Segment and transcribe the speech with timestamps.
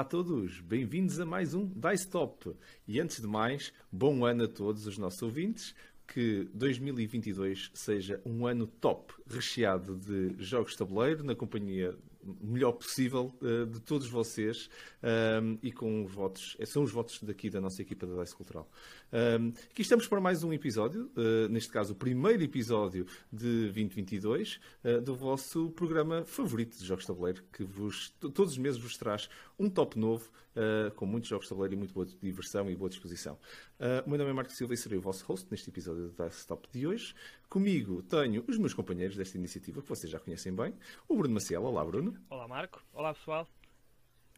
[0.00, 2.56] Olá a todos, bem-vindos a mais um Dice Top.
[2.88, 5.74] E antes de mais, bom ano a todos os nossos ouvintes.
[6.08, 11.94] Que 2022 seja um ano top, recheado de jogos de tabuleiro, na companhia
[12.40, 14.70] melhor possível uh, de todos vocês
[15.42, 18.70] um, e com os votos, são os votos daqui da nossa equipa da DICE Cultural.
[19.12, 24.60] Um, aqui estamos para mais um episódio, uh, neste caso o primeiro episódio de 2022
[24.84, 28.96] uh, do vosso programa favorito de jogos de tabuleiro, que vos, todos os meses vos
[28.96, 29.28] traz
[29.58, 30.30] um top novo
[30.96, 33.38] com muitos jogos de tabuleiro e muito boa diversão e boa disposição.
[34.04, 36.46] o meu nome é Marco Silva e serei o vosso host neste episódio do DICE
[36.46, 37.14] Top de hoje.
[37.48, 40.74] Comigo tenho os meus companheiros desta iniciativa, que vocês já conhecem bem,
[41.08, 41.62] o Bruno Maciel.
[41.62, 42.16] Olá, Bruno.
[42.28, 42.82] Olá, Marco.
[42.92, 43.46] Olá, pessoal.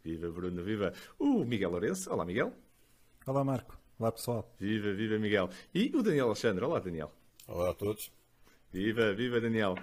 [0.04, 0.92] Viva, Bruno, viva.
[1.18, 2.12] O Miguel Lourenço.
[2.12, 2.52] Olá, Miguel.
[3.26, 3.81] Olá, Marco.
[4.02, 4.52] Olá, pessoal.
[4.58, 5.48] Viva, viva, Miguel.
[5.72, 6.64] E o Daniel Alexandre.
[6.64, 7.12] Olá, Daniel.
[7.46, 8.10] Olá a todos.
[8.72, 9.76] Viva, viva, Daniel.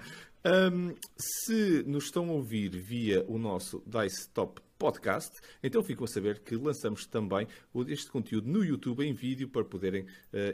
[0.45, 5.41] Um, se nos estão a ouvir via o nosso Dice Top podcast.
[5.61, 7.45] Então ficam a saber que lançamos também
[7.89, 10.07] este conteúdo no YouTube em vídeo para poderem uh,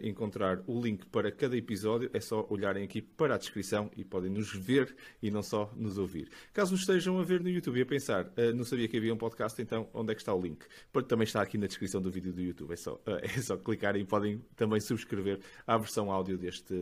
[0.03, 2.09] encontrar o link para cada episódio.
[2.11, 5.99] É só olharem aqui para a descrição e podem nos ver e não só nos
[5.99, 6.29] ouvir.
[6.51, 9.13] Caso nos estejam a ver no YouTube e a pensar, uh, não sabia que havia
[9.13, 10.65] um podcast, então onde é que está o link?
[11.07, 12.73] Também está aqui na descrição do vídeo do YouTube.
[12.73, 16.73] É só, uh, é só clicar e podem também subscrever a versão áudio deste,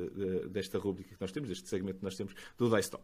[0.50, 3.04] desta rubrica que nós temos, deste segmento que nós temos do Dice Top.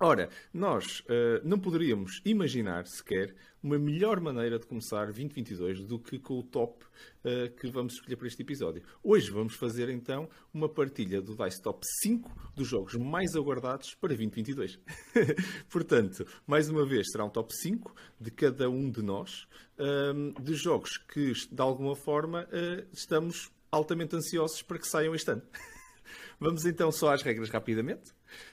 [0.00, 6.18] Ora, nós uh, não poderíamos imaginar sequer uma melhor maneira de começar 2022 do que
[6.18, 8.82] com o top uh, que vamos escolher para este episódio.
[9.04, 14.08] Hoje vamos fazer então uma partilha do Dice Top 5 dos jogos mais aguardados para
[14.08, 14.80] 2022.
[15.68, 19.46] Portanto, mais uma vez será um top 5 de cada um de nós,
[19.78, 25.14] um, ehm, de jogos que de alguma forma uh, estamos altamente ansiosos para que saiam
[25.14, 25.42] este ano.
[26.40, 28.10] vamos então só às regras rapidamente.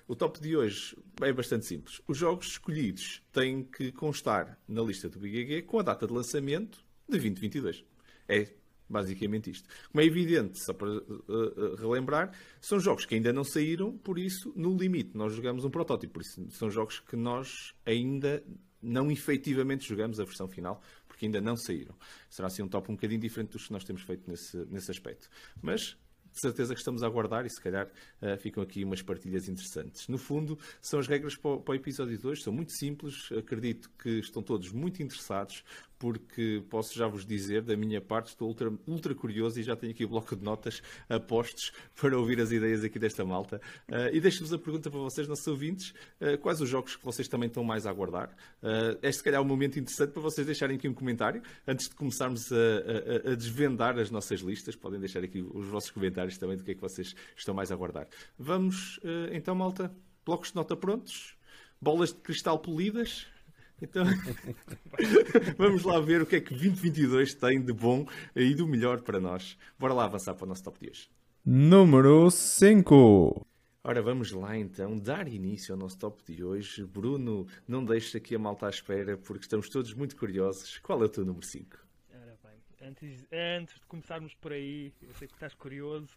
[0.08, 2.02] O top de hoje é bastante simples.
[2.08, 6.78] Os jogos escolhidos têm que constar na lista do BGG com a data de lançamento
[7.08, 7.84] de 2022.
[8.28, 8.48] É
[8.90, 9.70] basicamente isto.
[9.92, 14.52] Como é evidente, só para uh, relembrar, são jogos que ainda não saíram, por isso,
[14.56, 16.14] no limite, nós jogamos um protótipo.
[16.14, 18.44] Por isso, são jogos que nós ainda
[18.82, 21.96] não efetivamente jogamos a versão final, porque ainda não saíram.
[22.30, 25.30] Será assim um top um bocadinho diferente dos que nós temos feito nesse, nesse aspecto.
[25.62, 25.98] Mas
[26.32, 27.88] de certeza que estamos a aguardar e se calhar
[28.22, 30.08] uh, ficam aqui umas partilhas interessantes.
[30.08, 33.90] No fundo, são as regras para o, para o episódio 2, são muito simples, acredito
[34.02, 35.64] que estão todos muito interessados,
[36.00, 39.92] porque posso já vos dizer, da minha parte, estou ultra, ultra curioso e já tenho
[39.92, 43.62] aqui o bloco de notas a postos para ouvir as ideias aqui desta malta.
[43.90, 47.28] Uh, e deixo-vos a pergunta para vocês, nossos ouvintes, uh, quais os jogos que vocês
[47.28, 48.30] também estão mais a aguardar?
[48.64, 51.90] Uh, este, se calhar, é um momento interessante para vocês deixarem aqui um comentário, antes
[51.90, 56.38] de começarmos a, a, a, desvendar as nossas listas, podem deixar aqui os vossos comentários
[56.38, 58.08] também do que é que vocês estão mais a aguardar.
[58.38, 59.00] Vamos,
[59.34, 59.94] então, malta,
[60.26, 61.36] blocos de nota prontos?
[61.82, 63.28] Bolas de cristal polidas?
[63.82, 64.04] Então,
[65.58, 69.20] vamos lá ver o que é que 2022 tem de bom e do melhor para
[69.20, 69.58] nós.
[69.78, 71.10] Bora lá avançar para o nosso top de hoje.
[71.46, 73.46] Número 5.
[73.82, 76.84] Ora, vamos lá então dar início ao nosso top de hoje.
[76.86, 80.78] Bruno, não deixes aqui a malta à espera porque estamos todos muito curiosos.
[80.80, 81.78] Qual é o teu número 5?
[82.14, 86.10] Ora bem, antes, antes de começarmos por aí, eu sei que estás curioso,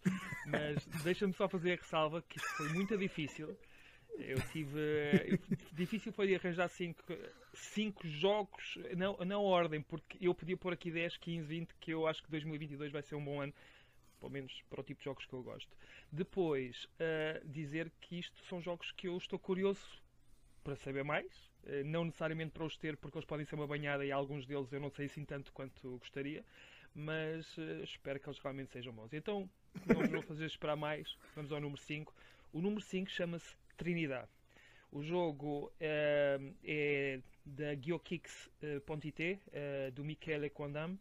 [0.47, 3.57] mas deixa-me só fazer a ressalva que isto foi muito difícil.
[4.19, 4.79] Eu tive.
[5.27, 5.39] Eu,
[5.73, 7.23] difícil foi arranjar 5 cinco,
[7.55, 12.07] cinco jogos na, na ordem, porque eu podia pôr aqui 10, 15, 20, que eu
[12.07, 13.53] acho que 2022 vai ser um bom ano,
[14.21, 15.77] pelo menos para o tipo de jogos que eu gosto.
[16.11, 20.01] Depois, uh, dizer que isto são jogos que eu estou curioso
[20.63, 21.27] para saber mais,
[21.65, 24.73] uh, não necessariamente para os ter, porque eles podem ser uma banhada e alguns deles
[24.73, 26.45] eu não sei assim tanto quanto gostaria,
[26.95, 29.13] mas uh, espero que eles realmente sejam bons.
[29.13, 29.49] Então,
[29.87, 32.15] não vou fazer esperar mais, vamos ao número 5.
[32.53, 34.29] O número 5 chama-se Trinidade.
[34.93, 40.97] O jogo uh, é da GeoKicks.it, uh, do Michele Quandam,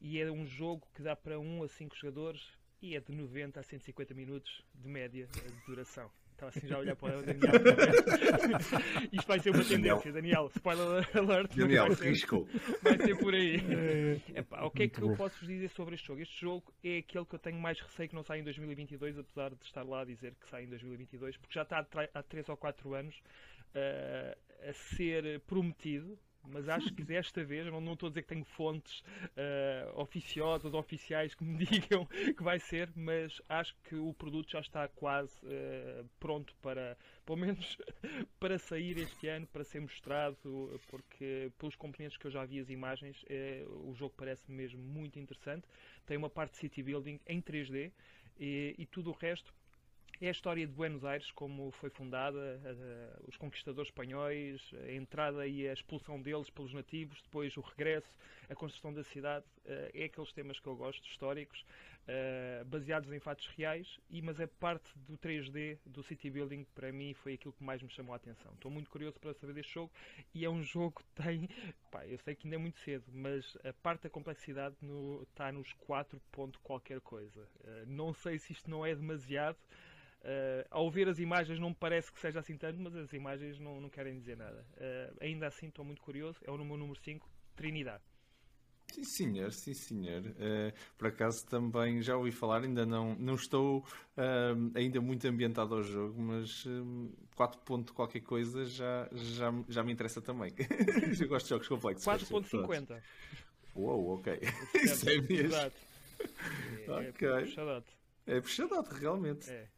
[0.00, 2.40] e é um jogo que dá para 1 a 5 jogadores
[2.80, 6.10] e é de 90 a 150 minutos de média de duração.
[6.42, 7.52] Estava assim já a olhar para o Daniel.
[9.12, 10.50] Isto vai ser uma tendência, Daniel.
[10.56, 11.54] Spoiler alert.
[11.54, 12.48] Daniel, vai ser, risco.
[12.82, 13.56] Vai ser por aí.
[14.34, 16.20] Epá, o que é que eu posso vos dizer sobre este jogo?
[16.20, 19.50] Este jogo é aquele que eu tenho mais receio que não saia em 2022, apesar
[19.50, 22.56] de estar lá a dizer que sai em 2022, porque já está há 3 ou
[22.56, 28.10] 4 anos uh, a ser prometido mas acho que desta vez, não, não estou a
[28.10, 33.74] dizer que tenho fontes uh, oficiosas, oficiais que me digam que vai ser, mas acho
[33.84, 37.78] que o produto já está quase uh, pronto para, pelo menos,
[38.40, 42.68] para sair este ano, para ser mostrado, porque pelos componentes que eu já vi as
[42.68, 45.66] imagens, uh, o jogo parece mesmo muito interessante.
[46.06, 47.92] Tem uma parte de city building em 3D
[48.38, 49.54] e, e tudo o resto
[50.22, 55.44] É a história de Buenos Aires, como foi fundada, uh, os conquistadores espanhóis, a entrada
[55.48, 58.06] e a expulsão deles pelos nativos, depois o regresso,
[58.48, 59.44] a construção da cidade.
[59.66, 61.66] Uh, é aqueles temas que eu gosto, históricos,
[62.06, 66.92] uh, baseados em fatos reais, e, mas a parte do 3D, do city building, para
[66.92, 68.52] mim foi aquilo que mais me chamou a atenção.
[68.52, 69.90] Estou muito curioso para saber deste jogo
[70.32, 71.48] e é um jogo que tem,
[71.90, 75.50] pá, eu sei que ainda é muito cedo, mas a parte da complexidade no, está
[75.50, 77.44] nos 4 ponto qualquer coisa.
[77.88, 79.58] Não sei se isto não é demasiado.
[80.22, 83.58] Uh, ao ver as imagens não me parece que seja assim tanto, mas as imagens
[83.58, 84.64] não, não querem dizer nada.
[84.76, 86.38] Uh, ainda assim estou muito curioso.
[86.44, 88.04] É o meu número 5, Trinidade.
[88.92, 90.22] Sim, senhor, sim, senhor.
[90.22, 95.74] Uh, por acaso também já ouvi falar, ainda não, não estou uh, ainda muito ambientado
[95.74, 100.52] ao jogo, mas uh, 4 ponto qualquer coisa já, já, já me interessa também.
[101.18, 102.04] Eu gosto de jogos complexos.
[102.04, 103.02] 4.50.
[103.74, 104.38] Uou, ok.
[104.84, 105.46] Isso é mesmo.
[105.46, 105.76] Exato.
[106.86, 107.28] É, ok.
[107.28, 107.96] É puxadote.
[108.26, 109.50] É puxadote, realmente.
[109.50, 109.68] É.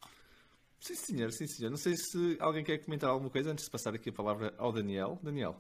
[0.84, 1.70] Sim, senhor, sim, senhor.
[1.70, 4.70] Não sei se alguém quer comentar alguma coisa antes de passar aqui a palavra ao
[4.70, 5.18] Daniel.
[5.22, 5.56] Daniel.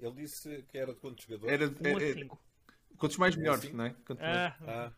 [0.00, 1.52] Ele disse que era de quantos jogadores?
[1.52, 2.28] Era de, é, é,
[2.96, 3.72] quantos mais melhores, assim?
[3.72, 3.96] não é?
[4.06, 4.56] Quanto ah.
[4.60, 4.68] Mais...
[4.68, 4.92] Ah.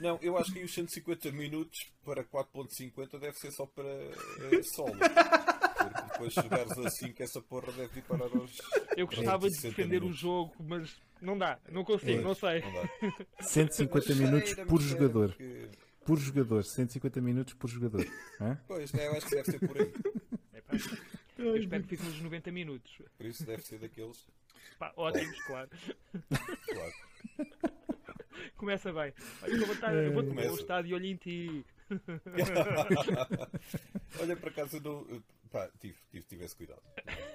[0.00, 4.96] Não, eu acho que os 150 minutos para 4.50 deve ser só para é, solo.
[5.78, 8.58] Porque depois chegares assim que essa porra deve ir para os.
[8.96, 10.16] Eu gostava de defender minutos.
[10.16, 12.62] o jogo, mas não dá, não consigo, não sei.
[12.62, 15.34] Não 150 minutos por jogador.
[15.34, 15.68] Que...
[16.08, 18.02] Por jogador, 150 minutos por jogador.
[18.40, 18.58] Hã?
[18.66, 19.92] Pois, eu acho que deve ser por aí.
[20.54, 20.62] É,
[21.36, 23.02] eu espero que fique nos 90 minutos.
[23.14, 24.26] Por isso deve ser daqueles.
[24.78, 25.68] Pá, ótimos, claro.
[26.66, 26.92] Claro.
[28.56, 29.12] Começa bem.
[29.42, 31.62] Olha, eu vou estar, eu vou tomar o estádio olho em ti.
[34.18, 36.80] Olha, por acaso, não, pá, tive, tive, tive esse cuidado.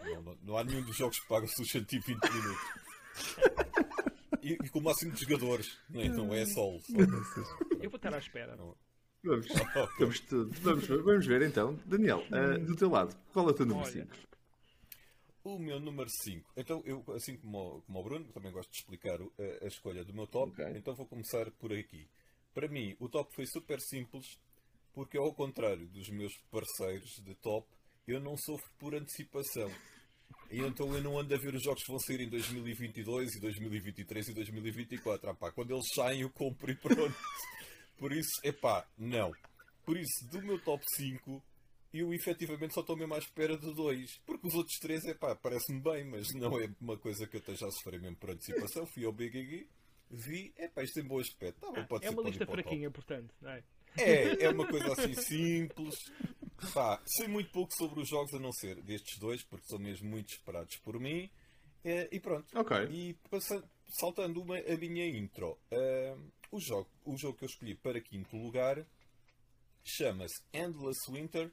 [0.04, 2.58] Não, não, não há nenhum dos jogos que paga-se os 120 minutos.
[4.44, 6.82] E, e, com o máximo de jogadores, não é, não é solo.
[7.82, 8.56] Eu vou estar à espera.
[8.56, 8.76] Não.
[9.24, 9.48] Vamos,
[9.98, 10.24] vamos,
[10.62, 11.80] vamos, vamos ver então.
[11.86, 14.14] Daniel, uh, do teu lado, qual é o teu número 5?
[15.46, 16.52] O meu número 5.
[16.58, 20.14] Então, eu, assim como, como o Bruno, também gosto de explicar a, a escolha do
[20.14, 20.52] meu top.
[20.52, 20.78] Okay.
[20.78, 22.08] Então, vou começar por aqui.
[22.54, 24.40] Para mim, o top foi super simples,
[24.94, 27.68] porque ao contrário dos meus parceiros de top,
[28.06, 29.72] eu não sofro por antecipação.
[30.52, 33.40] E então eu não ando a ver os jogos que vão sair em 2022 e
[33.40, 35.30] 2023 e 2024.
[35.30, 37.16] Ah, pá, quando eles saem, eu compro e pronto.
[37.98, 39.32] Por isso, é pá, não.
[39.86, 41.44] Por isso, do meu top 5,
[41.94, 44.20] eu efetivamente só estou mesmo à espera de dois.
[44.26, 47.40] Porque os outros três, é pá, parece-me bem, mas não é uma coisa que eu
[47.40, 48.86] esteja a sofrer mesmo por antecipação.
[48.86, 49.68] Fui ao BGG,
[50.10, 51.60] vi, é pá, isto tem bom aspecto.
[51.60, 53.64] Tá, ah, pode é ser, uma lista fraquinha, portanto, não é?
[53.98, 55.96] É, é uma coisa assim simples.
[56.74, 60.10] Pá, sei muito pouco sobre os jogos, a não ser destes dois, porque são mesmo
[60.10, 61.30] muito esperados por mim.
[61.84, 62.58] É, e pronto.
[62.90, 65.60] E passando, saltando uma, a minha intro.
[65.72, 68.86] Uh, o, jogo, o jogo que eu escolhi para quinto lugar
[69.84, 71.52] chama-se Endless Winter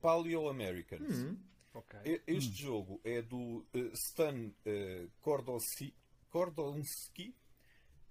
[0.00, 1.16] Paleo Americans.
[1.16, 1.38] Hum,
[1.74, 2.20] okay.
[2.26, 2.56] Este hum.
[2.56, 5.10] jogo é do uh, Stan uh.
[5.20, 5.94] Kordonski.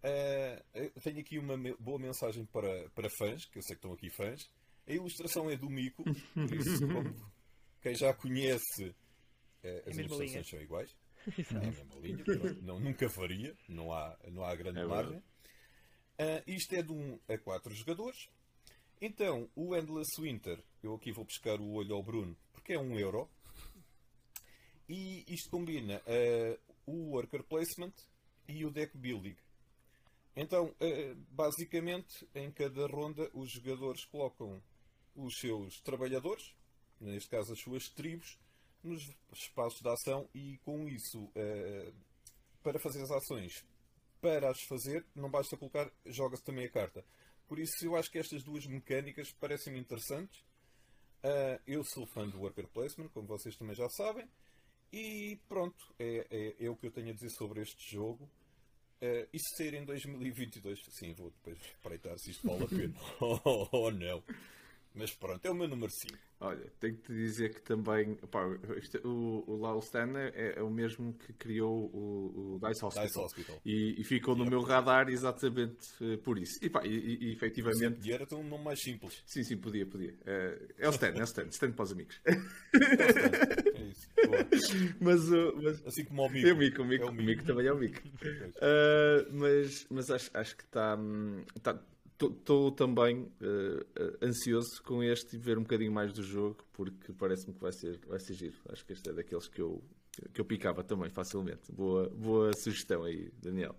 [0.04, 3.94] Uh, tenho aqui uma me boa mensagem para, para fãs, que eu sei que estão
[3.94, 4.50] aqui fãs.
[4.88, 7.32] A ilustração é do Mico, por isso, como
[7.82, 8.90] quem já conhece,
[9.64, 10.96] uh, as é ilustrações são iguais.
[11.28, 12.24] é a mesma linha,
[12.62, 15.18] não, nunca faria, não há, não há grande é margem.
[15.18, 18.30] Uh, isto é de 1 um a 4 jogadores.
[19.00, 22.82] Então, o Endless Winter, eu aqui vou pescar o olho ao Bruno, porque é 1
[22.82, 23.30] um euro.
[24.88, 27.94] E isto combina uh, o Worker Placement
[28.48, 29.36] e o Deck Building.
[30.36, 34.62] Então, uh, basicamente, em cada ronda, os jogadores colocam
[35.16, 36.54] os seus trabalhadores,
[37.00, 38.38] neste caso as suas tribos,
[38.84, 41.94] nos espaços de ação e com isso, uh,
[42.64, 43.64] para fazer as ações,
[44.20, 47.04] para as fazer, não basta colocar, joga-se também a carta.
[47.48, 50.40] Por isso, eu acho que estas duas mecânicas parecem-me interessantes.
[51.24, 54.28] Uh, eu sou fã do Worker Placement, como vocês também já sabem.
[54.92, 58.30] E pronto, é, é, é o que eu tenho a dizer sobre este jogo.
[59.02, 63.70] Uh, se sair em 2022, sim, vou depois espreitar se isto vale a pena ou
[63.72, 64.24] oh, não.
[64.94, 66.18] Mas pronto, é o meu número 5.
[66.42, 68.18] Olha, tenho que te dizer que também
[68.78, 73.08] isto, o, o Lyle Stanley é, é, o mesmo que criou o, o Dice Hospital.
[73.08, 73.62] Dice Hospital.
[73.64, 76.58] E, e ficou no meu radar exatamente uh, por isso.
[76.62, 78.00] E, pá, e, e, efetivamente.
[78.08, 79.22] E era um nome mais simples.
[79.26, 80.14] Sim, sim, podia, podia.
[80.14, 82.20] Uh, é o Stan, é o Stan, Stan para os amigos.
[82.26, 84.10] É isso.
[85.00, 86.48] mas, uh, mas, assim como o Mico.
[86.48, 87.22] É o Mico, o Mico, é o Mico.
[87.22, 88.02] O Mico também é o Mico.
[88.08, 90.98] Uh, mas mas acho, acho que está.
[91.62, 91.80] Tá,
[92.28, 97.54] Estou também uh, ansioso com este e ver um bocadinho mais do jogo, porque parece-me
[97.54, 98.56] que vai ser, vai ser giro.
[98.70, 99.82] Acho que este é daqueles que eu,
[100.34, 101.72] que eu picava também facilmente.
[101.72, 103.76] Boa, boa sugestão aí, Daniel.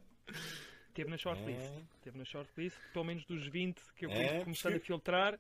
[0.95, 1.61] Teve na shortlist.
[1.61, 1.83] É.
[2.03, 4.45] Teve na shortlist, pelo menos dos 20 que eu fui é.
[4.45, 5.39] começando a filtrar.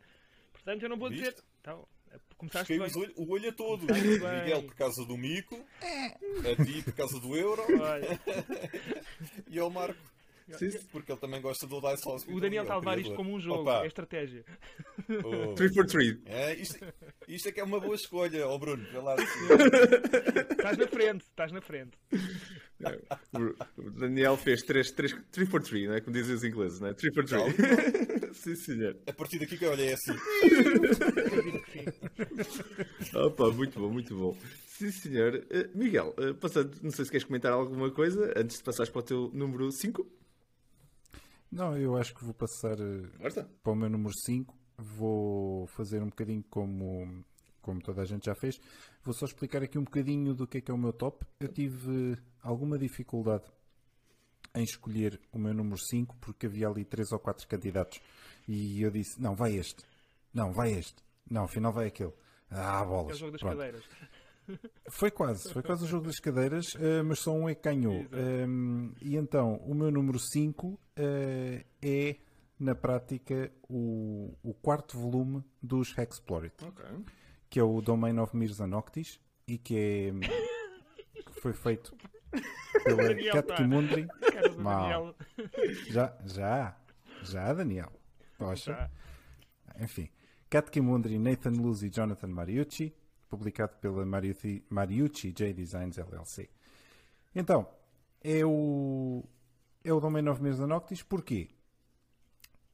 [0.52, 1.32] Portanto, eu não vou dizer.
[1.32, 1.42] Viste?
[1.60, 1.86] Então,
[2.36, 2.90] começaste bem.
[2.96, 3.82] Olho, o olho a todo.
[3.82, 8.20] Miguel por causa do mico, a ti por causa do euro Olha,
[9.48, 10.00] e ao Marco
[10.50, 10.78] Sim, sim.
[10.90, 12.36] porque ele também gosta do Dice Hospital.
[12.36, 14.44] o Daniel é está a levar isto como um jogo, Opa, é estratégia.
[15.24, 16.18] oh, 3 for 3.
[16.26, 16.78] é, isto,
[17.28, 18.84] isto é que é uma boa escolha, ó Bruno.
[18.90, 19.16] Vê lá.
[20.50, 21.98] Estás na frente, estás na frente.
[23.78, 26.00] O Daniel fez 3, 3, 3 for 3, não é?
[26.00, 26.94] Como dizem os ingleses, não é?
[26.94, 27.54] 3 for 3.
[28.34, 28.96] Sim, senhor.
[29.06, 30.12] A partir daqui que olha é assim.
[33.14, 34.36] Opa, muito bom, muito bom.
[34.66, 35.44] Sim, senhor.
[35.50, 39.00] Eh, Miguel, eh, passando, não sei se queres comentar alguma coisa antes de passares para
[39.00, 40.06] o teu número 5.
[41.52, 43.44] Não, eu acho que vou passar eh, Força.
[43.62, 44.56] para o meu número 5.
[44.78, 47.22] Vou fazer um bocadinho como,
[47.60, 48.58] como toda a gente já fez.
[49.04, 51.24] Vou só explicar aqui um bocadinho do que é que é o meu top.
[51.38, 53.44] Eu tive alguma dificuldade
[54.54, 58.00] em escolher o meu número 5 porque havia ali 3 ou 4 candidatos.
[58.48, 59.84] E eu disse: não, vai este.
[60.32, 60.96] Não, vai este.
[61.30, 62.12] Não, afinal vai aquele.
[62.50, 63.18] Ah, É o bolas.
[63.18, 63.56] jogo das Pronto.
[63.58, 63.84] cadeiras.
[64.88, 68.04] Foi quase, foi quase o jogo das cadeiras, eh, mas só um é que ganhou.
[68.12, 72.16] Um, e então, o meu número 5 é,
[72.58, 76.84] na prática, o, o quarto volume dos Hexploit, Ok.
[77.48, 80.12] que é o Domain of Mirza Noctis e que é
[81.32, 81.94] que foi feito
[82.84, 83.54] pela Daniel Kat.
[83.54, 84.06] Kimundri.
[84.32, 85.16] Cara do Mal.
[85.88, 86.76] Já, já,
[87.22, 87.92] já, Daniel.
[88.38, 88.90] Poxa.
[89.80, 90.08] Enfim,
[90.50, 92.94] Kat Kimundri, Nathan Luz e Jonathan Mariucci,
[93.32, 96.50] publicado pela Mariucci, Mariucci J Designs LLC.
[97.34, 97.66] Então,
[98.22, 99.24] é o,
[99.82, 101.48] é o Domain of Mirza Noctis, porquê?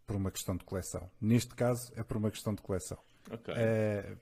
[0.04, 1.08] Por uma questão de coleção.
[1.20, 2.98] Neste caso, é por uma questão de coleção.
[3.30, 3.54] Ok.
[3.56, 4.16] Eh,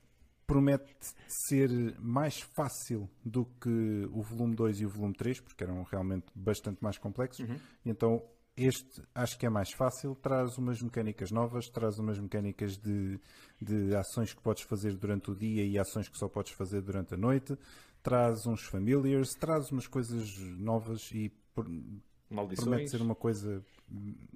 [0.47, 0.95] promete
[1.26, 6.26] ser mais fácil do que o volume 2 e o volume 3, porque eram realmente
[6.35, 7.49] bastante mais complexos.
[7.49, 8.23] E então
[8.57, 13.21] este acho que é mais fácil, traz umas mecânicas novas, traz umas mecânicas de,
[13.61, 17.15] de ações que podes fazer durante o dia e ações que só podes fazer durante
[17.15, 17.57] a noite,
[18.03, 22.91] traz uns familiars, traz umas coisas novas e por- promete Maldições.
[22.91, 23.63] ser uma coisa.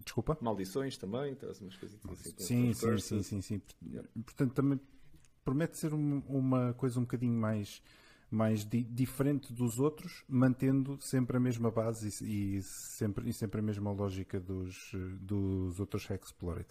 [0.05, 0.39] Desculpa?
[0.41, 2.35] Maldições também, traz umas coisas assim.
[2.39, 3.63] Sim, sim, sim, sim, sim.
[4.25, 4.79] Portanto, também
[5.45, 7.83] promete ser um- uma coisa um bocadinho mais,
[8.31, 13.61] mais di- diferente dos outros, mantendo sempre a mesma base e, e sempre, e sempre
[13.61, 16.67] a mesma lógica dos, dos outros Exploit.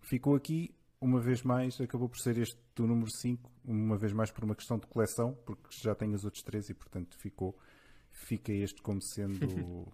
[0.00, 4.30] Ficou aqui, uma vez mais, acabou por ser este do número 5, uma vez mais
[4.30, 7.58] por uma questão de coleção, porque já tenho os outros três e, portanto, ficou,
[8.10, 9.46] fica este como sendo,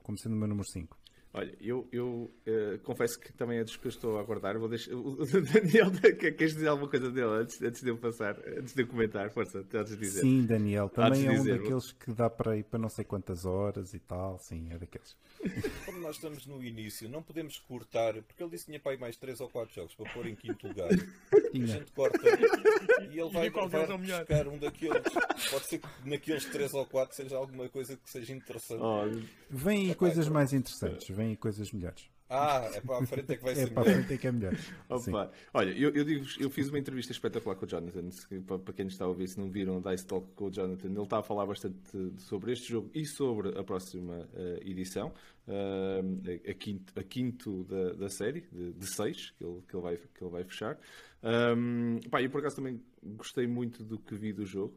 [0.03, 0.97] como sendo o meu número 5.
[1.35, 4.59] Olha, eu, eu eh, confesso que também é dos que eu estou a aguardar.
[4.59, 4.93] Vou deixar...
[5.03, 8.83] O Daniel, que- queres dizer alguma coisa dele antes, antes de eu passar, antes de
[8.83, 9.31] eu comentar?
[9.31, 10.21] Força, antes de dizer.
[10.21, 13.47] Sim, Daniel, também é um dizer, daqueles que dá para ir para não sei quantas
[13.47, 15.17] horas e tal, sim, é daqueles.
[15.87, 18.99] Como nós estamos no início, não podemos cortar, porque ele disse que tinha para aí
[18.99, 20.91] mais 3 ou 4 jogos para pôr em quinto lugar.
[21.53, 22.19] A gente corta
[23.11, 25.03] e ele vai, qual vai é buscar um daqueles.
[25.51, 28.83] Pode ser que naqueles 3 ou 4 seja alguma coisa que seja interessante.
[28.83, 29.03] Oh,
[29.51, 30.35] Vêm coisas pronto.
[30.35, 32.11] mais interessantes, vêm coisas melhores.
[32.35, 33.99] Ah, é para a frente é que vai É ser para a melhor.
[34.00, 34.55] frente é que é melhor.
[35.52, 38.11] Olha, eu, eu, digo eu fiz uma entrevista espetacular com o Jonathan.
[38.11, 40.50] se- Para, para quem está a ouvir, se não viram o Dice Talk com o
[40.50, 41.79] Jonathan, ele está a falar bastante
[42.19, 45.12] sobre este jogo e sobre a próxima eh, edição,
[45.47, 49.83] eh, a, quinto, a quinto da, da série, de, de seis, que ele, que ele,
[49.83, 50.79] vai, que ele vai fechar.
[51.23, 54.75] Um, pá, eu por acaso também gostei muito do que vi do jogo.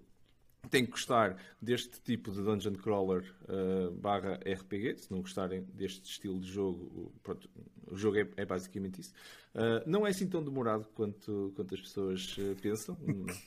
[0.69, 4.98] Tem que gostar deste tipo de dungeon crawler uh, barra RPG.
[4.98, 7.50] Se não gostarem deste estilo de jogo, pronto,
[7.91, 9.13] o jogo é, é basicamente isso.
[9.53, 12.98] Uh, não é assim tão demorado quanto, quanto as pessoas uh, pensam.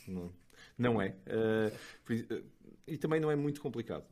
[0.07, 0.33] não,
[0.79, 1.15] não- é.
[2.87, 4.05] E também não é muito complicado.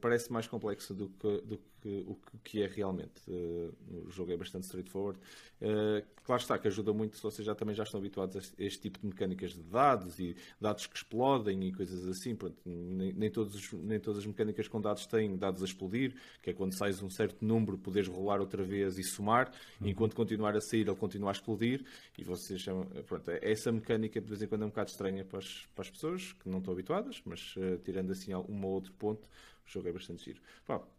[0.00, 3.20] Parece mais complexo do que, do que o que- que é realmente.
[3.28, 3.72] Uh,
[4.06, 5.18] o jogo é bastante straightforward.
[5.60, 8.80] Uh, claro está que ajuda muito se vocês já também já estão habituados a este,
[8.82, 12.34] tipo de mecânicas de dados e dados que explodem e coisas assim.
[12.34, 16.14] Pronto, nem, nem, todos, os- nem todas as mecânicas com dados têm dados a explodir,
[16.42, 20.14] que é quando sais um certo número, poderes rolar outra vez e somar, e enquanto
[20.14, 21.84] continuar a sair, ele continua a explodir.
[22.18, 25.24] E vocês chamam, pronto, é- essa mecânica de vez em quando é um bocado estranha
[25.24, 28.72] para as, para as pessoas que não estão habituadas, mas uh, tirando assim um ou
[28.72, 29.28] outro ponto.
[29.66, 30.40] O jogo é bastante giro.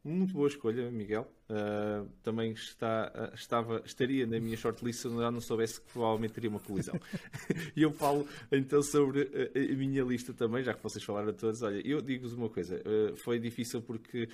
[0.03, 1.31] Muito boa escolha, Miguel.
[1.49, 6.49] Uh, também está, uh, estava, estaria na minha shortlist se não soubesse que provavelmente teria
[6.49, 6.99] uma colisão.
[7.75, 11.33] e eu falo então sobre uh, a minha lista também, já que vocês falaram a
[11.33, 11.61] todos.
[11.61, 14.27] Olha, eu digo-vos uma coisa: uh, foi difícil porque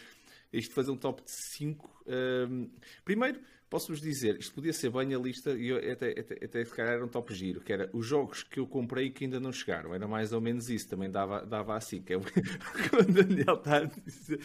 [0.53, 2.05] isto fazer um top de 5.
[3.05, 3.39] primeiro,
[3.71, 7.05] posso-vos dizer, isto podia ser bem a lista, e até, até, até se calhar era
[7.05, 9.95] um top giro, que era os jogos que eu comprei que ainda não chegaram.
[9.95, 12.01] Era mais ou menos isso, também dava, dava assim.
[12.01, 14.41] Que é o que Daniel está a dizer.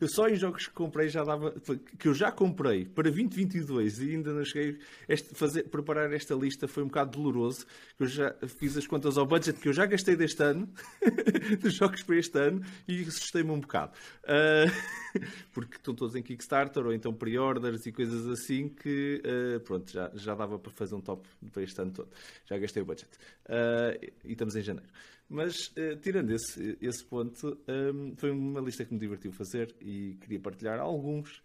[0.00, 1.54] Eu, só em jogos que comprei já dava,
[1.98, 4.78] que eu já comprei para 2022 e ainda não cheguei.
[5.06, 7.66] Este, fazer, preparar esta lista foi um bocado doloroso.
[8.00, 10.72] Eu já fiz as contas ao budget que eu já gastei deste ano,
[11.60, 13.92] dos jogos para este ano, e assustei-me um bocado.
[14.22, 15.20] Uh,
[15.52, 19.90] porque estão todos em Kickstarter ou então pre-orders e coisas assim assim que, uh, pronto,
[19.90, 22.08] já, já dava para fazer um top para este ano todo.
[22.46, 23.10] Já gastei o budget.
[23.46, 24.90] Uh, e estamos em janeiro.
[25.28, 30.16] Mas, uh, tirando esse, esse ponto, um, foi uma lista que me divertiu fazer e
[30.20, 31.42] queria partilhar alguns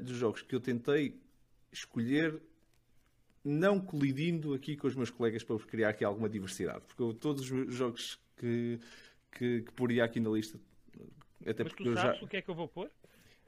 [0.00, 1.20] dos jogos que eu tentei
[1.70, 2.40] escolher
[3.44, 6.80] não colidindo aqui com os meus colegas para criar aqui alguma diversidade.
[6.86, 8.80] Porque eu, todos os jogos que,
[9.30, 10.58] que, que poria aqui na lista.
[11.46, 12.24] Até Mas porque tu sabes já...
[12.24, 12.90] o que é que eu vou pôr?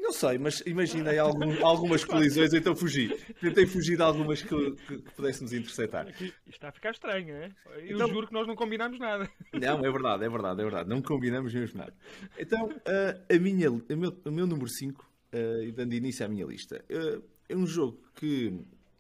[0.03, 3.17] Não sei, mas imaginei algum, algumas colisões, então fugi.
[3.41, 6.09] Tentei fugir de algumas que, que, que pudéssemos interceptar.
[6.09, 7.53] Isto está a ficar estranho, é?
[7.77, 9.31] Eu então, juro que nós não combinamos nada.
[9.53, 10.89] Não, é verdade, é verdade, é verdade.
[10.89, 11.95] Não combinamos mesmo nada.
[12.37, 16.29] Então, uh, a minha, a meu, o meu número 5, uh, e dando início à
[16.29, 18.53] minha lista, uh, é um jogo que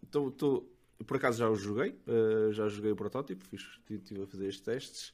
[0.05, 0.71] estou.
[1.05, 1.97] Por acaso já o joguei,
[2.53, 5.13] já joguei o protótipo, fiz, estive a fazer estes testes.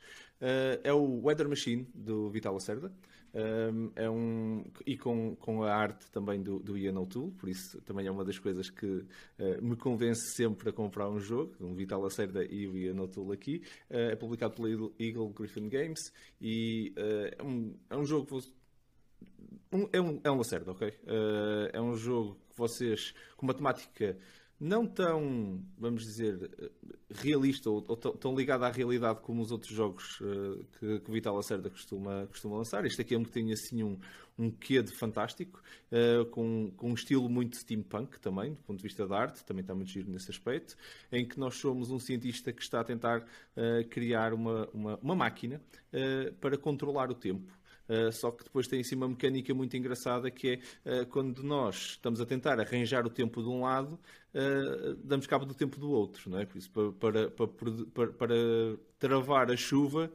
[0.85, 2.93] é o Weather Machine do Vital Lacerda.
[3.39, 7.81] Um, é um, e com, com a arte também do, do Ian O'Toole, por isso
[7.83, 9.07] também é uma das coisas que uh,
[9.63, 13.63] me convence sempre a comprar um jogo, um Vital Lacerda e o Ian O'Toole aqui.
[13.89, 14.69] Uh, é publicado pela
[14.99, 18.43] Eagle Griffin Games e uh, é, um, é um jogo que vou...
[19.73, 20.93] um, é, um, é um Lacerda, ok?
[21.73, 24.19] é um jogo que vocês, com uma temática
[24.61, 26.51] não tão, vamos dizer,
[27.11, 31.37] realista ou, ou tão ligado à realidade como os outros jogos uh, que, que Vital
[31.37, 32.85] Lacerda costuma, costuma lançar.
[32.85, 33.99] Este aqui é um que tem assim um,
[34.37, 35.63] um quê de fantástico,
[35.93, 39.63] uh, com, com um estilo muito steampunk também, do ponto de vista da arte, também
[39.63, 40.77] está muito giro nesse aspecto,
[41.13, 45.15] em que nós somos um cientista que está a tentar uh, criar uma, uma, uma
[45.15, 45.61] máquina
[46.41, 47.58] para controlar o tempo.
[47.89, 51.93] Uh, só que depois tem assim uma mecânica muito engraçada que é uh, quando nós
[51.93, 53.99] estamos a tentar arranjar o tempo de um lado,
[54.35, 56.45] uh, damos cabo do tempo do outro, não é?
[56.45, 58.35] Por isso, para, para, para, para
[58.99, 60.13] travar a chuva,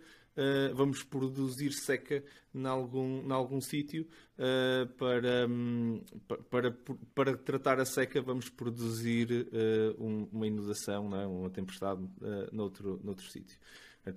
[0.73, 2.23] vamos produzir seca
[2.55, 4.07] em algum, algum sítio.
[4.97, 6.01] para, um,
[6.49, 6.75] para,
[7.13, 9.47] para tratar a seca, vamos produzir
[9.99, 11.27] um, uma inundação, não é?
[11.27, 12.01] uma tempestade
[12.51, 13.59] noutro, noutro sítio.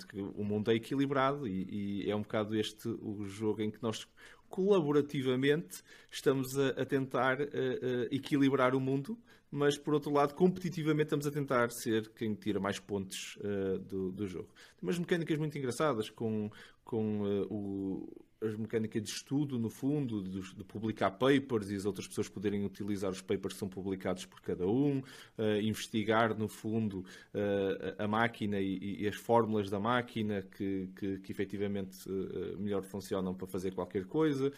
[0.06, 3.82] Que o mundo é equilibrado e, e, é um bocado este o jogo em que
[3.82, 4.06] nós
[4.48, 9.18] colaborativamente estamos a, a tentar a, a equilibrar o mundo,
[9.50, 14.12] mas por outro lado, competitivamente estamos a tentar ser quem tira mais pontos uh, do,
[14.12, 14.48] do jogo.
[14.76, 16.50] Tem umas mecânicas muito engraçadas com,
[16.84, 22.06] com uh, o as mecânicas de estudo, no fundo, de, publicar papers e as outras
[22.06, 26.98] pessoas poderem utilizar os papers que são publicados por cada um, uh, investigar, no fundo,
[27.34, 32.82] uh, a máquina e, e, as fórmulas da máquina que, que, que efetivamente uh, melhor
[32.82, 34.52] funcionam para fazer qualquer coisa,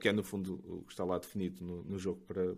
[0.00, 2.54] que é, no fundo, o que está lá definido no, no jogo para,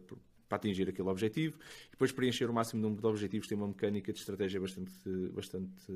[0.48, 1.58] para atingir aquele objetivo.
[1.88, 4.92] E depois preencher o máximo número de objetivos tem uma mecânica de estratégia bastante,
[5.32, 5.92] bastante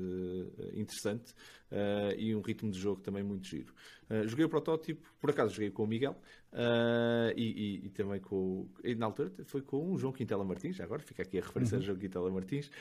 [0.73, 1.33] interessante
[1.71, 3.73] uh, e um ritmo de jogo também muito giro.
[4.09, 6.15] Uh, joguei o protótipo, por acaso joguei com o Miguel
[6.53, 8.69] uh, e, e, e, também com.
[8.83, 11.81] E na altura foi com o João Quintela Martins, agora fica aqui a referência uhum.
[11.81, 12.71] ao João Quintela Martins,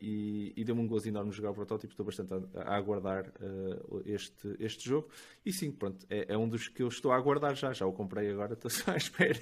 [0.00, 1.92] e, e deu-me um gozo enorme jogar o protótipo.
[1.92, 3.32] Estou bastante a, a aguardar
[4.04, 5.08] este, este jogo.
[5.44, 7.72] E sim, pronto, é, é, um dos que eu estou a aguardar já.
[7.72, 9.38] Já o comprei agora, estou só à espera,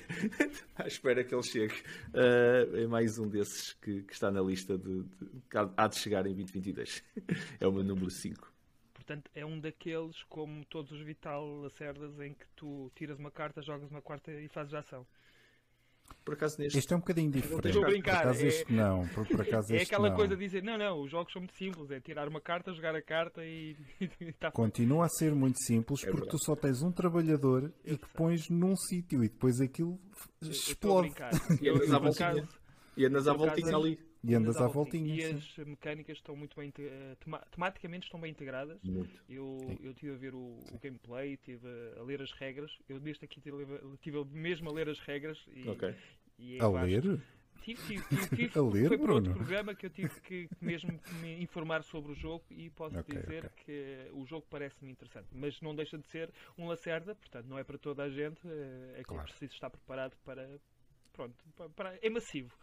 [0.76, 1.74] à espera que ele chegue.
[2.12, 5.08] é mais um desses que, que está na lista de, de,
[5.76, 7.02] há de chegar em 2022.
[7.58, 8.53] é o meu número 5.
[9.06, 13.60] Portanto, é um daqueles, como todos os Vital Lacerdas, em que tu tiras uma carta,
[13.60, 15.06] jogas uma quarta e fazes a ação.
[16.24, 16.78] Por acaso neste...
[16.78, 17.68] Este é um bocadinho diferente.
[17.68, 18.22] Estou a brincar.
[18.22, 18.48] Por acaso é...
[18.48, 19.06] este não.
[19.08, 20.16] Por, por acaso é aquela não.
[20.16, 21.90] coisa de dizer, não, não, os jogos são muito simples.
[21.90, 23.76] É tirar uma carta, jogar a carta e...
[24.20, 26.38] está Continua a ser muito simples é porque verdade.
[26.38, 30.00] tu só tens um trabalhador Eu e que pões num sítio e depois aquilo
[30.40, 31.12] explode.
[31.60, 32.48] E andas à voltinha,
[32.96, 34.13] e andas à voltinha ali.
[34.26, 35.14] E andas à voltinha.
[35.14, 36.72] E as mecânicas estão muito bem.
[36.78, 37.16] Eh,
[37.50, 38.82] tematicamente estão bem integradas.
[38.82, 39.22] Muito.
[39.28, 41.66] Eu, eu estive a ver o, o gameplay, estive
[41.98, 42.70] a, ler as regras.
[42.88, 45.38] Eu deste aqui estive mesmo a ler as regras.
[45.54, 45.94] E, okay.
[46.38, 47.20] e a ler?
[47.64, 49.14] Tive, tive, tive, tive a ler, foi por Bruno?
[49.14, 53.18] outro programa que eu tive que, mesmo me informar sobre o jogo e posso okay,
[53.18, 53.64] dizer okay.
[53.64, 55.28] que o jogo parece-me interessante.
[55.32, 58.40] Mas não deixa de ser um Lacerda, portanto não é para toda a gente.
[58.46, 59.24] É, é que claro.
[59.24, 60.60] preciso estar preparado para,
[61.14, 61.34] pronto,
[61.74, 62.54] para, é massivo.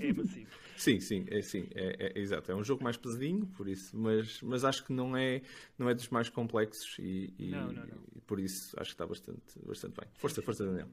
[0.00, 0.50] É massivo.
[0.76, 2.52] sim, sim, é, sim é, é, é, exato.
[2.52, 5.42] É um jogo mais pesadinho, por isso, mas, mas acho que não é,
[5.76, 7.98] não é dos mais complexos e, e, não, não, não.
[8.14, 10.08] e por isso acho que está bastante, bastante bem.
[10.14, 10.88] Força, força, Daniel.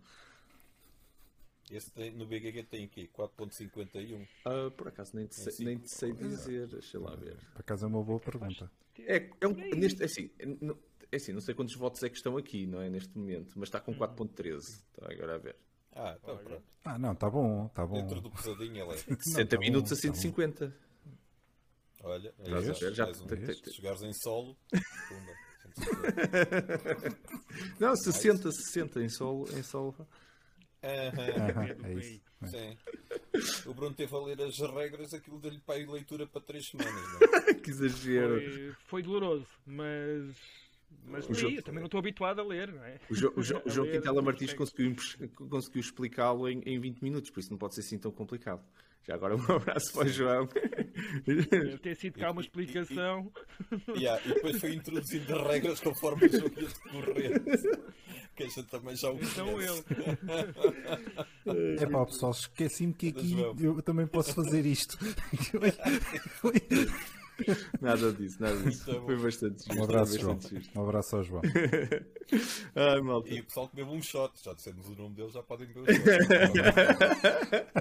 [1.69, 4.27] Esse tem, no BGG tem aqui 4.51.
[4.45, 5.65] Uh, por acaso nem te, sei, sim.
[5.65, 7.37] nem te sei dizer, deixa lá ver.
[7.53, 8.71] Por acaso é uma boa pergunta.
[8.99, 10.77] É, é, um, neste, é assim, é, não,
[11.11, 12.89] é assim, não sei quantos votos é que estão aqui, não é?
[12.89, 14.57] Neste momento, mas está com 4.13.
[14.59, 15.55] Está agora a ver.
[15.95, 16.43] Ah, então Olha.
[16.43, 16.63] pronto.
[16.85, 17.93] Ah, não, tá bom, tá bom.
[17.95, 18.97] Dentro do pesadinho ele é.
[18.97, 20.75] 60 tá bom, minutos a tá 150.
[22.03, 22.79] Olha, é Estás a isso.
[22.81, 22.93] ver?
[22.93, 23.63] Já um.
[23.63, 25.33] Se jogares em solo, pumba,
[25.75, 27.17] 150.
[27.79, 29.47] Não, 60, 60 em solo.
[29.57, 29.95] Em solo.
[30.81, 32.21] É do é isso.
[32.41, 32.47] É.
[32.47, 32.77] Sim.
[33.69, 36.93] O Bruno teve a ler as regras, aquilo deu-lhe para a leitura para 3 semanas.
[36.93, 37.53] Não é?
[37.55, 38.41] que exagero.
[38.41, 40.35] Foi, foi doloroso, mas.
[41.05, 42.99] Mas O eu também não estou habituado a ler, não é?
[43.09, 44.95] O, Jo- o Jo- o João Quintela Martins conseguiu,
[45.49, 48.61] conseguiu explicá-lo em, em 20 minutos, por isso não pode ser assim tão complicado.
[49.05, 50.47] Já agora um abraço para o João.
[51.25, 53.29] Deve ter sido cá uma explicação.
[53.97, 57.41] Yeah, e depois foi introduzindo as regras conforme o jogo ia decorrer.
[58.35, 59.83] Que a gente também já o Então ele.
[61.79, 64.97] É pá, pessoal, esqueci-me que aqui eu também posso fazer isto.
[67.81, 68.83] Nada disso, nada disso.
[68.89, 69.05] Muito bom.
[69.07, 69.79] Foi bastante justo.
[69.79, 70.39] Um abraço, João.
[70.41, 70.79] justo.
[70.79, 71.41] Um abraço ao João.
[72.75, 73.29] Ai, malta.
[73.33, 75.81] E o pessoal que bebe um shot, já dissemos o nome dele, já podem beber
[75.81, 76.03] um shot.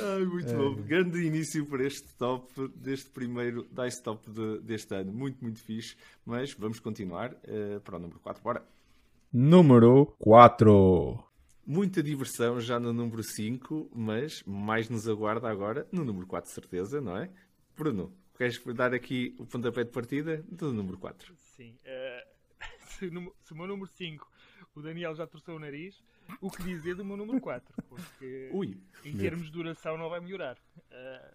[0.00, 0.56] Ai, muito É.
[0.56, 0.74] bom.
[0.82, 5.12] Grande início para este top, deste primeiro Dice Top de- deste ano.
[5.12, 5.96] Muito, muito fixe.
[6.24, 8.42] Mas vamos continuar eh, para o número 4.
[8.42, 8.62] Bora.
[9.32, 11.24] Número 4.
[11.66, 17.00] Muita diversão já no número 5, mas mais nos aguarda agora no número 4, certeza,
[17.00, 17.30] não é?
[17.76, 21.36] Bruno, queres dar aqui o pontapé de partida do número 4?
[21.36, 21.78] Sim.
[21.84, 22.26] eh,
[22.88, 24.26] se, o número- se o meu número 5,
[24.74, 26.02] o Daniel já torceu o nariz,
[26.40, 27.82] o que dizer do meu número 4?
[27.86, 30.56] Porque Ui, em termos de duração não vai melhorar.
[30.90, 31.34] Eh,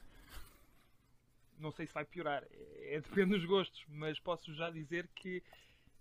[1.59, 2.43] não sei se vai piorar.
[2.49, 5.43] É, depende dos gostos, mas posso já dizer que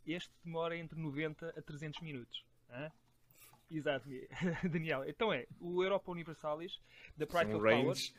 [0.07, 2.43] este demora entre 90 a 300 minutos.
[2.71, 2.91] Hã?
[3.71, 4.09] Exato,
[4.73, 5.07] Daniel.
[5.07, 6.81] Então é, o Europa Universalis,
[7.15, 8.15] da Pride são of Power, range.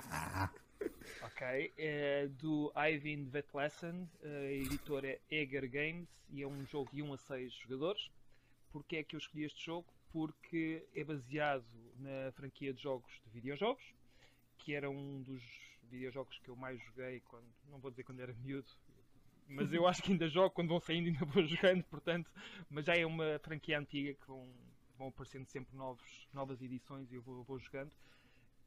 [1.21, 7.01] Ok, é do Ivan Vetlessen, a editora é Eger Games e é um jogo de
[7.01, 8.09] 1 a 6 jogadores.
[8.71, 9.87] Porquê é que eu escolhi este jogo?
[10.11, 11.65] Porque é baseado
[11.97, 13.83] na franquia de jogos de videojogos,
[14.57, 15.43] que era um dos
[15.83, 18.71] videojogos que eu mais joguei quando, não vou dizer quando era miúdo,
[19.47, 22.31] mas eu acho que ainda jogo quando vão saindo ainda vou jogando, portanto,
[22.69, 24.47] mas já é uma franquia antiga que vão,
[24.97, 27.91] vão aparecendo sempre novos, novas edições e eu vou, vou jogando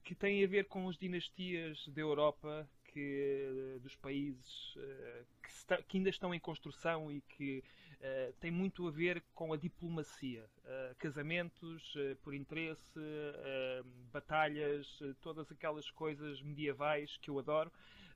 [0.04, 5.82] que tem a ver com as dinastias da Europa, que, dos países eh, que, está-
[5.82, 7.62] que ainda estão em construção e que
[8.00, 10.48] eh, tem muito a ver com a diplomacia.
[10.64, 13.82] Eh, casamentos eh, por interesse, eh,
[14.12, 17.70] batalhas, eh, todas aquelas coisas medievais que eu adoro.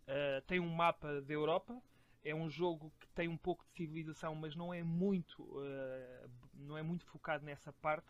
[0.06, 1.80] Eh, tem um mapa da Europa.
[2.24, 6.78] É um jogo que tem um pouco de civilização, mas não é muito, eh, não
[6.78, 8.08] é muito focado nessa parte.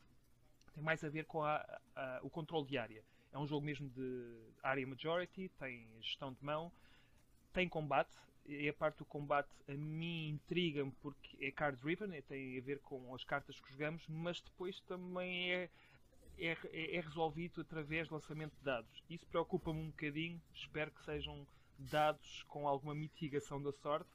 [0.74, 1.64] Tem mais a ver com a-
[1.96, 3.04] a- o controle de área.
[3.32, 6.70] É um jogo mesmo de área majority, tem gestão de mão,
[7.52, 8.14] tem combate.
[8.44, 12.80] E a parte do combate a mim intriga-me porque é card driven, tem a ver
[12.80, 15.70] com as cartas que jogamos, mas depois também é,
[16.38, 16.56] é,
[16.96, 19.02] é resolvido através do lançamento de dados.
[19.08, 21.46] Isso preocupa-me um bocadinho, espero que sejam
[21.78, 24.10] dados com alguma mitigação da sorte.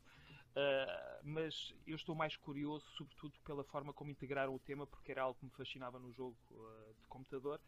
[0.58, 5.22] Uh, mas eu estou mais curioso, sobretudo pela forma como integraram o tema, porque era
[5.22, 7.62] algo que me fascinava no jogo uh, de computador.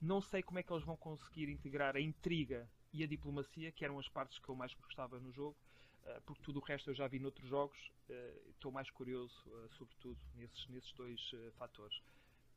[0.00, 3.84] Não sei como é que eles vão conseguir integrar a intriga e a diplomacia, que
[3.84, 5.56] eram as partes que eu mais gostava no jogo,
[6.04, 7.78] uh, porque tudo o resto eu já vi noutros jogos.
[8.08, 11.20] Uh, estou mais curioso, uh, sobretudo, nesses, nesses dois
[11.58, 12.00] fatores.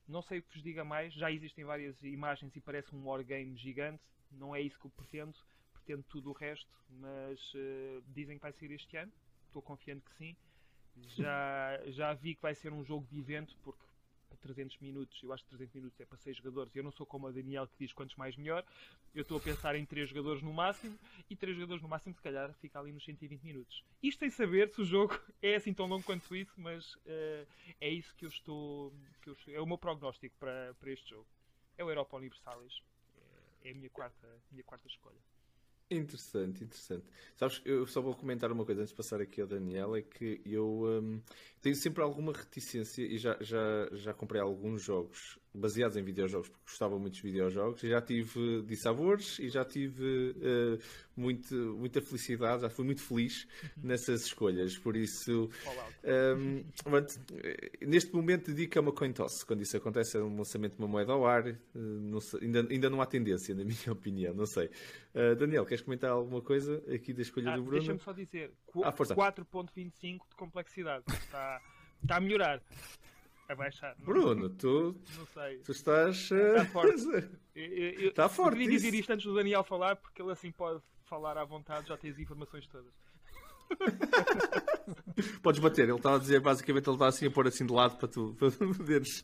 [0.07, 3.55] Não sei o que vos diga mais, já existem várias imagens e parece um wargame
[3.57, 4.03] gigante.
[4.31, 5.37] Não é isso que eu pretendo,
[5.73, 9.11] pretendo tudo o resto, mas uh, dizem que vai ser este ano.
[9.47, 10.35] Estou confiante que sim.
[11.17, 13.83] Já, já vi que vai ser um jogo de evento, porque
[14.43, 16.75] 300 minutos, eu acho que 300 minutos é para 6 jogadores.
[16.75, 18.63] Eu não sou como a Daniel que diz quantos mais melhor.
[19.15, 20.97] Eu estou a pensar em 3 jogadores no máximo,
[21.29, 23.83] e 3 jogadores no máximo, se calhar, fica ali nos 120 minutos.
[24.01, 27.47] Isto sem saber se o jogo é assim tão longo quanto isso, mas uh,
[27.79, 28.93] é isso que eu estou.
[29.21, 31.27] Que eu, é o meu prognóstico para, para este jogo.
[31.77, 32.81] É o Europa Universalis.
[33.63, 35.32] É, é a minha quarta, minha quarta escolha.
[35.95, 37.05] Interessante, interessante.
[37.35, 40.41] Sabes, eu só vou comentar uma coisa antes de passar aqui ao Daniel, é que
[40.45, 41.21] eu hum,
[41.61, 46.63] tenho sempre alguma reticência e já, já, já comprei alguns jogos baseados em videojogos, porque
[46.65, 50.79] gostava muito dos videojogos, já tive dissabores e já tive uh,
[51.15, 55.49] muito, muita felicidade, já fui muito feliz nessas escolhas, por isso
[56.03, 57.13] um, pronto,
[57.81, 60.87] neste momento dedico a uma coin toss, quando isso acontece é um lançamento de uma
[60.87, 64.45] moeda ao ar, uh, não sei, ainda, ainda não há tendência, na minha opinião, não
[64.45, 64.69] sei.
[65.13, 67.77] Uh, Daniel, queres comentar alguma coisa aqui da escolha ah, do Bruno?
[67.77, 68.51] Deixa-me só dizer,
[68.83, 71.61] Ah, 4.25 de complexidade, está,
[72.01, 72.61] está a melhorar.
[73.55, 73.95] Vai baixar.
[73.99, 75.57] Não- Bruno, tu, Não sei.
[75.59, 76.17] tu estás.
[76.31, 77.03] Está eh, forte.
[77.55, 80.51] Eu, eu, Está eu forte queria dizer isto antes do Daniel falar, porque ele assim
[80.51, 82.93] pode falar à vontade, já tem as informações todas.
[85.41, 87.97] Podes bater, ele estava a dizer, basicamente, ele está assim a pôr assim de lado
[87.97, 89.23] para tu, para tu poderes.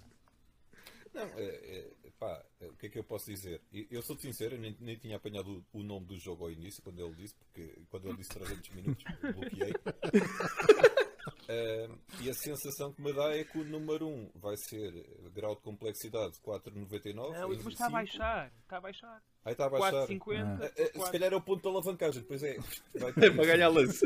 [1.13, 1.87] Não, é, é,
[2.19, 3.61] pá, é, o que é que eu posso dizer?
[3.89, 6.81] Eu sou sincero, eu nem, nem tinha apanhado o, o nome do jogo ao início,
[6.83, 9.73] quando ele disse, porque quando ele disse 300 minutos, bloqueei.
[11.51, 14.91] Ah, e a sensação que me dá é que o número 1 vai ser
[15.33, 17.15] grau de complexidade 4,99.
[17.15, 18.51] Não, é mas está a baixar.
[18.61, 19.23] Está a baixar.
[19.43, 20.07] Aí está a baixar.
[20.07, 20.35] 4,50.
[20.37, 22.55] Ah, ah, se quatro- calhar é o ponto da alavancagem, depois é.
[22.93, 24.05] vai É para ganhar lance.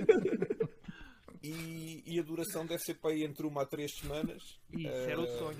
[1.43, 4.57] E, e a duração deve ser para aí entre uma a três semanas.
[4.71, 5.59] Isso, era o Ah, sonho.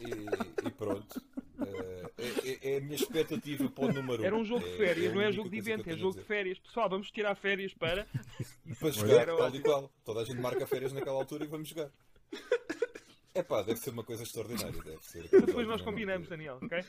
[0.00, 1.20] E, e pronto.
[1.58, 4.26] Ah, é, é- é a minha expectativa para o número 1.
[4.26, 6.58] Era um jogo de férias, não é jogo de evento, é jogo de férias.
[6.60, 8.06] Pessoal, vamos tirar férias para.
[8.78, 9.64] Para era jogar, tal e ótimo.
[9.64, 9.92] qual.
[10.04, 11.90] Toda a gente marca férias naquela altura e vamos jogar.
[13.34, 14.82] É pá, deve ser uma coisa extraordinária.
[14.82, 16.82] Deve ser Depois nós combinamos, Daniel, ok?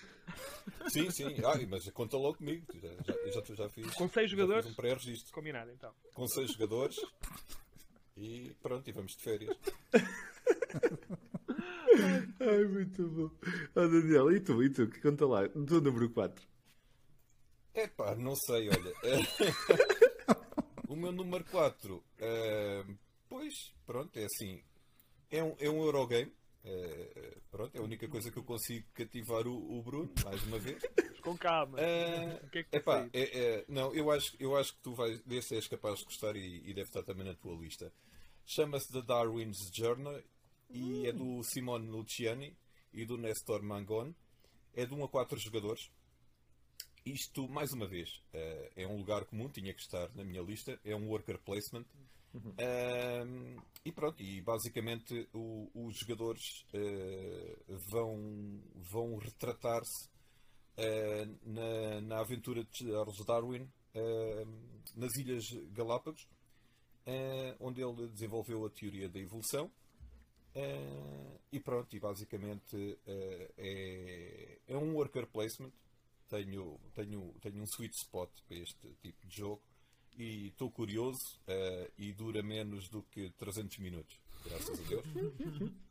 [0.88, 1.36] Sim, sim.
[1.44, 2.66] Ah, mas conta logo comigo.
[2.74, 3.94] Já, já, já, já fiz.
[3.96, 4.66] Com seis jogadores?
[4.66, 5.34] Fiz um pré-registro.
[5.34, 5.94] Combinado então.
[6.14, 6.96] Com seis jogadores.
[8.16, 9.58] E pronto, e vamos de férias.
[12.40, 13.30] Ai, muito bom.
[13.76, 16.48] Oh, Daniel, e tu, e tu, que conta lá, do número 4.
[17.74, 18.94] É pá, não sei, olha.
[20.98, 22.04] o meu número 4,
[23.30, 24.62] pois, pronto, é assim.
[25.30, 26.32] É um, é um Eurogame.
[26.64, 30.58] eh, pronto, é a única coisa que eu consigo cativar o, o Bruno, mais uma
[30.58, 30.82] vez.
[31.22, 31.80] Com calma.
[31.80, 34.94] Eh, O que é que Epá, é, é, não, eu acho, eu acho que tu
[34.96, 37.92] vais, desse és capaz de gostar e, e deve estar também na tua lista.
[38.46, 40.24] Chama-se The Darwin's Journey
[40.70, 42.56] e é do Simone Luciani
[42.94, 44.14] e do Nestor Mangon.
[44.74, 45.92] É de 1 a 4 jogadores.
[47.14, 50.78] Isto, mais uma vez, eh, é um lugar comum, tinha que estar na minha lista.
[50.84, 51.86] É um worker placement.
[52.60, 57.56] Ahm, e pronto, e basicamente o- os jogadores eh,
[57.90, 60.10] vão, vão retratar-se
[60.76, 63.68] eh, na, na aventura de Charles Darwin
[64.96, 66.28] nas Ilhas Galápagos,
[67.60, 69.72] onde ele desenvolveu a teoria da evolução.
[71.52, 75.72] E pronto, e basicamente é, é um worker placement.
[76.30, 79.64] Tenho, tenho, tenho um sweet spot para este tipo de jogo
[80.18, 85.06] e estou curioso eh, e dura menos do que 300 minutos, graças a Deus.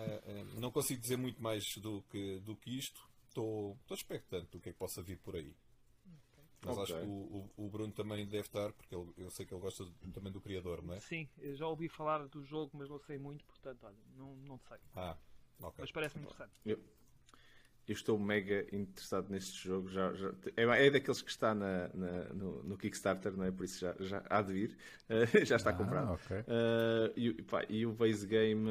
[0.00, 3.00] Eh, eh, não consigo dizer muito mais do que, do que isto.
[3.26, 5.52] Estou estou expectante do que é que possa vir por aí.
[6.62, 6.82] Mas Ok.
[6.84, 9.60] acho que o, o- o Bruno também deve estar, porque ele- eu sei que ele
[9.60, 11.00] gosta também do criador, não é?
[11.00, 14.58] Sim, eu já ouvi falar do jogo, mas não sei muito, portanto, olha, não, não
[14.58, 14.78] sei.
[14.94, 15.16] Ah,
[15.60, 15.76] ok.
[15.78, 16.52] Mas parece-me interessante.
[16.64, 16.78] Eu,
[17.88, 19.88] eu estou mega interessado neste jogo.
[19.88, 23.50] Já, já- é, é daqueles que está na, na- no, no Kickstarter, não é?
[23.50, 24.76] Por isso já, já há de vir.
[25.08, 26.08] Eh, já está comprado.
[26.10, 26.36] Ah, ok.
[26.46, 28.68] Eh, e, o- pá, e o base game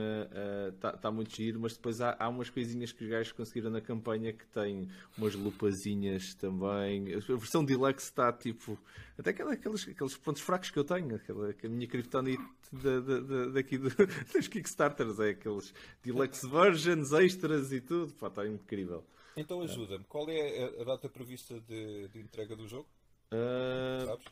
[0.94, 4.32] está muito giro, mas depois há, há umas coisinhas que os gajos conseguiram na campanha
[4.34, 7.14] que tem umas lupazinhas também.
[7.16, 8.78] A versão deluxe está tipo.
[9.18, 13.20] Até aqueles, aqueles pontos fracos que eu tenho, aquela, que a minha kryptonite da, da,
[13.20, 13.90] da- daqui do-
[14.34, 18.14] dos Kickstarters, é aqueles deluxe versions, extras e tudo.
[18.14, 19.04] Pá, está incrível.
[19.36, 20.04] Então ajuda-me.
[20.06, 22.88] Qual é a, data prevista de, de entrega do jogo?
[23.32, 24.26] Ah, Sabes?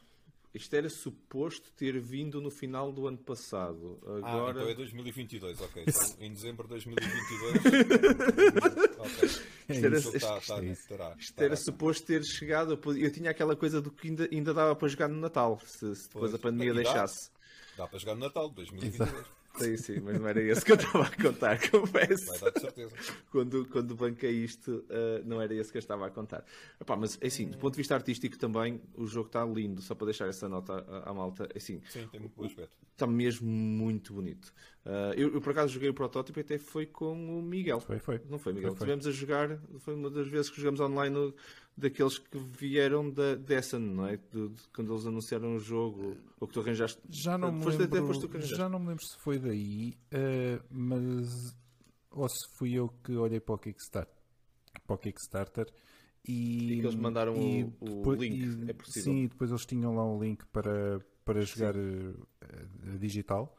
[0.54, 4.00] isto era suposto ter vindo no final do ano passado.
[4.24, 4.60] Ah, Agora.
[4.60, 5.84] então é 2022, ok.
[5.88, 7.56] Então, em dezembro de 2022.
[9.00, 9.30] ok.
[9.74, 12.80] Isto era- O jogo está- está- é estará- Isto era suposto ter chegado.
[12.98, 16.08] Eu, tinha aquela coisa do que ainda, ainda dava para jogar no Natal, se, se
[16.08, 16.34] depois Pois.
[16.36, 16.82] a pandemia dá.
[16.82, 17.30] deixasse.
[17.78, 19.26] Dá para jogar no Natal, 2022.
[19.58, 22.26] Sim, sim, mas não era esse que eu estava a contar, confesso.
[22.28, 22.96] Vai dar de certeza.
[23.32, 26.44] Quando, quando banquei isto, uh, não era esse que eu estava a contar.
[26.80, 29.96] Epá, mas é assim, do ponto de vista artístico também, o jogo está lindo, só
[29.96, 31.48] para deixar essa nota à, à malta.
[31.54, 32.72] É assim, Sim, tem muito bom aspecto.
[32.92, 34.54] está mesmo muito bonito.
[34.86, 37.80] Uh, eu, eu, por acaso joguei o protótipo e até foi com o Miguel.
[37.80, 38.22] Foi, foi.
[38.30, 38.72] Não foi, Miguel?
[38.76, 38.94] Foi, foi.
[38.96, 41.34] Estivemos a jogar, foi uma das vezes que jogamos online no-
[41.78, 44.18] daqueles que vieram da Dessen, não é?
[44.18, 47.02] De, de- quando eles anunciaram o jogo, ou que tu arranjaste.
[47.10, 51.56] Já não, me Foste lembro, foste já não me lembro se foi daí, eh, mas
[52.12, 54.16] ou se fui eu que olhei para o Kickstarter,
[54.88, 55.68] para o Kickstarter
[56.28, 59.04] e, E que eles mandaram e o- o depois- link, e- é possível.
[59.14, 63.56] Sim, e depois eles tinham lá um link para, para jogar eh, digital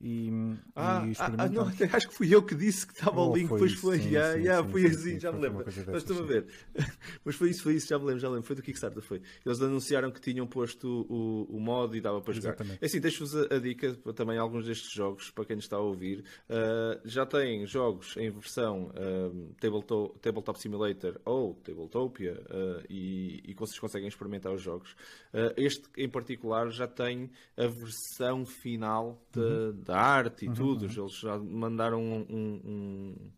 [0.00, 0.30] e,
[0.76, 3.34] Ah, e ah, ah, não, acho que fui eu que disse que estava Oh, o
[3.36, 3.98] link, depois foi.
[3.98, 5.64] sim, yeah, sim, yeah, sim, foi sim, assim, sim, já me lembro.
[5.66, 6.46] Mas estou a ver.
[7.24, 8.46] Mas foi isso, foi isso, já me lembro, já me lembro.
[8.46, 9.20] Foi do Kickstarter, foi.
[9.44, 12.50] Eles anunciaram que tinham posto o, o mod e dava para jogar.
[12.50, 12.78] Exatamente.
[12.80, 15.76] É assim, deixo-vos a, a dica para também alguns destes jogos, para quem nos está
[15.76, 16.20] a ouvir.
[16.48, 23.54] Uh, já têm jogos em versão um, Tabletop, Tabletop Simulator ou Tabletopia uh, e, e
[23.54, 24.92] vocês conseguem experimentar os jogos.
[25.34, 30.84] Uh, este em particular já tem a versão final de- da arte e tudo.
[30.84, 33.30] Eles já mandaram um, um-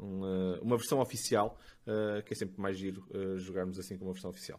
[0.00, 4.06] um- eh, uma versão oficial, eh, que é sempre mais giro eh, jogarmos assim com
[4.06, 4.58] uma versão oficial.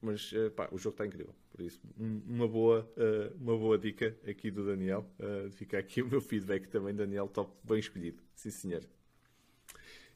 [0.00, 1.34] Mas eh, pá, o jogo está incrível.
[1.50, 2.90] Por isso, um- uma boa,
[3.38, 5.06] uma boa dica aqui do Daniel.
[5.52, 7.28] Fica aqui o meu feedback também, Daniel.
[7.28, 8.22] Top, bem escolhido.
[8.34, 8.82] Sim, senhor.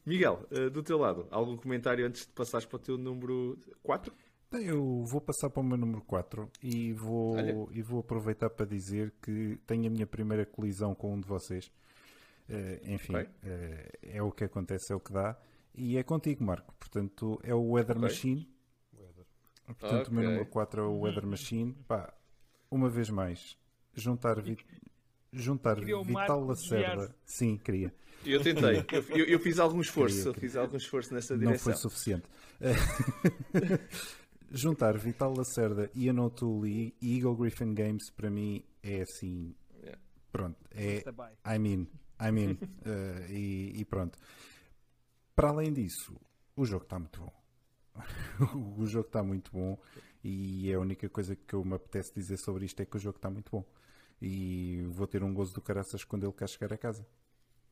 [0.06, 4.12] Miguel, do teu lado, algum comentário antes de passares para o teu número 4?
[4.52, 7.66] Eu vou passar para o meu número 4 e vou, Olha.
[7.70, 11.70] e vou aproveitar para dizer que tenho a minha primeira colisão com um de vocês.
[12.48, 13.28] Eh, enfim, Ok.
[13.44, 15.36] eh, é o que acontece, é o que dá.
[15.72, 16.74] E é contigo, Marco.
[16.80, 18.08] Portanto, é o Weather Ok.
[18.08, 18.48] Machine.
[18.98, 19.24] Weather.
[19.66, 21.72] Portanto, o meu número 4 é o Weather Machine.
[21.86, 22.12] Pá,
[22.68, 23.56] uma vez mais,
[23.94, 24.58] juntar, vi-
[25.32, 27.14] juntar Queria Vital Lacerda.
[27.24, 27.94] Sim, queria.
[28.26, 28.84] Eu tentei.
[29.16, 30.16] Eu, eu- fiz algum esforço.
[30.16, 31.72] Queria, Eu fiz algum esforço nessa Não direção.
[31.72, 32.24] foi suficiente.
[34.50, 39.54] Juntar Vital Lacerda, Ian O'Toole e Eagle Griffin Games para mim é assim.
[39.80, 40.00] Yeah.
[40.32, 41.02] Pronto, é.
[41.46, 41.86] I mean,
[42.20, 42.58] I mean.
[42.84, 44.18] eh, e, e pronto.
[45.34, 46.20] Para além disso,
[46.56, 47.32] o jogo está muito bom.
[48.78, 49.78] o jogo está muito bom
[50.22, 53.16] e a única coisa que eu me apetece dizer sobre isto é que o jogo
[53.16, 53.64] está muito bom.
[54.20, 57.06] E vou ter um gozo do caraças quando ele cá chegar a casa.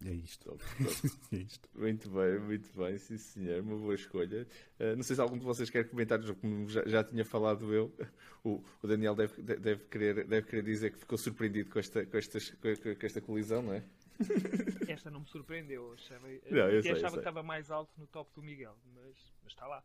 [0.04, 0.44] É isto.
[0.50, 1.18] Top, top.
[1.32, 1.68] é isto.
[1.74, 4.46] Muito bem, muito bem, sim senhor, uma boa escolha.
[4.78, 7.92] Uh, não sei se algum de vocês quer comentar, como já, já tinha falado eu,
[8.44, 12.16] o, o Daniel deve, deve, querer, deve querer dizer que ficou surpreendido com esta, com
[12.16, 13.84] estas- com- com esta colisão, não é?
[14.88, 15.86] Esta não me surpreendeu.
[15.88, 17.10] eu Achava, Não, eu sei, eu achava sei.
[17.10, 19.82] que estava mais alto no top do Miguel, mas, mas está lá.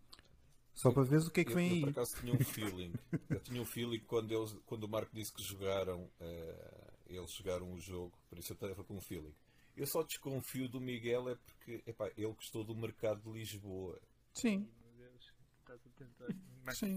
[0.73, 1.91] Só para ver o que é que Eu, vem eu, por aí.
[1.91, 2.93] acaso tinha um feeling.
[3.29, 7.71] Eu tinha um feeling quando, eles, quando o Marco disse que jogaram, eh, eles jogaram
[7.71, 9.35] o jogo, por isso eu estava com um feeling.
[9.75, 13.99] Eu só desconfio do Miguel é porque epá, ele gostou do mercado de Lisboa.
[14.33, 16.35] Sim, Meu Deus, estás a tentar.
[16.63, 16.95] Mas, sim.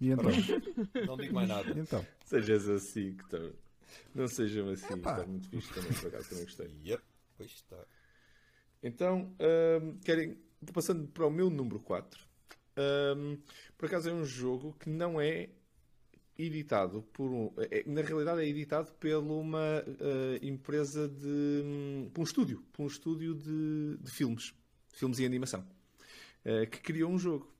[0.00, 0.30] E então?
[1.06, 1.78] Não digo mais nada.
[1.78, 3.52] então Sejas assim, que tá-
[4.14, 5.12] não sejam assim, Epá.
[5.12, 6.80] está muito fixe também, por acaso também gostei.
[6.84, 7.02] Yep,
[7.36, 7.84] pois está.
[8.82, 9.34] Então,
[9.82, 10.38] hum, querem,
[10.72, 12.24] passando para o meu número 4,
[13.16, 13.38] hum,
[13.76, 15.50] por acaso é um jogo que não é
[16.38, 17.52] editado por um.
[17.70, 22.08] é- na realidade é editado por uma eh, empresa de.
[22.12, 24.54] por um estúdio, por um estúdio de, de filmes,
[24.92, 25.64] filmes e animação,
[26.44, 27.52] eh, que criou um jogo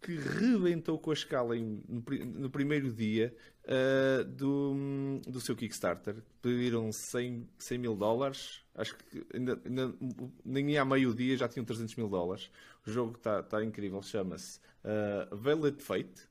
[0.00, 2.02] que rebentou com a escala em- no,
[2.40, 6.16] no primeiro dia eh, do, do seu Kickstarter.
[6.40, 8.60] Pediram 100, 100 mil dólares.
[8.74, 9.94] Acho que ainda, ainda
[10.44, 12.50] nem há meio-dia já tinham 300 mil dólares.
[12.86, 14.00] O jogo está tá incrível.
[14.02, 16.28] Chama-se uh, Veiled Fate.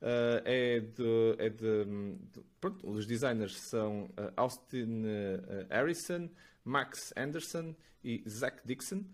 [0.00, 1.84] Uh, é de, é de,
[2.32, 6.28] de- pronto, os designers são uh, Austin uh, Harrison,
[6.62, 9.04] Max Anderson e Zach Dixon.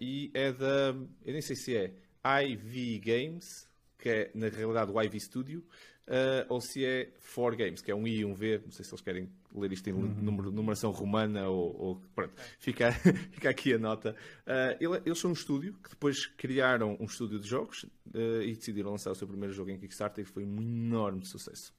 [0.00, 0.94] E é da.
[1.24, 1.94] Eu nem sei se é
[2.42, 3.68] IV Games,
[3.98, 5.64] que é na realidade o IV Studio,
[6.48, 8.62] ou se é 4 Games, que é um I e um V.
[8.64, 11.76] Não sei se eles querem ler isto em número- numeração romana ou.
[11.80, 12.90] ou- pronto, fica,
[13.32, 14.14] fica aqui a nota.
[14.46, 18.54] Uh, ele- eles são um estúdio que depois criaram um estúdio de jogos uh, e
[18.54, 21.74] decidiram lançar o seu primeiro jogo em Kickstarter e foi um enorme sucesso.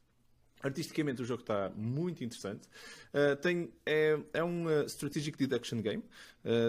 [0.59, 2.67] Artisticamente o jogo está muito interessante.
[3.13, 6.03] Uh, tem, é, é um strategic deduction game.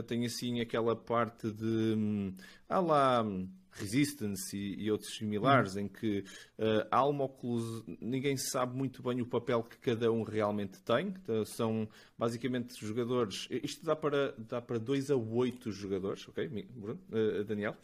[0.08, 2.34] Tem assim aquela parte de hum,
[2.68, 6.20] há lá hum, Resistance e, e outros similares em que
[6.58, 7.84] uh, há uma oclus...
[8.00, 11.08] ninguém sabe muito bem o papel que cada um realmente tem.
[11.08, 13.46] Então, são basicamente jogadores.
[13.50, 16.48] Isto dá para, dá para 2 a 8 jogadores, ok?
[16.74, 17.00] Bruno?
[17.10, 17.76] Uh, Daniel?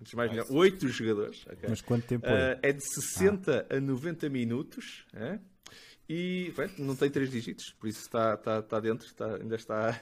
[0.00, 0.52] Antes de mais, Nice.
[0.52, 1.46] 8 jogadores.
[1.46, 1.68] ok?
[1.68, 2.54] Mas quanto tempo é?
[2.54, 5.38] Uh, é de 60 a 90 minutos é?
[6.08, 10.00] e pronto, não tem 3 dígitos, por isso está, está, está dentro, está, ainda está.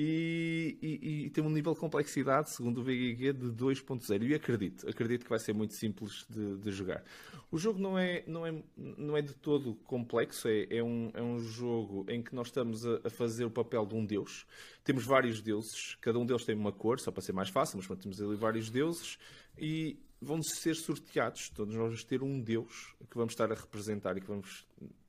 [0.00, 4.22] E, e- e tem um nível de complexidade, segundo o VGG, de 2.0.
[4.28, 7.02] E acredito, acredito que vai ser muito simples de, de jogar.
[7.50, 11.20] O jogo não é, não é, não é de todo complexo, é, é, um, é
[11.20, 14.46] um jogo em que nós estamos a, a fazer o papel de um deus.
[14.84, 17.86] Temos vários deuses, cada um deles tem uma cor, só para ser mais fácil, mas
[17.88, 19.18] pronto, temos ali vários deuses
[19.58, 21.48] e vão ser sorteados.
[21.50, 24.64] Todos nós vamos ter um deus que vamos estar a representar e que vamos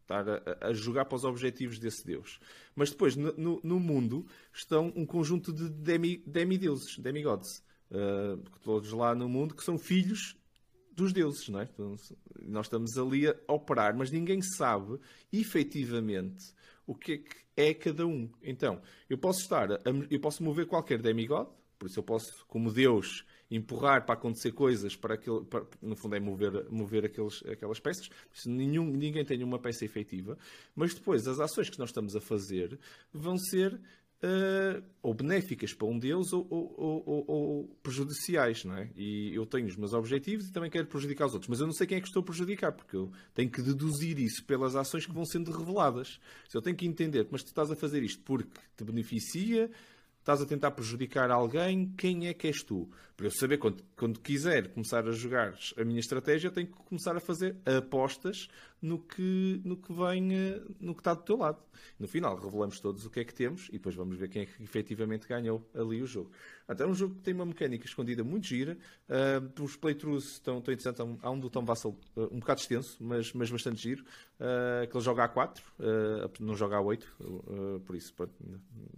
[0.10, 2.40] estar a, a jogar para os objetivos desse deus.
[2.76, 9.14] Mas depois, no, no- mundo, estão um conjunto de demi, demideuses, demigods, uh, todos lá
[9.14, 10.36] no mundo, que são filhos
[10.92, 11.64] dos deuses, não é?
[11.64, 11.96] Então,
[12.42, 15.00] nós estamos ali a operar, mas ninguém sabe
[15.32, 16.54] efetivamente
[16.86, 18.30] o que é que é cada um.
[18.42, 22.72] Então, eu posso estar, a- eu posso mover qualquer demigod, por isso eu posso, como
[22.72, 27.80] Deus, empurrar para acontecer coisas, para aquele, para- no fundo é mover, mover aqueles, aquelas
[27.80, 28.10] peças,
[28.46, 30.38] nenhum, ninguém tem uma peça efetiva,
[30.76, 32.80] mas depois as ações que nós estamos a fazer
[33.12, 33.80] vão ser
[34.24, 38.90] uh, ou benéficas para um deles ou, ou, ou, ou, prejudiciais, não é?
[38.96, 41.74] E eu tenho os meus objetivos e também quero prejudicar os outros, mas eu não
[41.74, 45.06] sei quem é que estou a prejudicar, porque eu tenho que deduzir isso pelas ações
[45.06, 46.20] que vão sendo reveladas.
[46.54, 49.70] Eu tenho que entender, mas tu estás a fazer isto porque te beneficia,
[50.20, 52.90] estás a tentar prejudicar alguém, quem é que és tu?
[53.20, 57.18] Para eu saber, quando, quando quiser começar a jogar a minha estratégia, tenho que começar
[57.18, 58.48] a fazer apostas
[58.82, 61.58] no que, no que vem, eh, no que está do teu lado.
[62.00, 64.46] No final, revelamos todos o que é que temos e depois vamos ver quem é
[64.46, 66.32] que efetivamente ganhou ali o jogo.
[66.68, 68.78] Até é um jogo que tem uma mecânica escondida muito gira.
[69.10, 71.02] Uh, os playthroughs estão, interessantes.
[71.22, 74.04] Há um do Tom Vassal uh, um bocado extenso, mas, mas bastante giro.
[74.40, 77.08] Uh, que ele joga a 4, uh, não joga a 8.
[77.20, 78.34] Uh, por isso, pronto.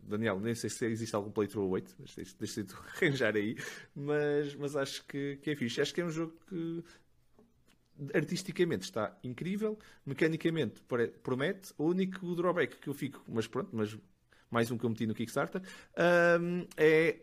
[0.04, 3.56] Daniel, nem sei se existe algum playthrough a 8, mas deixa de arranjar aí.
[3.96, 4.11] Mas,
[4.58, 5.82] mas acho que, que é fixe.
[5.82, 6.84] Acho que é um jogo que
[8.14, 10.82] artisticamente está incrível, mecanicamente
[11.24, 11.74] promete.
[11.78, 13.98] O único drawback que eu fico, mas pronto, mas
[14.50, 15.62] mais um que eu meti no Kickstarter,
[16.40, 17.20] um, é.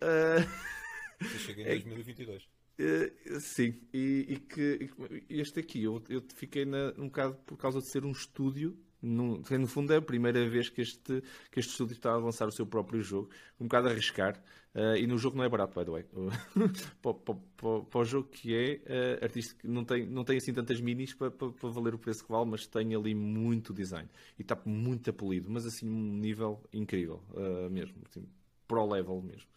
[1.23, 2.49] Uh, chega em é, 2022.
[2.81, 4.91] Uh, sim, e, e, que
[5.29, 9.39] este aqui eu, eu fiquei na, um bocado por causa de ser um estúdio no,
[9.39, 11.23] no, fundo é a primeira vez que este,
[11.53, 13.31] que este estúdio está a lançar o seu próprio jogo,
[13.61, 14.43] um bocado a arriscar,
[14.79, 16.05] uh, e no jogo não é barato, by the way.
[17.03, 20.53] para, para, para, para, o jogo que é uh, artístico, não tem, não tem assim
[20.53, 21.31] tantas minis para,
[21.63, 24.09] valer o preço que vale, mas tem ali muito design
[24.39, 28.27] e está muito polido, mas assim um nível incrível uh, mesmo, assim,
[28.67, 29.49] pro level mesmo.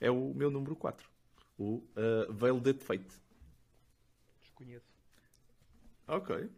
[0.00, 1.08] É o meu número 4,
[1.58, 3.20] o uh, Veiled Fate.
[4.40, 4.86] Desconheço.
[6.08, 6.50] Ok.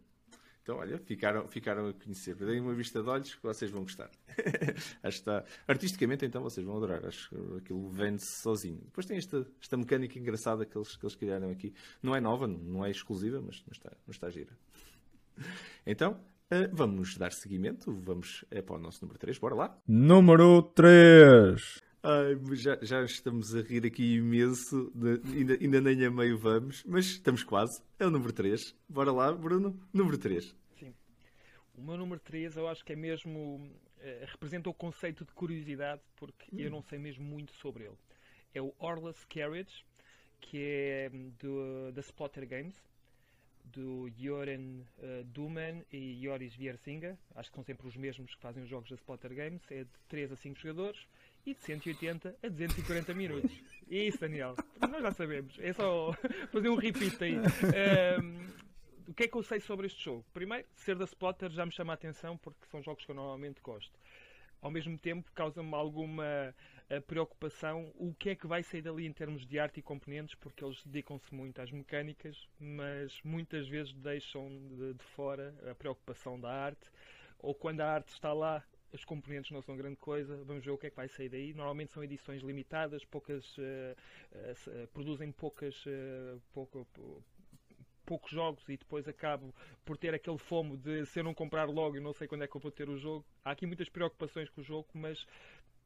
[0.63, 2.35] Então, olha, ficaram, ficaram a conhecer.
[2.35, 4.09] Deem uma vista de olhos que vocês vão gostar.
[5.03, 5.43] Acho que está.
[5.67, 7.05] Artisticamente, então, vocês vão adorar.
[7.05, 8.79] Acho que aquilo vende-se sozinho.
[8.85, 11.73] Depois tem esta, esta mecânica engraçada que eles, que eles criaram aqui.
[12.01, 14.57] Não é nova, não é exclusiva, mas, mas, está, mas está gira.
[15.85, 17.91] Então, uh, vamos dar seguimento.
[17.91, 19.37] Vamos é para o nosso número 3.
[19.37, 19.77] Bora lá.
[19.85, 21.82] Número 3.
[22.05, 26.83] Ai, já, já estamos a rir aqui imenso, de, ainda, ainda nem a meio vamos,
[26.83, 27.81] mas estamos quase.
[27.97, 28.75] É o número 3.
[28.89, 29.79] Bora lá, Bruno.
[29.93, 30.53] Número 3.
[30.77, 30.93] Sim.
[31.73, 33.71] O meu número 3 eu acho que é mesmo.
[34.01, 36.59] Eh, representa o conceito de curiosidade, porque hum.
[36.59, 37.97] eu não sei mesmo muito sobre ele.
[38.53, 39.85] É o Orless Carriage,
[40.41, 42.75] que é hum, do, da Splotter Games,
[43.63, 47.17] do Joren uh, Duman e Joris Viersinga.
[47.33, 49.61] Acho que são sempre os mesmos que fazem os jogos da Splotter Games.
[49.71, 51.07] É de 3 a 5 jogadores
[51.45, 53.51] e de 180 a 240 minutos.
[53.89, 54.55] Isso, Daniel.
[54.79, 55.57] Nós já sabemos.
[55.59, 56.13] É só
[56.51, 57.37] fazer um repeat aí.
[57.37, 58.47] Um,
[59.07, 60.25] o que é que eu sei sobre este jogo?
[60.33, 63.61] Primeiro, ser da Splotter já me chama a atenção porque são jogos que eu normalmente
[63.61, 63.91] gosto.
[64.61, 66.55] Ao mesmo tempo, causa-me alguma
[66.89, 70.35] eh, preocupação o que é que vai sair dali em termos de arte e componentes,
[70.35, 76.39] porque eles dedicam-se muito às mecânicas, mas muitas vezes deixam de, de fora a preocupação
[76.39, 76.89] da arte,
[77.39, 78.63] ou quando a arte está lá,
[78.93, 81.53] os componentes não são grande coisa, vamos ver o que é que vai sair daí.
[81.53, 83.61] Normalmente são edições limitadas, poucas uh,
[84.31, 85.83] uh, produzem poucas
[86.53, 86.87] pouco,
[88.05, 91.97] poucos jogos e depois acabo por ter aquele fomo de se eu não comprar logo
[91.97, 93.25] e não sei quando é que eu vou ter o jogo.
[93.43, 95.25] Há aqui muitas preocupações com o jogo, mas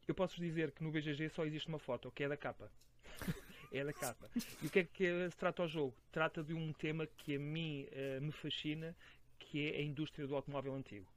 [0.07, 2.71] eu posso dizer que no BGG só existe uma foto, que é da capa.
[3.71, 4.29] é da capa.
[4.61, 5.95] E o que é que se trata o jogo?
[6.11, 8.95] Trata de um tema que a mim uh, me fascina,
[9.37, 11.07] que é a indústria do automóvel antigo.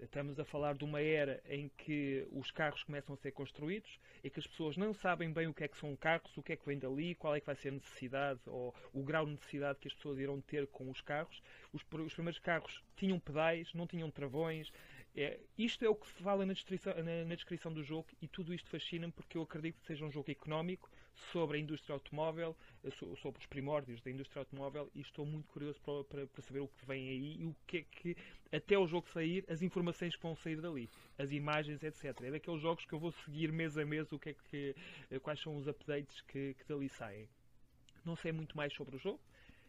[0.00, 4.28] Estamos a falar de uma era em que os carros começam a ser construídos e
[4.28, 6.56] que as pessoas não sabem bem o que é que são carros, o que é
[6.56, 9.78] que vem dali, qual é que vai ser a necessidade ou o grau de necessidade
[9.78, 11.40] que as pessoas irão ter com os carros.
[11.72, 14.72] Os, os primeiros carros tinham pedais, não tinham travões,
[15.16, 18.52] é, isto é o que fala na descrição, na, na descrição do jogo e tudo
[18.52, 20.90] isto fascina-me porque eu acredito que seja um jogo económico
[21.32, 25.80] sobre a indústria automóvel, eh, sobre os primórdios da indústria automóvel e estou muito curioso
[25.80, 28.16] para, para, para, saber o que vem aí e o que é que,
[28.52, 32.04] até o jogo sair, as informações que vão sair dali, as imagens, etc.
[32.22, 34.74] É daqueles jogos que eu vou seguir mês a mês o que é que,
[35.10, 37.28] eh, quais são os updates que, que dali saem.
[38.04, 39.20] Não sei muito mais sobre o jogo.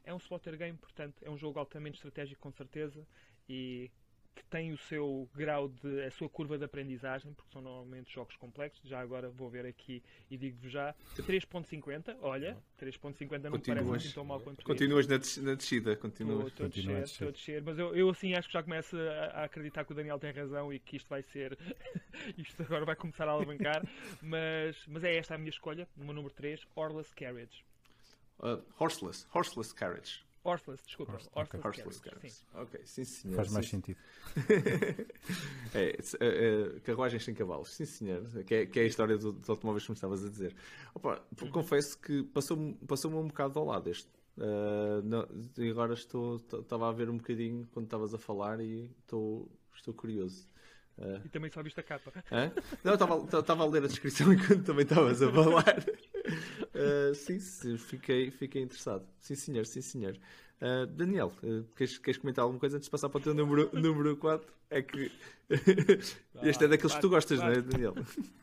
[0.03, 3.07] É um slotter game, portanto, é um jogo altamente estratégico com certeza
[3.49, 3.89] e
[4.35, 8.35] que tem o seu grau de a sua curva de aprendizagem, porque são normalmente jogos
[8.35, 8.87] complexos.
[8.87, 14.15] Já agora vou ver aqui e digo-vos já 3.50, olha, 3.50 não continuas, parece assim
[14.15, 16.47] tão mal quanto Continuas na, na descida, continuas.
[16.47, 19.41] Estou a descer, estou a descer, mas eu, eu assim acho que já começo a,
[19.41, 21.57] a, acreditar que o Daniel tem razão e que isto vai ser
[22.37, 23.81] isto agora vai começar a alavancar,
[24.21, 27.63] mas, mas é esta a minha escolha, número 3, Horseless Carriage.
[28.39, 30.24] Uh, horseless, horseless carriage.
[30.45, 31.13] Horseless, desculpa.
[31.13, 31.67] Horse, Horseless, okay.
[31.67, 32.35] Horseless Carriage.
[32.35, 32.45] Sim.
[32.53, 33.35] Ok, sim senhor.
[33.35, 33.71] Faz mais sim.
[33.77, 33.97] sentido.
[35.73, 38.23] é, é, carruagens sem cavalos, sim senhor.
[38.45, 40.55] Que é, que é a história do, dos automóveis que me estavas a dizer.
[40.93, 41.49] Opa, uhum.
[41.49, 44.09] Confesso que passou-me passou um bocado ao lado este.
[44.37, 45.27] Uh, não,
[45.57, 49.93] e agora estou estava a ver um bocadinho quando estavas a falar e estou, estou
[49.93, 50.47] curioso.
[50.97, 52.11] Uh, e também só viste a capa.
[52.31, 52.51] Hã?
[52.83, 55.83] Não, estava a ler a descrição enquanto também estavas a falar.
[56.75, 59.07] Uh, sim, sim, fiquei, fiquei interessado.
[59.19, 60.17] Sim, senhor, sim, senhor.
[60.61, 63.69] Uh, Daniel, uh, queres, queres, comentar alguma coisa antes de passar para o teu número,
[63.77, 64.53] número 4?
[64.69, 65.11] É que
[66.43, 67.93] este é daqueles que tu gostas, não é, Daniel?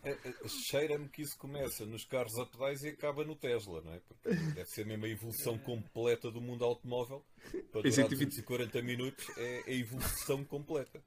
[0.04, 3.92] É, é, Cheira-me que isso começa nos carros a pedais e acaba no Tesla, não
[3.92, 4.00] é?
[4.00, 7.24] Porque deve ser mesmo a evolução completa do mundo automóvel.
[7.72, 11.02] Para durar 240 minutos é a evolução completa.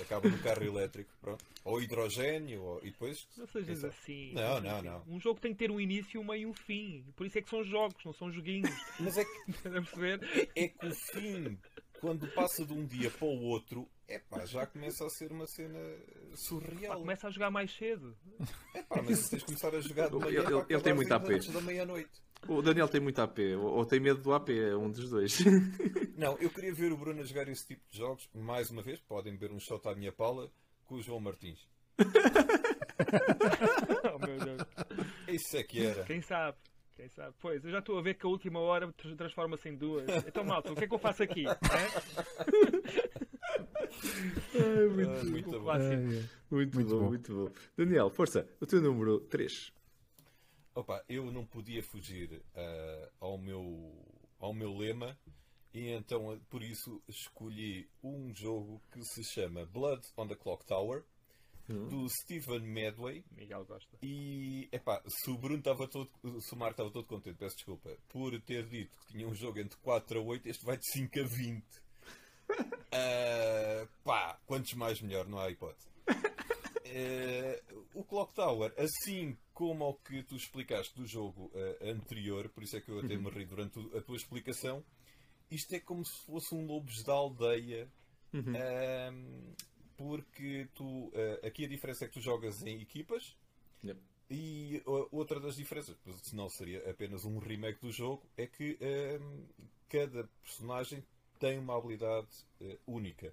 [0.00, 1.44] Acaba no carro elétrico, pronto.
[1.64, 2.78] Ou hidrogênio, ou...
[2.82, 3.26] e depois.
[3.36, 4.32] Não sejas assim.
[4.32, 5.04] Não, não, não.
[5.06, 7.04] Um jogo tem que ter um início, um meio e um fim.
[7.16, 8.70] Por isso é que são jogos, não são joguinhos.
[8.98, 9.30] Mas é que.
[10.56, 11.58] é, é que o fim,
[12.00, 15.46] quando passa de um dia para o outro, é pá, já começa a ser uma
[15.46, 15.78] cena
[16.34, 16.94] surreal.
[16.94, 18.16] Pá, começa a jogar mais cedo.
[18.74, 20.40] É pá, mas tens de começar a jogar de manhã.
[20.40, 21.28] Ele, ele, ele tem muito AP.
[21.52, 22.22] da meia-noite.
[22.48, 25.38] O Daniel tem muito AP, ou, tem medo do AP, é um dos dois.
[26.18, 29.00] Não, eu queria ver o Bruno a jogar esse tipo de jogos, mais uma vez,
[29.00, 30.50] podem ver um shot à minha pala,
[30.84, 31.68] com o João Martins.
[34.12, 34.62] oh meu Deus.
[35.28, 36.02] Isso é que era.
[36.04, 36.58] Quem sabe?
[36.96, 37.34] Quem sabe?
[37.40, 40.08] Pois, eu já estou a ver que a última hora transforma-se em duas.
[40.26, 41.44] Então, malta, o que é que eu faço aqui?
[44.54, 45.78] Ai, muito, ah, muito, bom.
[46.50, 47.50] muito, muito, bom, muito bom.
[47.76, 49.72] Daniel, força, o teu número 3.
[50.74, 53.92] Opa, eu não podia fugir uh, ao, meu,
[54.38, 55.18] ao meu lema
[55.74, 61.04] e então por isso escolhi um jogo que se chama Blood on the Clock Tower
[61.68, 61.88] uhum.
[61.88, 63.24] do Stephen Medway.
[63.32, 63.98] Miguel gosta.
[64.02, 66.10] E epá, se o Bruno estava todo,
[66.40, 69.58] se o Marco estava todo contente, peço desculpa, por ter dito que tinha um jogo
[69.58, 71.62] entre 4 a 8, este vai de 5 a 20.
[71.62, 71.64] uh,
[72.92, 75.88] ah, pá, quantos mais melhor, não há hipótese.
[76.92, 82.62] Uh, o Clock Tower, assim como ao que tu explicaste do jogo uh, anterior, por
[82.62, 84.84] isso é que eu até me ri durante a tua explicação,
[85.50, 87.88] isto é como se fosse um lobos da aldeia.
[88.32, 88.52] Uhum.
[88.52, 89.54] Uh,
[89.96, 93.36] porque tu uh, aqui a diferença é que tu jogas em equipas
[93.84, 93.98] yep.
[94.28, 98.78] e outra das diferenças, senão seria apenas um remake do jogo, é que
[99.88, 101.04] cada personagem
[101.38, 102.28] tem uma habilidade
[102.86, 103.32] única.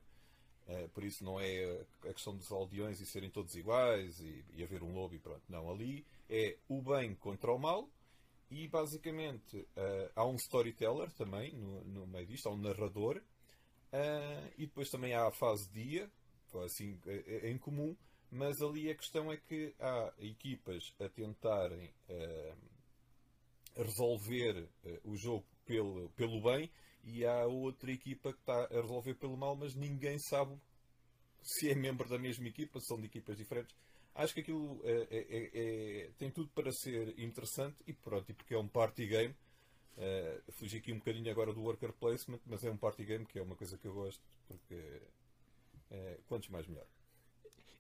[0.70, 4.64] Uh, por isso não é a questão dos aldeões e serem todos iguais e, e,
[4.64, 5.42] haver um lobo e pronto.
[5.50, 7.90] Não, ali é o bem contra o mal
[8.52, 14.52] e basicamente uh, há um storyteller também no, no, meio disto, há um narrador uh,
[14.60, 16.08] e depois também há a fase dia,
[16.64, 17.00] assim
[17.42, 17.98] em comum,
[18.30, 21.92] mas ali a questão é que há equipas a tentarem
[23.76, 24.68] resolver
[25.04, 26.70] o jogo pelo, pelo bem
[27.04, 30.58] e há outra equipa que está a resolver pelo mal, mas ninguém sabe
[31.42, 33.76] se é membro da mesma equipa, se são de equipas diferentes.
[34.16, 38.54] Acho que aquilo é, é, é, tem tudo para ser interessante e pronto, e porque
[38.54, 39.36] é um party game.
[39.98, 43.38] Uh, fugi aqui um bocadinho agora do worker placement, mas é um party game que
[43.38, 46.86] é uma coisa que eu gosto, porque uh, quantos mais melhor.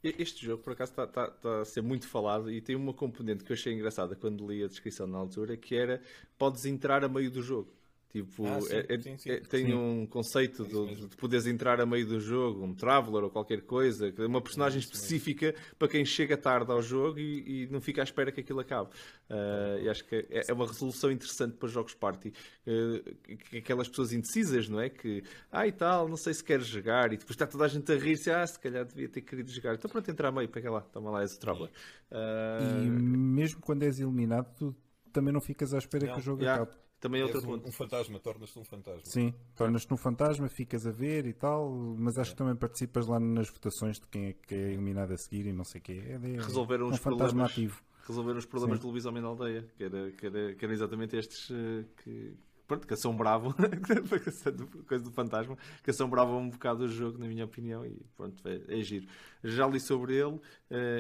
[0.02, 3.44] Este jogo, por acaso, está tá, tá a ser muito falado e tem uma componente
[3.44, 6.02] que eu achei engraçada quando li a descrição na altura, que era
[6.38, 7.70] podes entrar a meio do jogo.
[8.12, 9.30] Tipo, ah, sim, é, é, sim, sim.
[9.30, 13.30] É, tem um conceito de, de, poderes entrar a meio do jogo, um traveler ou
[13.30, 18.01] qualquer coisa, uma personagem específica para quem chega tarde ao jogo e, e, não fica
[18.01, 18.89] à espera que aquilo acabe.
[19.30, 22.34] Uh, e acho que é, é, uma resolução interessante para jogos party.
[22.66, 24.89] Uh, aquelas pessoas indecisas, não é?
[24.89, 27.91] Que, ah e tal, não sei se queres jogar, e depois está toda a gente
[27.91, 29.76] a rir-se, ah, se calhar devia ter querido jogar.
[29.76, 31.70] Então pronto, entrar a meio, pega lá, toma lá, és o traveler.
[32.12, 32.86] Uh...
[32.86, 34.76] E mesmo quando és eliminado, tu
[35.14, 36.14] também não ficas à espera não.
[36.16, 36.64] que o jogo yeah.
[36.64, 36.89] acabe.
[37.00, 37.68] Também é outro um, ponto.
[37.68, 39.06] Um fantasma, tornas-te um fantasma.
[39.06, 42.34] Sim, tornas-te um fantasma, ficas a ver e tal, mas acho é.
[42.34, 45.54] que também participas lá nas votações de quem é que é eliminado a seguir e
[45.54, 46.04] não sei o quê.
[46.06, 47.82] É, é, Resolver uns um problemas, ativo.
[48.06, 48.82] Resolver os problemas Sim.
[48.82, 52.36] do lobisomem da aldeia, que, era, que, era, que eram exatamente estes uh, que,
[52.68, 53.54] pronto, que assombravam,
[54.88, 58.80] coisa do fantasma, que assombravam um bocado o jogo, na minha opinião, e pronto, é,
[58.80, 59.08] é giro.
[59.41, 60.41] Já li sobre ele, uh,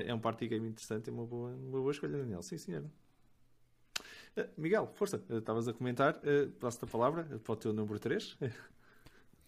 [0.05, 2.41] é um party game interessante, é uma boa, uma boa escolha, Daniel.
[2.41, 2.85] Sim, senhor.
[4.39, 7.99] Eh, Miguel, força, eh, estavas a comentar, uh, passo-te a palavra para o teu número
[7.99, 8.37] 3.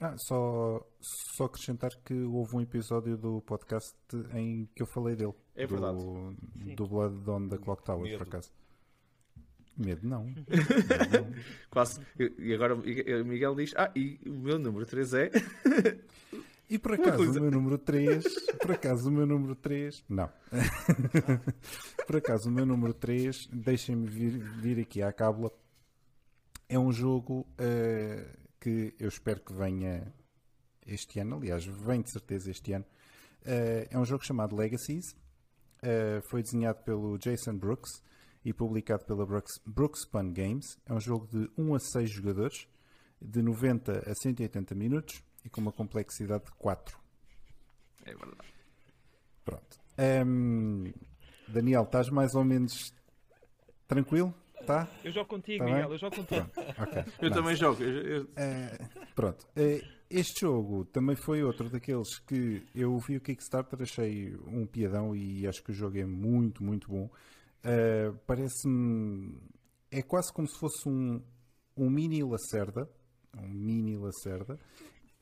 [0.04, 3.96] Ah, só, só acrescentar que houve um episódio do podcast
[4.34, 5.36] em que eu falei dele.
[5.56, 6.00] É verdade.
[6.00, 6.36] Do,
[6.76, 8.18] do Blood on the Clock Tower, Medo.
[8.18, 8.52] por acaso.
[9.78, 10.24] Medo não.
[10.26, 10.48] Medo
[11.14, 11.36] não.
[11.70, 12.02] Quase.
[12.39, 12.82] E agora o
[13.24, 15.30] Miguel diz: Ah, e o meu número 3 é.
[16.72, 18.24] E por acaso o meu número 3,
[18.62, 20.32] por acaso o meu número 3, não.
[22.08, 25.52] por acaso o meu número 3, deixem-me vir, vir, aqui à cábula.
[26.70, 30.16] É um jogo uh, que eu espero que venha
[30.88, 32.86] este ano, aliás, vem de certeza este ano.
[33.42, 35.12] Uh, é um jogo chamado Legacies.
[35.84, 38.02] Uh, foi desenhado pelo Jason Brooks
[38.46, 40.78] e publicado pela Brooks, Brooks Pun Games.
[40.86, 42.66] É um jogo de 1 a 6 jogadores,
[43.22, 46.98] de 90 a 180 minutos e com uma complexidade de 4.
[48.06, 48.48] É verdade.
[49.46, 49.80] Pronto.
[49.98, 50.92] Ehm,
[51.48, 52.94] Daniel, estás mais ou menos
[53.88, 54.34] tranquilo?
[54.66, 54.88] Tá?
[55.04, 55.92] Eu jogo contigo, Tá Miguel, bem?
[55.94, 56.48] eu jogo contigo.
[56.78, 56.98] Ok.
[57.20, 57.34] Eu Nice.
[57.42, 57.82] também jogo.
[57.84, 58.78] eu- eu- Eh,
[59.16, 59.48] pronto.
[59.56, 65.16] Eh, este jogo também foi outro daqueles que eu vi o Kickstarter, achei um piadão
[65.16, 67.10] e acho que o jogo é muito, muito bom.
[67.64, 69.36] Eh, Parece-me.
[69.89, 71.20] É quase como se fosse um,
[71.76, 72.88] um mini Lacerda.
[73.36, 74.60] Um mini Lacerda.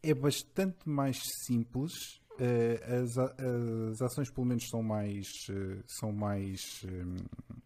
[0.02, 2.22] É bastante mais simples.
[2.40, 5.28] eh, as, as ações, pelo menos, são mais.
[5.50, 6.82] eh, são mais.
[6.86, 7.60] eh,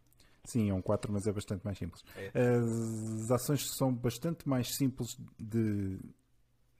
[0.45, 2.03] Sim, é um 4, mas é bastante mais simples.
[2.33, 5.97] As ações são bastante mais simples de,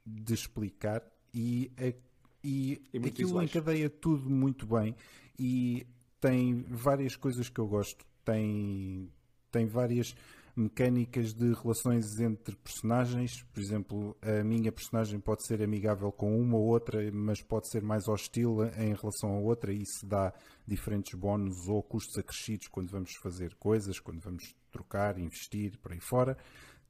[0.04, 1.02] de explicar
[1.32, 1.94] e, a-
[2.42, 3.48] e E aquilo visuais.
[3.50, 4.94] encadeia tudo muito bem
[5.38, 5.86] e
[6.20, 8.04] tem várias coisas que eu gosto.
[8.22, 9.10] Tem,
[9.50, 10.14] tem várias
[10.56, 13.42] mecânicas de relações entre personagens.
[13.52, 17.82] Por exemplo, a minha personagem pode ser amigável com uma ou outra, mas pode ser
[17.82, 20.32] mais hostil em relação a outra, e isso dá
[20.66, 26.00] diferentes bónus ou custos acrescidos quando vamos fazer coisas, quando vamos trocar, investir, por aí
[26.00, 26.36] fora.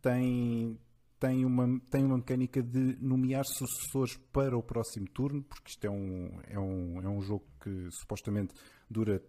[0.02, 0.78] Tem,
[1.18, 5.90] tem, uma, tem uma mecânica de nomear sucessores para o próximo turno, porque isto é
[5.90, 8.54] um, é um, é um jogo que supostamente
[8.90, 9.22] dura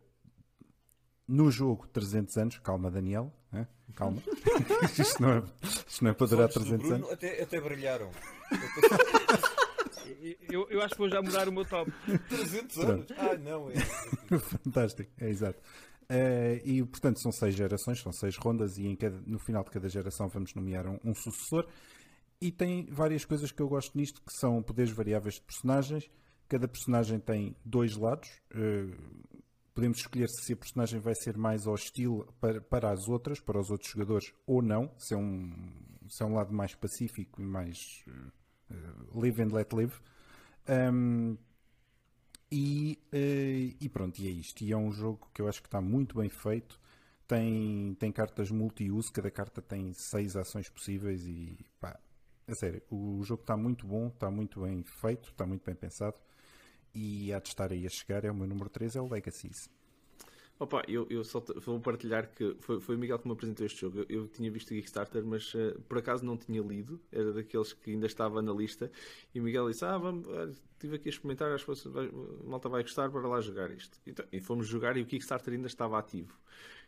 [1.28, 2.59] no jogo 300 anos.
[2.59, 3.32] Calma, Daniel.
[3.53, 3.67] hã?
[3.95, 4.21] Calma.
[4.99, 7.11] isto, não é, isto não é para durar olhos do 300 Bruno anos.
[7.11, 8.11] até, até brilharam.
[10.49, 11.91] Eu, eu acho que vou já mudar o meu top.
[12.30, 13.05] 300 anos?
[13.17, 13.69] Ah, não.
[13.69, 13.76] É...
[14.39, 15.59] Fantástico, é exato.
[16.09, 19.71] Eh, e portanto são seis gerações, são seis rondas, e em cada- no final de
[19.71, 21.67] cada geração vamos nomear um, um sucessor.
[22.41, 26.09] E tem várias coisas que eu gosto nisto, que são poderes variáveis de personagens.
[26.47, 28.30] Cada personagem tem dois lados.
[28.51, 28.88] eh,
[29.76, 33.69] podemos escolher se a personagem vai ser mais hostil para, para as outras, para os
[33.69, 34.89] outros jogadores, ou não.
[34.97, 35.53] Se é um,
[36.07, 38.05] se é um lado mais pacífico e mais
[38.71, 38.76] eh,
[39.13, 39.93] live and let live.
[40.69, 41.38] Um,
[42.49, 44.63] e, eh, e pronto, e é isto.
[44.63, 46.80] E é um jogo que eu acho que está muito bem feito.
[47.28, 51.99] Tem, tem cartas multi-use, cada carta tem seis ações possíveis e pá,
[52.47, 56.15] a sério, o jogo está muito bom, está muito bem feito, está muito bem pensado
[56.96, 58.24] e há de estar aí a chegar.
[58.24, 59.70] É o meu número 3, é o Legacies.
[60.58, 63.82] Opa, eu, eu só vou partilhar que foi, foi o Miguel que me apresentou este
[63.82, 64.00] jogo.
[64.00, 66.98] Eu, eu tinha visto o Kickstarter, mas eh, por acaso não tinha lido.
[67.12, 68.89] Era daqueles que ainda estava na lista.
[69.34, 70.26] E o Miguel disse: Ah, vamos,
[70.72, 74.00] estive aqui a experimentar, acho que a malta vai gostar para lá jogar isto.
[74.08, 76.34] Então, e fomos jogar e o Kickstarter ainda estava ativo.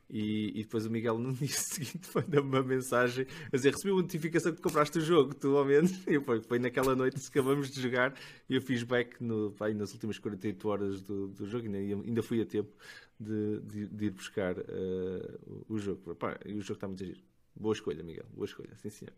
[0.09, 4.01] E, e depois o Miguel no dia seguinte mandou-me uma mensagem a dizer: Recebi uma
[4.01, 5.91] notificação que compraste o jogo, tu ao menos.
[6.07, 8.13] E foi, foi naquela noite que acabamos de jogar
[8.49, 11.65] e eu fiz back no, pá, nas últimas 48 horas do, do jogo.
[11.67, 11.77] Ainda,
[12.07, 12.71] ainda fui a tempo
[13.19, 16.15] de, de- de ir buscar eh, o, o jogo.
[16.15, 17.19] Pá, e o jogo está muito giro.
[17.55, 18.25] Boa escolha, Miguel.
[18.33, 19.13] Boa escolha, sim senhor.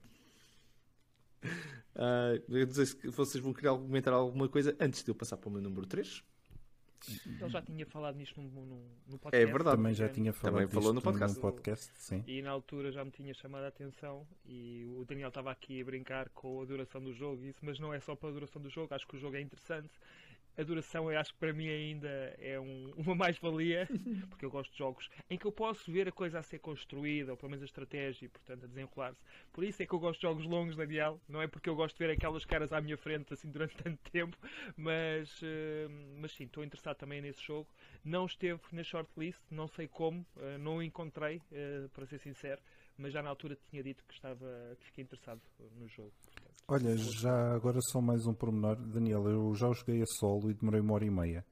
[1.96, 5.38] Ah, eu não sei se vocês vão querer comentar alguma coisa antes de eu passar
[5.38, 6.24] para o meu número 3.
[7.08, 9.36] Ele já tinha falado nisto no, no, no podcast.
[9.36, 9.78] É verdade.
[9.78, 11.36] Também já tinha falado Também falou no podcast.
[11.36, 12.24] num podcast sim.
[12.28, 15.86] E na altura já me tinha chamado a atenção e o Daniel estava aqui a
[15.86, 18.62] brincar com a duração do jogo, e isso, mas não é só para a duração
[18.62, 19.89] do jogo, acho que o jogo é interessante.
[20.58, 23.88] A duração, eu acho que para mim ainda é um- uma mais-valia,
[24.30, 27.32] porque eu gosto de jogos em que eu posso ver a coisa a ser construída,
[27.32, 29.22] ou pelo menos a estratégia, e portanto a desenrolar-se.
[29.54, 31.20] Por isso é que eu gosto de jogos longos, Daniel.
[31.30, 34.00] Não é porque eu gosto de ver aquelas caras à minha frente assim durante tanto
[34.12, 34.38] tempo,
[34.76, 35.88] mas, eh,
[36.20, 37.68] mas sim, estou interessado também nesse jogo.
[38.04, 42.62] Não esteve na shortlist, não sei como, eh, não o encontrei, eh, para ser sincero,
[42.97, 45.41] mas já na altura tinha dito que estava que fiquei interessado
[45.78, 46.14] no jogo.
[46.66, 46.88] Portanto.
[46.88, 48.76] Olha, já agora só mais um pormenor.
[48.76, 51.45] Daniel, eu já o joguei a solo e demorei uma hora e meia.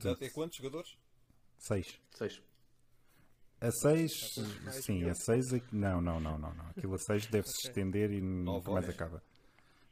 [0.00, 0.96] Já tem quantos jogadores?
[1.58, 1.98] Seis.
[2.16, 2.42] 6.
[3.60, 5.74] A 6, tens mais sim, a 6 é que.
[5.74, 6.66] Não, não, não, não, não.
[6.70, 7.70] Aquilo a 6 deve-se Ok.
[7.70, 9.22] estender e nunca mais acaba.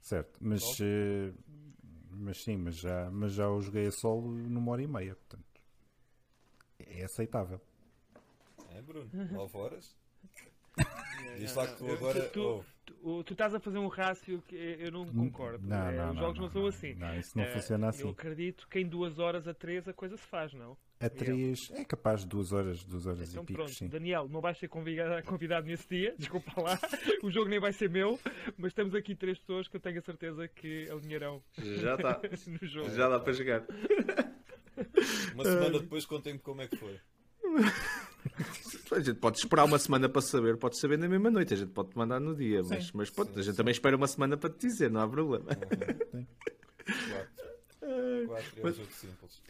[0.02, 1.32] Certo, mas, eh,
[2.10, 5.44] mas sim, mas já, mas já o joguei a solo numa hora e meia, portanto.
[6.80, 7.60] É aceitável.
[8.70, 9.08] É, Bruno?
[9.32, 9.96] 9 horas?
[10.76, 12.28] É, Diz lá que tu Eu- agora.
[12.28, 12.64] tu- oh,
[13.02, 15.66] Tu, tu estás a fazer um rácio que eu não concordo.
[15.66, 16.68] Não, É, não, os jogos não, não, são não.
[16.68, 16.94] assim.
[16.94, 18.10] Não, isso não Eh, funciona Eu assim.
[18.10, 20.76] acredito que em duas horas a três a coisa se faz, não?
[21.00, 23.88] A 3 é capaz de duas horas, duas horas Então e pico, pronto, sim.
[23.88, 26.78] Daniel, não vais ser convidado, convidado nesse dia, desculpa lá,
[27.24, 28.20] o jogo nem vai ser meu,
[28.56, 32.20] mas estamos aqui três pessoas que eu tenho a certeza que alinharão Já está.
[32.46, 32.90] no jogo.
[32.90, 33.64] Já dá para jogar.
[35.34, 37.00] Uma semana depois contem-me como é que foi.
[38.92, 41.70] A gente pode esperar uma semana para saber, pode saber na mesma noite, a gente
[41.70, 42.90] pode te mandar no dia, mas, Sim.
[42.94, 43.56] mas pronto, Sim, a gente sim.
[43.56, 45.46] também espera uma semana para te dizer, não há problema.
[46.10, 46.26] Sim.
[46.84, 48.26] 4.
[48.26, 49.42] 4 é um jogo simples.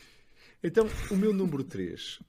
[0.62, 2.20] Então, o meu número 3.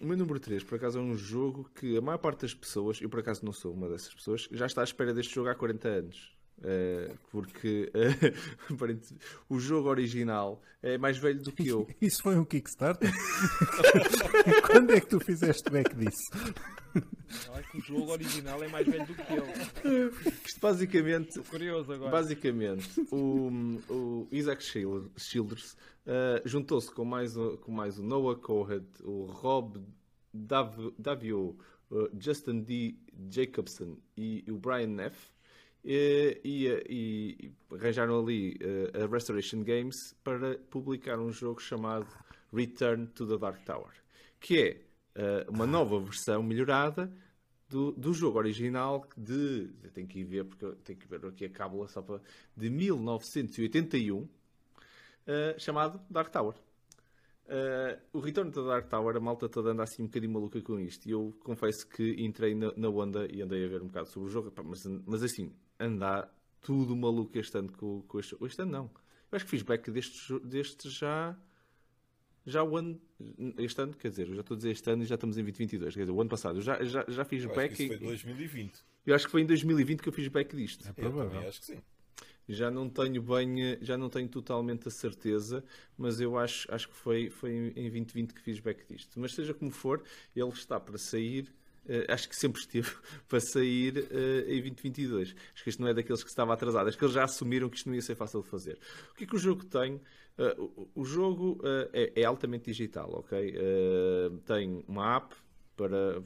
[0.00, 3.00] o meu número 3, por acaso, é um jogo que a maior parte das pessoas,
[3.02, 5.54] eu por acaso não sou uma dessas pessoas, já está à espera deste jogo há
[5.54, 6.39] 40 anos.
[6.60, 8.74] Uh, porque uh,
[9.48, 11.88] o jogo original é mais velho do que eu.
[12.02, 13.10] Isso foi um Kickstarter?
[14.66, 16.30] Quando é que tu fizeste back disso?
[17.46, 20.10] Não, é que o jogo original é mais velho do que ele.
[20.46, 21.28] Isto basicamente.
[21.28, 22.10] Estou curioso agora.
[22.10, 23.50] Basicamente, o,
[23.88, 25.72] o Isaac Childers
[26.06, 29.80] uh, juntou-se com mais, com mais o Noah Cohen, o Rob
[30.34, 31.56] Dav, Davio,
[32.18, 32.96] Justin D.
[33.30, 35.16] Jacobson e o Brian Neff
[35.84, 42.06] e, e, e arranjaram ali uh, a Restoration Games para publicar um jogo chamado
[42.52, 43.92] Return to the Dark Tower,
[44.38, 44.80] que é
[45.20, 47.10] uh, uma nova versão melhorada
[47.68, 49.70] do, do jogo original de.
[49.82, 52.20] Eu tenho que ir ver, porque eu tenho que ver aqui a cábula só para.
[52.56, 54.28] de 1981, uh,
[55.58, 56.54] chamado Dark Tower.
[57.46, 60.78] Uh, o Return to Dark Tower, a malta toda anda assim um bocadinho maluca com
[60.78, 61.08] isto.
[61.08, 64.28] E eu confesso que entrei na, na onda e andei a ver um bocado sobre
[64.28, 64.52] o jogo.
[64.64, 68.72] Mas, mas assim, andar tudo maluco este ano com, com este, este ano.
[68.72, 68.90] Não.
[69.30, 71.36] Eu acho que fiz back deste, deste já.
[72.46, 73.00] Já o ano.
[73.58, 75.42] Este ano, quer dizer, eu já estou a dizer este ano e já estamos em
[75.42, 75.94] 2022.
[75.94, 76.58] Quer dizer, o ano passado.
[76.58, 77.72] Eu já, já, já fiz eu back.
[77.72, 78.84] Acho que isso foi 2020.
[79.06, 80.88] Eu acho que foi em 2020 que eu fiz back disto.
[80.88, 81.40] É provável.
[81.40, 81.78] Eu acho que sim
[82.52, 85.64] já não tenho bem, já não tenho totalmente a certeza,
[85.96, 89.18] mas eu acho, acho que foi, foi em 2020 que fiz back disto.
[89.20, 90.02] Mas seja como for,
[90.34, 91.52] ele está para sair.
[91.86, 92.90] Uh, acho que sempre esteve
[93.28, 95.34] para sair uh, em 2022.
[95.54, 96.88] Acho que isto não é daqueles que estava atrasado.
[96.88, 98.78] Acho que eles já assumiram que isto não ia ser fácil de fazer.
[99.10, 100.00] O que é que o jogo tem?
[100.56, 101.60] O, o, jogo
[101.92, 103.54] é, é, altamente digital, ok?
[104.46, 105.34] tem uma app
[105.76, 106.22] para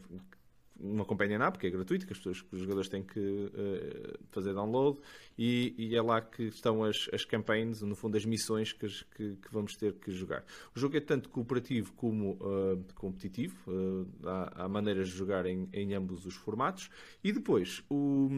[0.79, 4.19] uma companion app que é gratuita, que, as pessoas, que os jogadores têm que uh,
[4.31, 4.99] fazer download
[5.39, 9.37] e, e, é lá que estão as, as campaigns, no fundo as missões que, que,
[9.37, 10.45] que, vamos ter que jogar.
[10.75, 15.69] O jogo é tanto cooperativo como uh, competitivo, uh, há, há, maneiras de jogar em,
[15.73, 16.91] em, ambos os formatos
[17.23, 18.29] e depois o,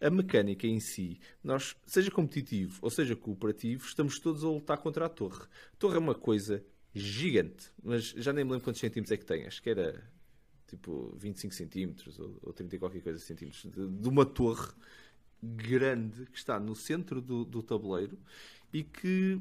[0.00, 5.06] a mecânica em si, nós, seja competitivo ou seja cooperativo, estamos todos a lutar contra
[5.06, 5.44] a torre.
[5.72, 6.64] A torre é uma coisa
[6.94, 10.02] gigante, mas já nem me lembro quantos centímetros é que tem, acho que era
[10.72, 14.72] tipo 25 centímetros ou, ou 30 e qualquer coisa centímetros, de, de, uma torre
[15.42, 18.18] grande que está no centro do, do tabuleiro
[18.72, 19.38] e que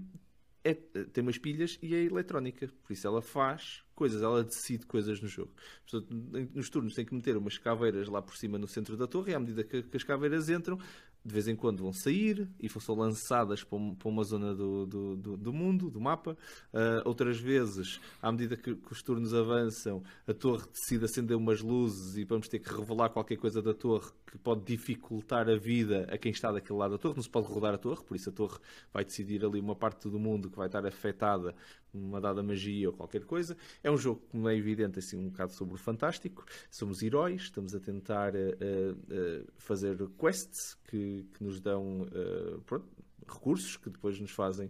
[0.62, 2.70] é, tem umas pilhas e é eletrónica.
[2.84, 5.54] Por isso ela faz coisas, ela decide coisas no jogo.
[5.90, 6.14] Portanto,
[6.54, 9.36] nos turnos tem que meter umas caveiras lá por cima no centro da torre e
[9.36, 10.78] à medida que, que as caveiras entram,
[11.24, 15.38] de vez em quando vão sair e são lançadas para uma zona do, do, do,
[15.38, 16.36] do mundo, do mapa.
[16.74, 21.62] Uh, outras vezes, à medida que, que, os turnos avançam, a torre decide acender umas
[21.62, 26.08] luzes e vamos ter que revelar qualquer coisa da torre que pode dificultar a vida
[26.10, 27.16] a quem está daquele lado da torre.
[27.16, 28.58] Não se pode rodar a torre, por isso a torre
[28.94, 31.54] vai decidir ali uma parte do mundo que vai estar afetada
[31.94, 33.58] uma dada magia ou qualquer coisa.
[33.84, 36.46] É um jogo, como é evidente, assim, um bocado sobre o fantástico.
[36.70, 42.88] Somos heróis, estamos a tentar uh, uh, fazer quests que, que nos dão uh, pronto,
[43.28, 44.70] recursos que depois nos fazem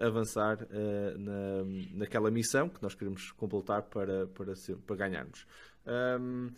[0.00, 0.58] avançar
[1.16, 5.46] na, naquela missão que nós queremos completar para, para, ser, para ganharmos.
[5.86, 6.50] Um,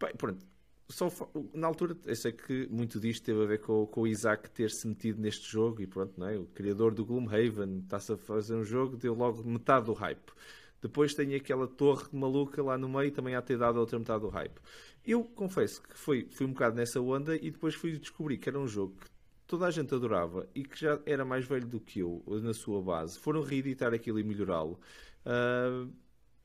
[0.00, 0.46] bem, pronto,
[0.88, 1.10] só,
[1.52, 4.86] na altura, eu sei que muito disto teve a ver com, com o Isaac ter-se
[4.86, 6.36] metido neste jogo e pronto, não é?
[6.38, 10.32] o criador do Gloomhaven está-se a fazer um jogo, deu logo metade do hype.
[10.80, 14.20] Depois tem aquela torre maluca lá no meio, também há ter dado a outra metade
[14.20, 14.60] do hype.
[15.04, 18.58] Eu confesso que fui, fui um bocado nessa onda e depois fui descobrir que era
[18.58, 19.08] um jogo que
[19.46, 22.80] toda a gente adorava e que já era mais velho do que eu na sua
[22.80, 23.18] base.
[23.18, 24.78] Foram reeditar aquilo e melhorá-lo.
[25.24, 25.92] Uh,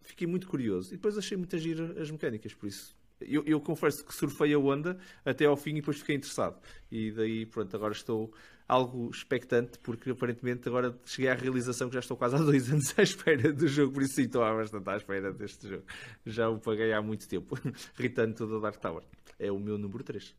[0.01, 4.03] fiquei muito curioso e depois achei muito agir as mecânicas, por isso eu, eu, confesso
[4.05, 6.59] que surfei a onda até ao fim e depois fiquei interessado.
[6.91, 8.33] E daí, pronto, agora estou
[8.67, 12.97] algo expectante, porque aparentemente agora cheguei à realização que já estou quase há dois anos
[12.97, 15.83] à espera do jogo, por isso sim, estou há bastante à espera deste jogo.
[16.25, 17.57] Já o paguei há muito tempo.
[17.95, 19.03] Return to the Dark Tower.
[19.37, 20.29] É o meu número 3.
[20.29, 20.35] O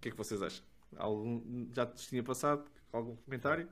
[0.00, 0.64] que é que vocês acham?
[0.96, 2.68] Algum, já te tinha passado?
[2.92, 3.68] Algum comentário?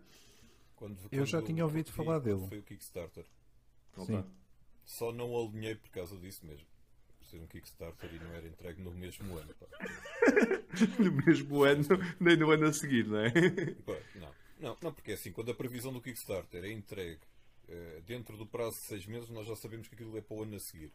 [0.77, 2.47] Quando, quando eu já tinha ouvido falar dele.
[2.47, 3.25] Foi o Kickstarter.
[4.07, 4.25] Sim.
[4.85, 6.78] Só não alinhei por causa disso mesmo
[7.29, 9.55] ser um Kickstarter e não era entregue no mesmo ano.
[10.99, 11.85] no mesmo ano,
[12.21, 13.31] nem no ano a seguir, não é?
[13.31, 14.35] Pá, não.
[14.61, 17.21] não, não, porque é assim, quando a previsão do Kickstarter é entregue
[17.69, 20.43] uh, dentro do prazo de 6 meses, nós já sabemos que aquilo é para o
[20.43, 20.93] ano a seguir.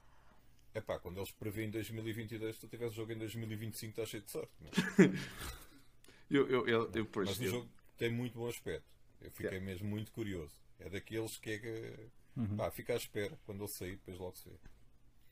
[0.73, 4.31] É pá, quando eles prevêem 2022, se tu tivesse jogo em 2025, estás cheio de
[4.31, 4.51] sorte.
[6.29, 8.87] eu, eu, eu, eu, Mas o jogo tem muito bom aspecto.
[9.21, 10.53] Eu fiquei mesmo muito curioso.
[10.79, 12.09] É daqueles que é que.
[12.35, 12.57] Uhum.
[12.57, 13.39] Pá, fica à espera.
[13.45, 14.55] Quando ele sair, depois logo se vê.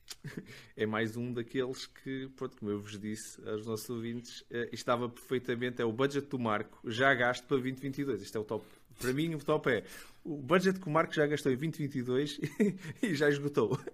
[0.76, 5.08] é mais um daqueles que, pronto, como eu vos disse aos nossos ouvintes, eh, estava
[5.08, 8.22] perfeitamente, é o budget do Marco já gasto para 2022.
[8.22, 8.64] Isto é o top.
[8.98, 9.84] Para mim, o top é
[10.24, 12.40] o budget que o Marco já gastou em 2022
[13.02, 13.78] e já esgotou.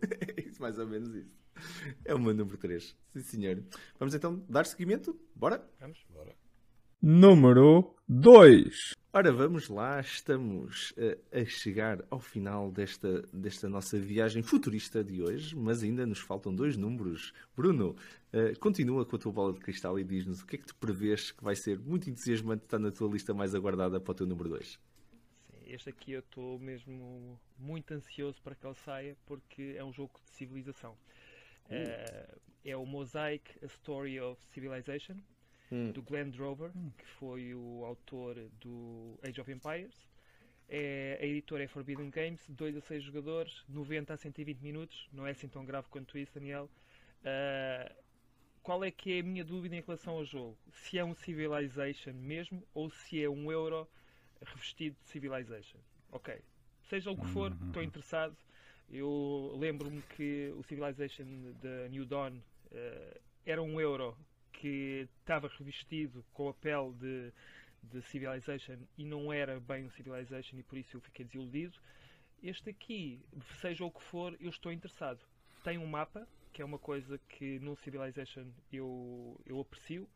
[0.58, 1.38] É mais ou menos isso.
[2.04, 2.96] É o meu número 3.
[3.12, 3.62] Sim, senhor.
[3.96, 5.16] Vamos então dar seguimento?
[5.36, 5.64] Bora?
[5.78, 6.04] Vamos.
[6.10, 6.47] Bora.
[7.00, 8.94] Número 2.
[9.12, 10.92] Ora, vamos lá, estamos
[11.32, 16.18] a, a chegar ao final desta, desta nossa viagem futurista de hoje, mas ainda nos
[16.18, 17.32] faltam dois números.
[17.56, 17.96] Bruno,
[18.32, 20.74] uh, continua com a tua bola de cristal e diz-nos o que é que tu
[20.76, 24.26] prevês que vai ser muito entusiasmante estar na tua lista mais aguardada para o teu
[24.26, 24.78] número 2.
[25.66, 30.12] Este aqui eu estou mesmo muito ansioso para que ele saia porque é um jogo
[30.24, 30.96] de civilização.
[31.70, 31.74] Uh.
[31.74, 35.16] Uh, é o Mosaic A Story of Civilization
[35.70, 35.92] hum.
[35.92, 36.90] do Glenn Drover, hum.
[36.96, 39.94] que foi o autor do Age of Empires.
[40.68, 45.26] É, a editora é Forbidden Games, 2 a 6 jogadores, 90 a 120 minutos, não
[45.26, 46.68] é assim tão grave quanto isso, Daniel.
[47.22, 47.94] Uh,
[48.62, 50.58] qual é que é a minha dúvida em relação ao jogo?
[50.70, 53.88] Se é um Civilization mesmo ou se é um euro
[54.44, 55.78] revestido de Civilization?
[56.12, 56.38] Ok,
[56.88, 57.68] seja o que for, uhum.
[57.68, 58.36] estou interessado.
[58.90, 61.24] Eu lembro-me que o Civilization
[61.62, 64.14] da New Dawn uh, era um euro
[64.52, 67.32] que estava revestido com a pele de,
[67.82, 71.78] de Civilization e não era bem um Civilization e por isso eu fiquei desiludido.
[72.42, 73.20] Este aqui,
[73.60, 75.20] seja o que for, eu estou interessado.
[75.64, 80.08] Tem um mapa, que é uma coisa que no Civilization eu, eu aprecio.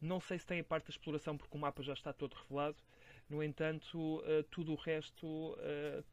[0.00, 2.76] Não sei se tem a parte da exploração, porque o mapa já está todo revelado.
[3.28, 6.04] No entanto, uh, tudo o resto uh,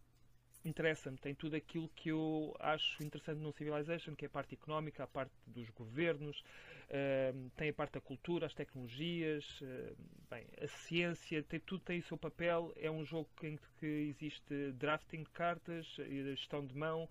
[0.68, 5.04] interessa-me, tem tudo aquilo que eu acho interessante no Civilization, que é a parte económica,
[5.04, 6.44] a parte dos governos,
[6.90, 9.96] uh, tem a parte da cultura, as tecnologias, uh,
[10.30, 12.74] bem, a ciência, tem, tudo tem o seu papel.
[12.76, 17.08] É um jogo em que existe drafting de cartas, gestão de mão,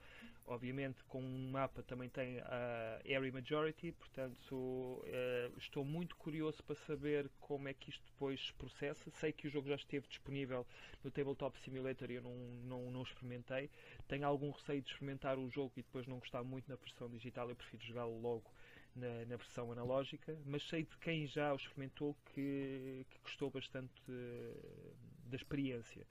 [0.47, 6.77] obviamente com um mapa também tem a Area Majority, portanto uh, estou muito curioso para
[6.77, 9.11] saber como é que isto depois se processa.
[9.13, 10.67] Sei que o jogo já esteve disponível
[11.03, 13.71] no Tabletop Simulator e eu não, não, não experimentei.
[14.07, 17.49] Tenho algum receio de experimentar o jogo e depois não gostar muito na versão digital,
[17.49, 18.51] eu prefiro jogá-lo logo
[18.95, 24.01] na, na, versão analógica, mas sei de quem já o experimentou que, que gostou bastante
[24.09, 24.95] uh,
[25.27, 26.07] da experiência.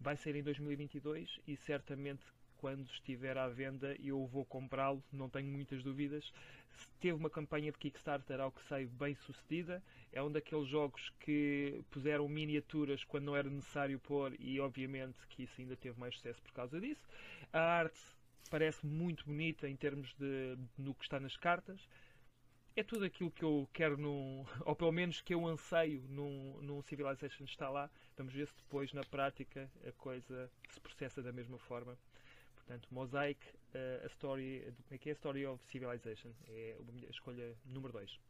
[0.00, 2.22] Vai ser em 2022 e certamente
[2.58, 6.32] quando estiver à venda eu vou comprá-lo, não tenho muitas dúvidas.
[7.00, 9.82] Teve uma campanha de Kickstarter, ao que sei, bem sucedida.
[10.12, 15.44] É um daqueles jogos que puseram miniaturas quando não era necessário pôr e obviamente que
[15.44, 17.02] isso ainda teve mais sucesso por causa disso.
[17.52, 17.98] A arte
[18.50, 21.80] parece muito bonita em termos de no que está nas cartas.
[22.76, 26.82] É tudo aquilo que eu quero num, ou pelo menos que eu anseio num, num
[26.82, 27.90] Civilization está lá.
[28.16, 31.96] Vamos ver se depois na prática a coisa se processa da mesma forma.
[32.68, 33.40] Portanto, Mosaic,
[33.74, 35.12] uh, a story, como é que é?
[35.12, 36.30] A Story of Civilization.
[36.46, 38.20] É a escolha número 2.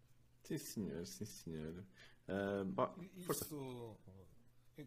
[0.45, 1.84] Sim, senhor, sim, senhor.
[2.28, 3.97] Uh, Isso.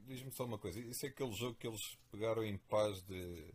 [0.07, 0.79] Diz-me só uma coisa.
[0.79, 3.53] Isso é aquele jogo que eles pegaram em paz de,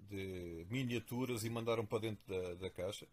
[0.00, 3.06] de miniaturas e mandaram para dentro da, da caixa?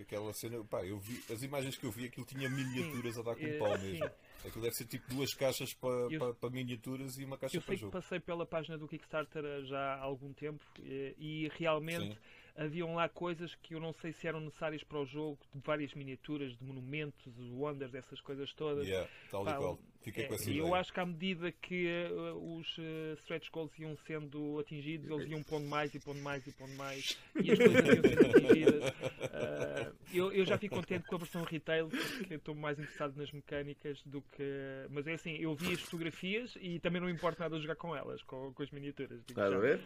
[0.00, 3.22] Aquela cena, pá, eu vi, as imagens que eu vi, aquilo tinha miniaturas sim, a
[3.22, 4.08] dar com é, pau mesmo.
[4.08, 4.14] Sim.
[4.44, 7.74] Aquilo deve ser tipo duas caixas para, eu, para, para miniaturas e uma caixa para
[7.76, 7.86] jogo.
[7.86, 12.14] Eu passei pela página do Kickstarter já há algum tempo e, e realmente.
[12.14, 12.18] Sim
[12.56, 15.94] haviam lá coisas que eu não sei se eram necessárias para o jogo, de várias
[15.94, 18.86] miniaturas, de monumentos, wonders, essas coisas todas.
[18.86, 19.78] Yeah, tal e qual.
[20.02, 23.50] Fiquei é, com essa e eu acho que à medida que uh, os uh, stretch
[23.50, 27.52] goals iam sendo atingidos, eles iam pondo mais e pondo mais e pondo mais e
[27.52, 28.90] as coisas iam sendo atingidas.
[28.90, 33.30] Uh, eu, eu já fico contente com a versão retail porque estou mais interessado nas
[33.30, 34.86] mecânicas do que.
[34.90, 38.22] Mas é assim, eu vi as fotografias e também não importa nada jogar com elas,
[38.22, 39.20] com, com as miniaturas.
[39.28, 39.80] Estás a ver?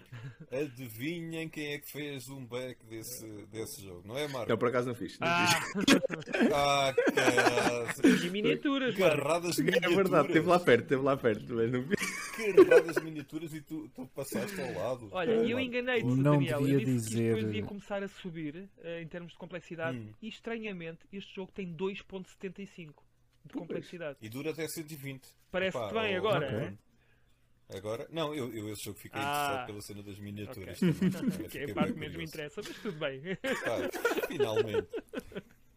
[0.50, 4.50] Adivinhem quem é que fez um back desse, desse jogo, não é, Marco?
[4.50, 5.18] Eu por acaso não fiz.
[5.18, 5.48] Não ah,
[6.54, 8.26] ah caralho.
[8.26, 10.05] E miniaturas, Carradas miniaturas.
[10.06, 12.16] É verdade, esteve lá perto, esteve lá perto, mas não fiz.
[12.54, 15.08] Carradas miniaturas e tu, tu passaste ao lado.
[15.10, 16.68] Olha, eu enganei-te, Daniel.
[16.68, 17.00] Eu disse dizer...
[17.00, 20.12] que isto depois ia começar a subir uh, em termos de complexidade hum.
[20.20, 22.94] e estranhamente este jogo tem 2.75
[23.44, 24.18] de complexidade.
[24.20, 25.28] E dura até 120.
[25.50, 26.46] Parece-te bem oh, agora.
[26.46, 26.78] Okay.
[27.78, 30.80] Agora, não, eu, eu esse jogo fiquei ah, interessado pela cena das miniaturas.
[30.80, 31.10] Okay.
[31.10, 33.22] Também, que é a parte que menos me interessa, mas tudo bem.
[33.64, 34.88] Ah, finalmente.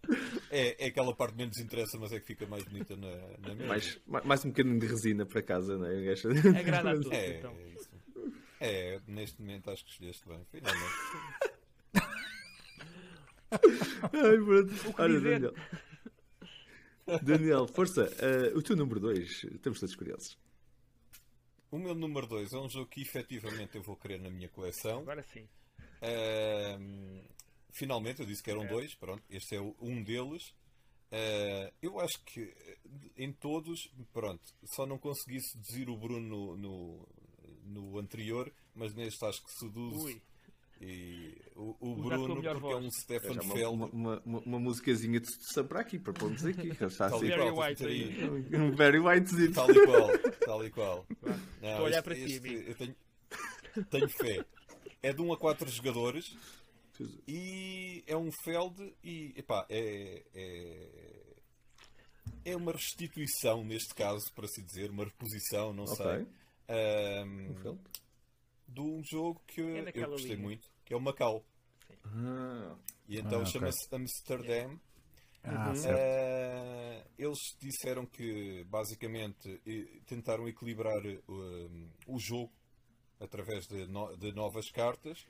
[0.52, 3.16] É, é aquela parte que menos interessa, mas é que fica mais bonita na,
[3.48, 3.68] na minha.
[3.68, 6.60] Mais, mais um bocadinho de resina para casa, não é?
[6.60, 7.52] Agrada a todos, é, então.
[7.52, 7.90] É, isso.
[8.60, 10.94] é, neste momento acho que escolheste bem, finalmente.
[13.52, 14.96] Ai, pronto.
[14.98, 15.54] Olha, Daniel.
[17.24, 20.38] Daniel, força, uh, o teu número 2, estamos todos curiosos.
[21.72, 25.02] O meu número 2 é um jogo que efetivamente eu vou querer na minha coleção.
[25.02, 25.48] Agora sim.
[26.02, 27.22] Uh,
[27.72, 28.68] finalmente, eu disse que eram é.
[28.68, 30.54] dois, pronto, este é um deles.
[31.12, 32.78] Uh, eu acho que eh,
[33.18, 34.44] em todos, pronto,
[34.76, 37.08] só não consegui seduzir o Bruno no, no,
[37.64, 39.98] no anterior, mas neste acho que seduz.
[40.04, 40.22] Ui.
[40.82, 42.86] E o, o Bruno, porque é voz.
[42.86, 43.66] um Stefan uma, Feld.
[43.76, 46.70] uma, uma, uma, uma musicazinha de sedução para aqui, para pôrmos aqui.
[46.70, 48.56] Está Tal assim, Very qual, white aí.
[48.56, 50.10] um very white Tal e qual,
[50.46, 51.06] tal e qual.
[51.62, 52.70] Não, a olhar este- para ti, este- amigo.
[52.70, 52.96] Eu tenho,
[53.90, 54.46] tenho fé.
[55.04, 56.38] É de 1 a 4 jogadores
[57.28, 61.36] e é um Feld e epá, é, é,
[62.46, 66.06] é uma restituição neste caso, por assim dizer, uma reposição, não Ok.
[66.06, 66.26] sei.
[66.68, 67.80] ahm, Um Feld?
[68.68, 70.48] de um jogo que É eu gostei linha.
[70.48, 71.44] muito, que é o Macau.
[72.06, 72.76] Ah,
[73.08, 74.80] E então Ah, chama-se Amsterdam.
[75.44, 76.06] Ah, certo.
[76.06, 79.62] Eh, eles disseram que basicamente
[80.06, 81.20] tentaram equilibrar eh,
[82.08, 82.52] o jogo
[83.20, 85.26] através de, no- de novas cartas.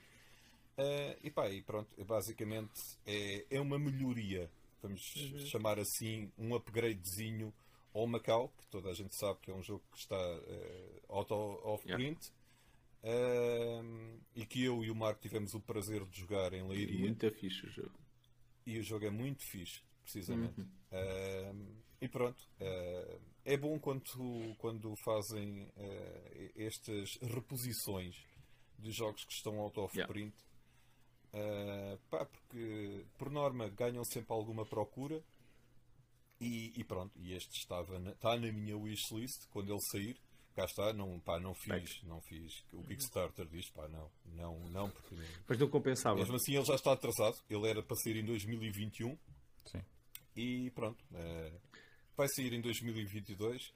[0.76, 2.72] Eh, e pá, e pronto, basicamente
[3.06, 4.50] é, é uma melhoria,
[4.82, 5.00] vamos
[5.50, 7.52] chamar assim, um upgradezinho
[7.92, 11.32] ao Macau, que toda a gente sabe que é um jogo que está eh, out
[11.32, 11.96] of Yeah.
[12.02, 12.32] print.
[13.02, 13.82] Eh,
[14.36, 17.66] e que eu e o Marco tivemos o prazer de jogar em Leiria muito fixe
[17.66, 17.98] o jogo.
[18.66, 20.60] e o jogo é muito fixe, precisamente.
[20.92, 24.02] Ahm, e pronto, ah, é bom quando,
[24.58, 25.66] quando fazem
[26.56, 28.16] estas reposições
[28.78, 30.12] de jogos que estão out of Yeah.
[31.32, 35.22] Ah, pá, porque por norma ganham sempre alguma procura
[36.40, 40.16] e, e pronto, e este estava na, está na minha wishlist quando ele sair.
[40.56, 44.90] Cá está, não, pá, não fiz, não fiz o Kickstarter disto, pá, não, não, não,
[44.90, 45.14] porque
[45.46, 46.16] Mas não compensava.
[46.16, 49.16] mesmo assim ele já está atrasado, ele era para sair em 2021
[49.66, 49.80] Sim.
[50.34, 51.52] e pronto, eh,
[52.16, 53.72] vai sair em 2022.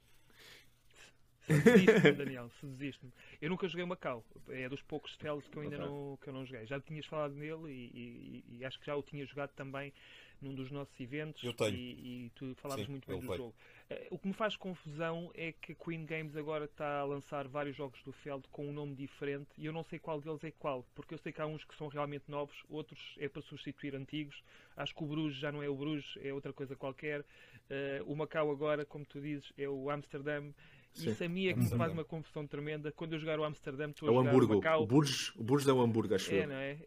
[1.47, 3.13] Seduziste-me, Daniel, seduziste-me.
[3.41, 5.87] Eu nunca joguei Macau, é dos poucos Fells que eu ainda Ok.
[5.87, 6.67] não, que eu não joguei.
[6.67, 9.93] Já tinhas falado nele e, e- e acho que já o tinha jogado também
[10.41, 11.75] num dos nossos eventos Eu tenho.
[11.77, 13.37] E, e tu falavas Sim, muito bem do veio.
[13.39, 13.55] jogo.
[13.91, 17.47] Eh, O que me faz confusão é que a Queen Games agora está a lançar
[17.49, 20.51] vários jogos do Feld com um nome diferente e eu não sei qual deles é
[20.51, 23.95] qual, porque eu sei que há uns que são realmente novos, outros é para substituir
[23.95, 24.43] antigos.
[24.77, 27.25] Acho que o Bruges já não é o Bruges, é outra coisa qualquer.
[27.71, 30.53] Eh, o Macau agora, como tu dizes, é o Amsterdam.
[30.95, 32.93] Sim, Isso a mim é que me faz uma confusão tremenda.
[32.93, 34.53] Quando eu jogar o Amsterdam, estou É a o jogar Hamburgo.
[34.53, 34.83] o Macau.
[34.83, 36.49] O Burges, o Burges é o Hamburgo, acho É, eu.
[36.49, 36.79] não é?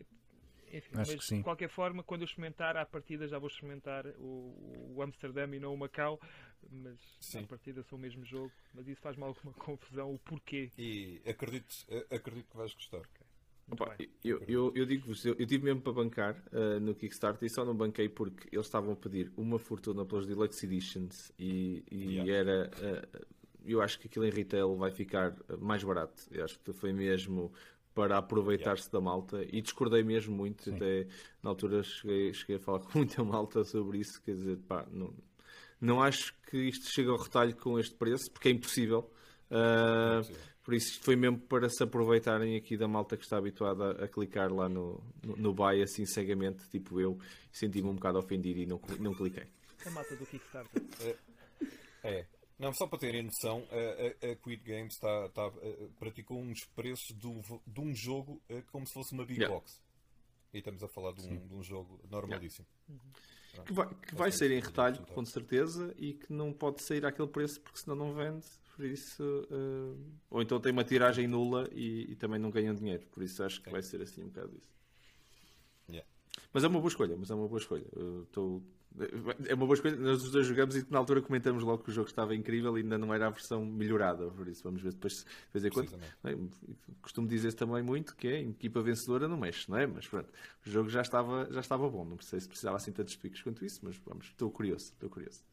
[0.74, 1.38] Enfim, Acho mas que sim.
[1.38, 5.60] de qualquer forma, quando eu experimentar, à partida já vou experimentar o, o Amsterdam e
[5.60, 6.20] não o Macau,
[6.70, 7.40] mas Sim.
[7.40, 8.52] à partida são o mesmo jogo.
[8.74, 10.70] Mas isso faz-me alguma confusão, o porquê.
[10.78, 13.02] E acredito, eh, acredito que vais gostar.
[13.68, 17.46] Muito Opa, eu, eu, eu digo-vos, eu, eu tive mesmo para bancar ah, no Kickstarter
[17.46, 21.84] e só não banquei porque eles estavam a pedir uma fortuna pelos Deluxe Editions e,
[21.92, 22.32] e Yeah.
[22.34, 22.72] era.
[23.14, 23.26] ah,
[23.68, 26.24] eu acho que aquilo em retail vai ficar ah, mais barato.
[26.32, 27.52] Eu acho que foi mesmo
[27.94, 30.70] para aproveitar-se da malta e discordei mesmo muito.
[30.74, 31.08] Até
[31.42, 34.22] na altura cheguei, cheguei a falar com muita malta sobre isso.
[34.24, 35.14] Quer dizer, pá, não,
[35.82, 39.12] não acho que isto chegue ao retalho com este preço porque é impossível.
[39.50, 40.34] Ah, Sim.
[40.64, 44.08] por isso isto foi mesmo para se aproveitarem aqui da malta que está habituada a,
[44.08, 47.18] clicar lá no, no, no buy assim cegamente, tipo eu,
[47.54, 49.48] e senti-me um bocado ofendido e não, não cliquei.
[49.86, 50.84] A malta do Kickstarter.
[52.04, 52.26] É.
[52.60, 56.64] Não, só para terem noção, a, a, a Quid Games está, está, eh, praticou uns
[56.76, 59.54] preços de um, vo- de um jogo eh, como se fosse uma Big Yeah.
[59.56, 59.80] Box.
[60.54, 62.66] E estamos a falar de um, de um jogo normalíssimo.
[63.66, 67.28] Que vai, que vai sair em retalho, com certeza, e que não pode sair àquele
[67.28, 68.46] preço porque senão não vende.
[68.76, 69.96] Por isso, ah,
[70.30, 73.06] ou então tem uma tiragem nula e, e também não ganham dinheiro.
[73.08, 74.70] Por isso acho que vai ser assim um bocado isso.
[75.90, 76.08] Yeah.
[76.54, 77.86] Mas é uma boa escolha, mas é uma boa escolha.
[78.24, 78.64] Estou-
[79.48, 79.96] É uma boa escolha.
[79.96, 82.82] Nós os dois jogamos e na altura comentamos logo que o jogo estava incrível e
[82.82, 84.28] ainda não era a versão melhorada.
[84.32, 85.90] Por isso vamos ver depois de vez em quando.
[85.90, 86.18] Precisamente.
[86.24, 86.50] Bem,
[87.02, 89.86] costumo dizer também muito que a equipa vencedora não mexe, não é?
[89.86, 90.30] Mas pronto,
[90.66, 92.06] o jogo já estava, já estava bom.
[92.06, 95.44] Não sei se precisava assim tantos picos quanto isso, mas vamos, estou curioso, estou curioso.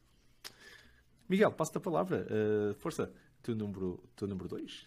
[1.29, 2.27] Miguel, passo-te a palavra.
[2.31, 3.13] Uh, força,
[3.43, 4.01] teu número 2.
[4.17, 4.87] Teu número dois?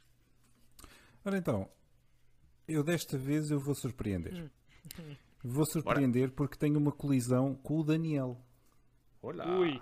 [1.24, 1.70] Ora então,
[2.68, 4.50] eu desta vez eu vou surpreender.
[5.50, 8.38] Vou surpreender porque tenho uma colisão com o Daniel.
[9.22, 9.58] Olá!
[9.58, 9.80] Ui,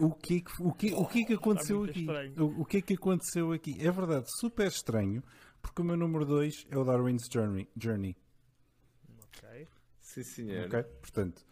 [0.00, 2.06] O que, é que- o que, o que é que aconteceu aqui?
[2.38, 3.76] O, o que é que aconteceu aqui?
[3.80, 5.22] É verdade, super estranho,
[5.60, 7.68] porque o meu número 2 é o Darwin's Journey.
[7.76, 8.16] Journey
[9.36, 9.68] ok.
[10.00, 10.66] Sim, senhor.
[10.66, 10.82] ok?
[10.82, 11.44] Portanto,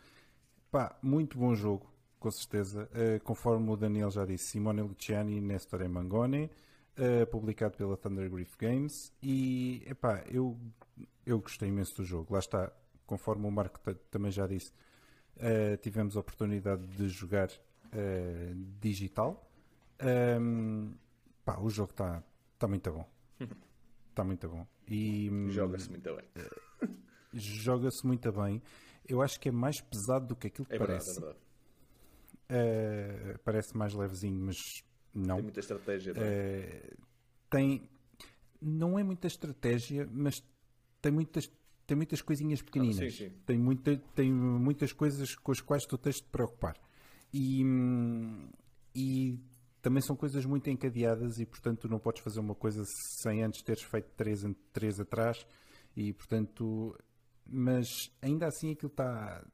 [0.71, 2.89] pá, muito bom jogo, com certeza.
[2.93, 6.51] Uh, conforme o Daniel já disse, Simone Luciani e Nestor Mangone,
[6.99, 9.13] uh, publicado pela Thunder Griff Games.
[9.23, 10.59] E, epá, eu,
[11.27, 12.33] eu gostei imenso do jogo.
[12.33, 12.73] Lá está,
[13.07, 14.73] conforme o Marco ta- também já disse,
[15.37, 19.51] uh, tivemos a oportunidade de jogar uh, digital.
[20.41, 20.95] Um,
[21.45, 22.23] pá, o jogo está
[22.59, 23.09] tá muito bom.
[24.11, 24.67] Está muito bom.
[24.89, 26.25] E, Joga-se muito bem.
[27.35, 28.63] joga-se muito bem.
[29.09, 31.19] Eu acho que é mais pesado do que aquilo que É verdade, parece.
[31.19, 31.41] é verdade.
[32.53, 35.37] Uh, parece mais levezinho, mas não.
[35.37, 36.15] Tem muita estratégia.
[36.15, 36.23] não?
[36.23, 36.97] Uh,
[37.51, 37.89] tem.
[38.61, 40.43] Não é muita estratégia, mas
[41.01, 41.41] tem muita,
[41.87, 42.99] tem muitas coisinhas pequeninas.
[42.99, 43.33] Ah, sim, sim.
[43.47, 46.77] Tem, muita, tem muitas coisas com as quais tu tens de te preocupar.
[47.33, 47.63] E,
[48.95, 49.39] e
[49.81, 52.85] também são coisas muito encadeadas e, portanto, tu não podes fazer uma coisa
[53.21, 54.43] sem antes teres feito três,
[54.73, 55.47] três atrás.
[55.97, 56.97] E, portanto,
[57.47, 59.45] mas ainda assim aquilo está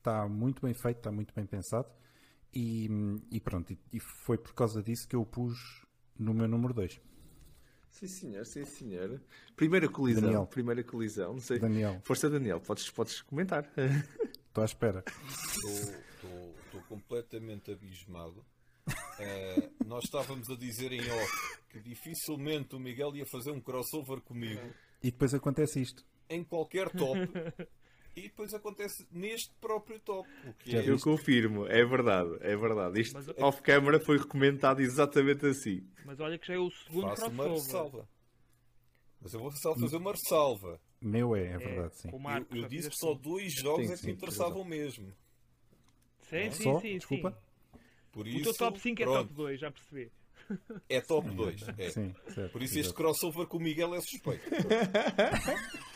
[0.00, 1.88] está muito bem feito, está muito bem pensado.
[2.52, 2.88] E,
[3.30, 5.86] e pronto, e, e foi por causa disso que eu pus
[6.18, 7.00] no meu número 2.
[7.90, 9.20] Sim, senhor, sim, senhor.
[9.56, 10.22] Primeira colisão.
[10.22, 10.46] Daniel.
[10.46, 11.32] Primeira colisão.
[11.34, 11.58] Não sei.
[11.58, 12.00] Daniel.
[12.04, 13.68] Força, Daniel, podes, podes comentar.
[14.48, 15.04] Estou à espera.
[15.64, 18.44] Estou completamente abismado.
[19.18, 24.20] Eh, nós estávamos a dizer em off que dificilmente o Miguel ia fazer um crossover
[24.22, 24.60] comigo
[25.02, 26.04] E depois acontece isto.
[26.28, 27.18] em qualquer top.
[28.16, 30.28] E depois acontece neste próprio top.
[30.44, 33.00] O que é Eu confirmo, é verdade, é verdade.
[33.00, 35.86] Isto Mas- off-camera foi recomendado exatamente assim.
[36.04, 37.62] Mas olha que já é o segundo faço uma crossover.
[37.64, 38.08] ressalva.
[39.22, 40.80] Mas eu vou só fazer uma ressalva.
[41.00, 42.08] Meu é, é verdade, sim.
[42.12, 43.16] Eu, Marcos, eu já disse que só um.
[43.16, 45.12] dois jogos Sim, é que sim, me interessavam mesmo.
[46.28, 46.80] Sim, sim, Só?
[46.80, 46.96] sim.
[46.98, 47.30] Desculpa?
[47.30, 47.78] sim.
[48.12, 50.10] Por O isso, teu top 5 é pronto, top 2, já percebi.
[50.88, 51.68] É top 2.
[51.78, 51.90] É.
[51.90, 52.50] Sim, certo.
[52.52, 54.42] Por isso este crossover com o Miguel é suspeito.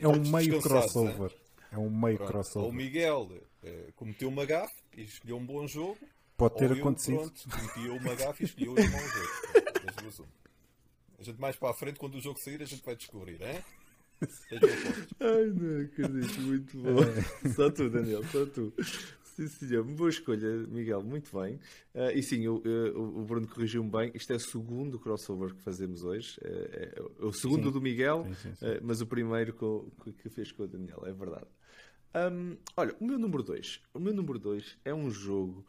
[0.00, 0.60] É um meio hein?
[0.60, 1.34] crossover.
[1.70, 2.32] É um meio Pronto.
[2.32, 2.68] crossover.
[2.68, 3.28] O Miguel
[3.62, 5.98] eh, cometeu uma gafe e escolheu um bom jogo.
[6.36, 7.18] Pode ter ou eu, acontecido.
[7.18, 10.28] pronto, cometi uma gafe e escolheu um mau jogo.
[11.18, 13.62] A gente mais para a frente, quando o jogo sair, a gente vai descobrir, hein?
[15.20, 17.50] Ai, não acredito, muito bom.
[17.54, 18.72] Só tu, Daniel, só tu.
[19.38, 19.84] Sim, senhor.
[19.84, 21.60] Boa escolha, Miguel, muito bem.
[21.94, 22.60] Ah, e sim, o,
[23.24, 24.10] Bruno corrigiu-me bem.
[24.12, 26.40] Isto é o segundo crossover que fazemos hoje.
[26.42, 27.70] É, é o segundo Sim.
[27.70, 29.88] do Miguel, Sim, sim, eh, mas o primeiro com-
[30.20, 31.46] que, fez com o Daniel, é verdade.
[32.16, 33.80] Hum, olha, o meu número 2.
[33.94, 35.64] O meu número 2 é um jogo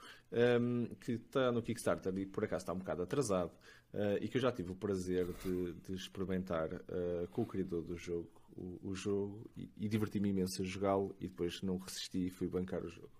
[0.59, 3.51] hum, que está no Kickstarter e por acaso está um bocado atrasado
[3.93, 7.83] eh, e que eu já tive o prazer de, de experimentar eh, com o criador
[7.83, 12.25] do jogo, o, o jogo, e, e diverti-me imenso a jogá-lo e depois não resisti
[12.25, 13.18] e fui bancar o jogo.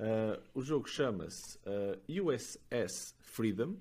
[0.00, 3.76] Eh, o jogo chama-se eh, USS Freedom.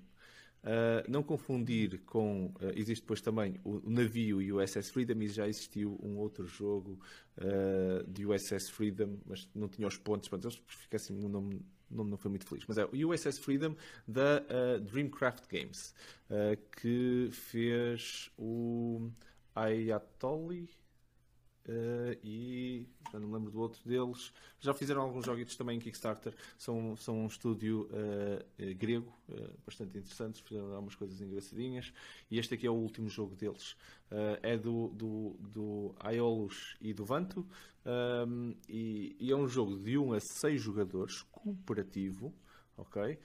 [0.61, 2.47] Uh, não confundir com.
[2.47, 6.99] uh, existe depois também o, o navio USS Freedom e já existiu um outro jogo
[7.37, 11.61] uh, de USS Freedom, mas não tinha os pontos, portanto, eles- fica assim, o nome,
[11.89, 12.65] o nome não foi muito feliz.
[12.67, 13.73] Mas é o USS Freedom
[14.05, 15.93] da uh, Dreamcraft Games,
[16.29, 19.09] uh, que fez o
[19.55, 20.67] Ayatollah.
[21.69, 24.33] Uh, e já não me lembro do outro deles.
[24.59, 26.33] Já fizeram alguns joguitos também em Kickstarter.
[26.57, 30.41] São, são um estúdio uh, grego, uh, bastante interessantes.
[30.41, 31.93] Fizeram algumas coisas engraçadinhas.
[32.31, 33.75] E este aqui é o último jogo deles.
[34.41, 37.45] É do, do, do Aeolus e do Vanto.
[37.85, 42.33] Um, e, e é um jogo de 1 a 6 jogadores, cooperativo.
[42.79, 43.19] Ok?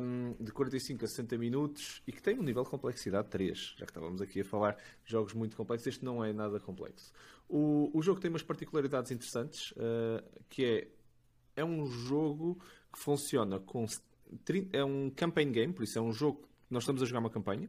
[0.00, 3.74] Um, de 45 a 60 minutos e que tem um nível de complexidade 3.
[3.76, 7.12] Já que estávamos aqui a falar de jogos muito complexos, este não é nada complexo.
[7.48, 10.88] O, o jogo tem umas particularidades interessantes, uh, que é,
[11.56, 12.58] é um jogo
[12.92, 13.84] que funciona com...
[14.72, 17.68] É um campaign game, por isso é um jogo nós estamos a jogar uma campanha,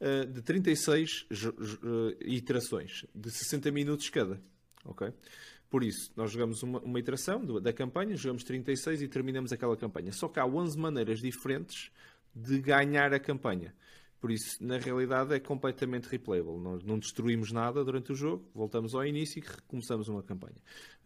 [0.00, 4.40] uh, de 36 jo- jo- uh, iterações, de 60 minutos cada.
[4.84, 5.12] Ok?
[5.70, 9.76] Por isso, nós jogamos uma, uma iteração do- da campanha, jogamos 36 e terminamos aquela
[9.76, 10.12] campanha.
[10.12, 11.90] Só que há 11 maneiras diferentes
[12.34, 13.74] de ganhar a campanha.
[14.20, 16.58] Por isso, na realidade, é completamente replayable.
[16.84, 20.56] Não destruímos nada durante o jogo, voltamos ao início e recomeçamos uma campanha.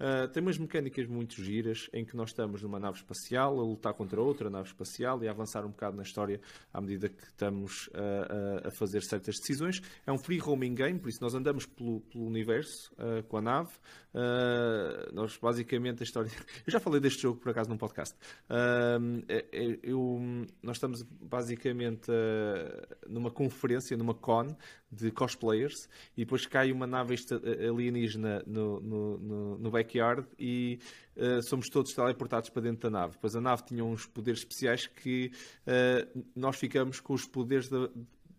[0.01, 3.93] Ah, tem umas mecânicas muito giras em que nós estamos numa nave espacial a lutar
[3.95, 6.41] contra outra nave espacial e a avançar um bocado na história
[6.73, 9.81] à medida que estamos ah, a- a fazer certas decisões.
[10.07, 13.43] É um free roaming game, por isso nós andamos pelo, pelo universo ah, com a
[13.43, 13.71] nave.
[14.15, 16.31] Ah, nós basicamente a história.
[16.67, 18.17] Eu já falei deste jogo por acaso num podcast.
[18.49, 18.99] Ah,
[19.29, 20.21] é- é- eu,
[20.63, 24.49] nós estamos basicamente ah, numa conferência, numa con
[24.91, 30.79] de cosplayers e depois cai uma nave esta- alienígena no, no, no, no backyard e
[31.17, 33.13] ah, somos todos teleportados para dentro da nave.
[33.15, 35.33] Depois a nave tinha uns poderes especiais que
[35.67, 37.89] ah, nós ficamos com os poderes da,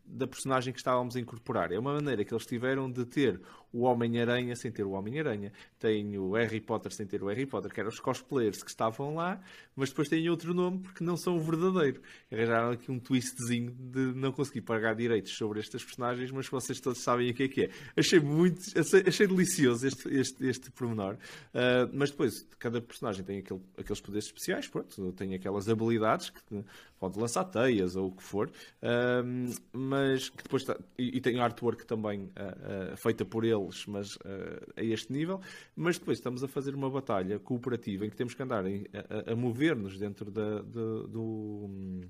[0.06, 1.72] da personagem que estávamos a incorporar.
[1.72, 3.42] É uma maneira que eles tiveram de ter
[3.74, 5.52] o Homem-Aranha sem ter o Homem-Aranha.
[5.80, 9.16] Tem o Harry Potter sem ter o Harry Potter, que eram os cosplayers que estavam
[9.16, 9.42] lá,
[9.76, 12.02] mas depois têm outro nome porque não são o verdadeiro.
[12.32, 17.02] Arranjaram aqui um twistzinho de não conseguir pagar direitos sobre estas personagens, mas vocês todos
[17.02, 17.70] sabem o que é que é.
[17.98, 21.18] Achei muito, achei, achei delicioso este, este, este pormenor.
[21.54, 26.64] Ah, mas depois, cada personagem tem aquele- aqueles poderes especiais, pronto, tem aquelas habilidades que
[27.00, 28.52] pode lançar teias ou o que for,
[28.82, 34.18] Ahm, mas que depois está- e, e tem artwork também ah, feita por eles, mas
[34.26, 35.40] ah, a este nível.
[35.76, 39.32] Mas depois estamos a fazer uma batalha cooperativa em que temos que andar em- a,
[39.32, 42.02] a- mover-nos dentro da, do- do,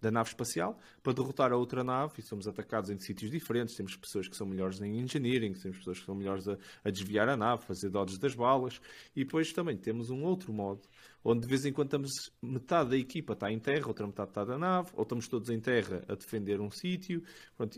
[0.00, 3.76] da nave espacial para derrotar a outra nave e somos atacados em sítios diferentes.
[3.76, 7.28] Temos pessoas que são melhores em engineering, temos pessoas que são melhores a, a desviar
[7.28, 8.80] a nave, fazer dodges das balas
[9.14, 10.82] e depois também temos um outro modo
[11.24, 14.44] onde de vez em quando estamos, metade da equipa está em terra, outra metade está
[14.44, 17.22] na nave, ou estamos todos em terra a defender um sítio,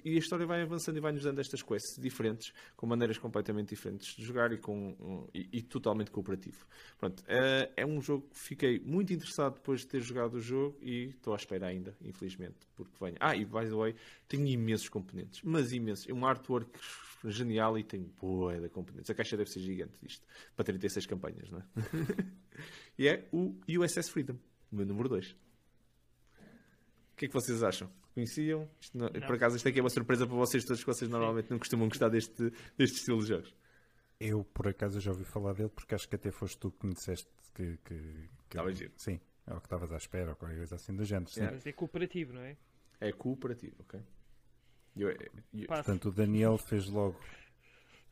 [0.04, 4.16] e a história vai avançando e vai-nos dando estas quests diferentes, com maneiras completamente diferentes
[4.16, 6.66] de jogar e, com, e, e, totalmente cooperativo.
[6.98, 10.78] Pronto, é, é um jogo que fiquei muito interessado depois de ter jogado o jogo
[10.80, 13.16] e estou à espera ainda, infelizmente, porque venho.
[13.20, 13.94] Ah, e by the way,
[14.28, 16.06] tenho imensos componentes, mas imensos.
[16.08, 16.70] Um artwork
[17.30, 19.10] genial e tem boa da componentes.
[19.10, 21.64] A caixa deve ser gigante isto, para 36 campanhas, não é?
[22.98, 24.36] e é o USS Freedom,
[24.70, 25.30] o meu número 2.
[25.30, 27.90] O que é que vocês acham?
[28.14, 28.68] Conheciam?
[28.92, 31.58] Não, por acaso isto aqui é uma surpresa para vocês todos, que vocês normalmente não
[31.58, 33.54] costumam gostar deste, deste estilo de jogos.
[34.20, 36.94] Eu, por acaso, já ouvi falar dele, porque acho que até foste tu que me
[36.94, 37.76] disseste que...
[37.84, 38.92] que, que Estava giro.
[38.96, 41.30] Sim, é o que estavas à espera, ou qualquer coisa assim do género.
[41.30, 41.42] Sim.
[41.42, 42.56] Mas é cooperativo, não é?
[43.00, 44.00] É cooperativo, ok.
[44.96, 47.18] Eu, eu, Portanto, o Daniel fez logo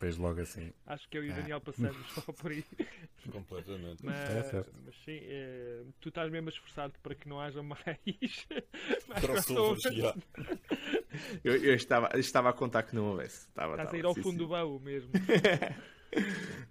[0.03, 0.73] fez logo assim.
[0.85, 2.65] Acho que eu e o Daniel passamos só por aí.
[3.31, 4.05] Completamente.
[4.05, 7.79] Mas, É mas sim, eh, tu estás mesmo a esforçar-te para que não haja mais.
[9.07, 9.85] mais Crossovers,
[11.45, 13.47] eu, eu estava, estava a contar que não houvesse.
[13.47, 14.39] Estava, Estás a estava, ir ao sim, fundo sim.
[14.39, 15.13] do baú mesmo.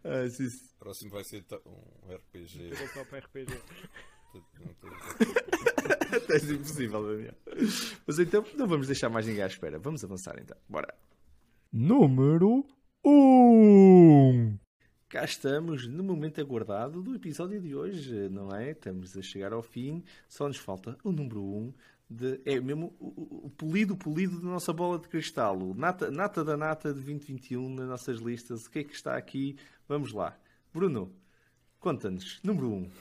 [0.03, 0.65] Ah, sim, sim.
[0.75, 2.73] O próximo vai ser um RPG.
[2.75, 3.53] Voltar para RPG.
[6.15, 7.35] Até é impossível, Daniel.
[8.05, 9.79] Mas então, não vamos deixar mais ninguém à espera.
[9.79, 10.57] Vamos avançar então.
[10.67, 10.93] Bora.
[11.71, 12.65] Número
[13.03, 14.59] 1.
[15.09, 18.71] Cá estamos no momento aguardado do episódio de hoje, não é?
[18.71, 20.03] Estamos a chegar ao fim.
[20.27, 21.73] Só nos falta o número 1.
[22.07, 25.73] De, é mesmo o, polido, polido da nossa bola de cristal.
[25.73, 28.67] Nata, nata da nata de 2021 nas nossas listas.
[28.67, 29.57] O que é que está aqui?
[29.87, 30.37] Vamos lá.
[30.71, 31.11] Bruno,
[31.79, 32.39] conta-nos.
[32.43, 32.91] Número 1.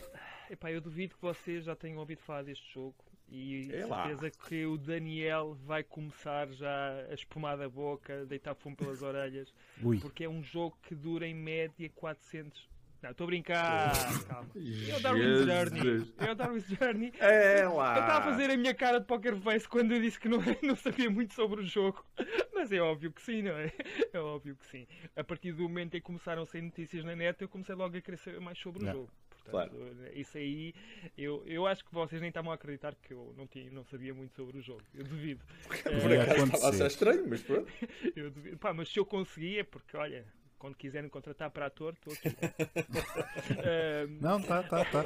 [0.50, 2.96] Epá, eu duvido que vocês já tenham ouvido falar deste jogo.
[3.30, 4.02] E É lá.
[4.08, 9.02] certeza que o Daniel vai começar já a espumar da boca, a deitar fumo pelas
[9.02, 12.68] orelhas, Ui, porque é um jogo que dura em média 400.
[13.02, 13.92] Não, estou a brincar,
[14.28, 14.50] calma.
[14.56, 16.12] É o Darwin's Journey.
[16.18, 17.12] É o Darwin's Journey.
[17.18, 17.94] É lá.
[17.96, 20.38] Eu estava a fazer a minha cara de poker face quando eu disse que não,
[20.62, 22.04] não sabia muito sobre o jogo.
[22.52, 23.72] Mas é óbvio que sim, não é?
[24.12, 24.86] É óbvio que sim.
[25.16, 27.96] A partir do momento em que começaram a sair notícias na net, eu comecei logo
[27.96, 29.00] a querer saber mais sobre o Yeah.
[29.00, 29.12] jogo.
[29.50, 29.76] Portanto,
[30.14, 30.74] isso aí,
[31.16, 34.14] eu, eu acho que vocês nem estavam a acreditar que eu não, tinha, não sabia
[34.14, 34.82] muito sobre o jogo.
[34.94, 35.44] Eu duvido.
[36.02, 36.56] Por Eh, acaso acontecer.
[36.66, 37.70] estava a estranho, mas pronto.
[38.16, 38.58] eu duvido.
[38.58, 40.24] Pá, mas se eu conseguia, porque olha,
[40.58, 42.28] quando quiserem contratar para ator, estou aqui.
[43.62, 45.04] Eh, não, tá, tá, tá.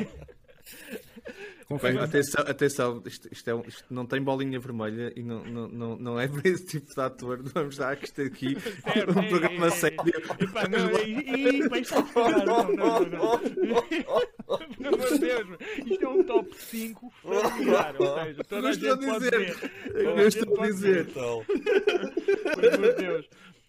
[1.82, 5.69] Bem, atenção, atenção isto, isto é um- isto não tem bolinha vermelha e não, não,
[5.69, 7.43] não, não é para esse tipo de ator.
[7.43, 8.55] Vamos dar que isto aqui
[8.85, 9.70] Sério, um é, programa é, é.
[9.70, 9.99] sério.
[10.41, 13.82] Epá, não, e, e, vai ficar, não, não, não, não.
[14.77, 15.49] Pelo amor de Deus,
[15.86, 19.55] isto é um top 5 familiar, ou seja, toda Não a gente pode dizer.
[19.55, 19.73] ver.
[19.95, 21.07] Eu estou a dizer.
[21.09, 21.55] Então, ver,
[22.55, 23.28] Pelo amor de Deus.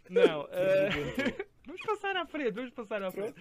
[0.10, 0.90] Não, eh,
[1.66, 3.36] vamos passar à frente, vamos passar à frente.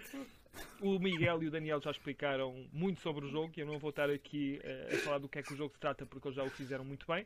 [0.80, 3.90] O Miguel e o Daniel já explicaram muito sobre o jogo e eu não vou
[3.90, 6.36] estar aqui eh, a falar do que é que o jogo se trata porque eles
[6.36, 7.24] já o fizeram muito bem.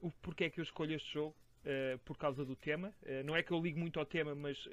[0.00, 1.34] O porquê é que eu escolho este jogo?
[1.64, 2.92] Eh, por causa do tema.
[3.04, 4.68] Eh, não é que eu ligo muito ao tema, mas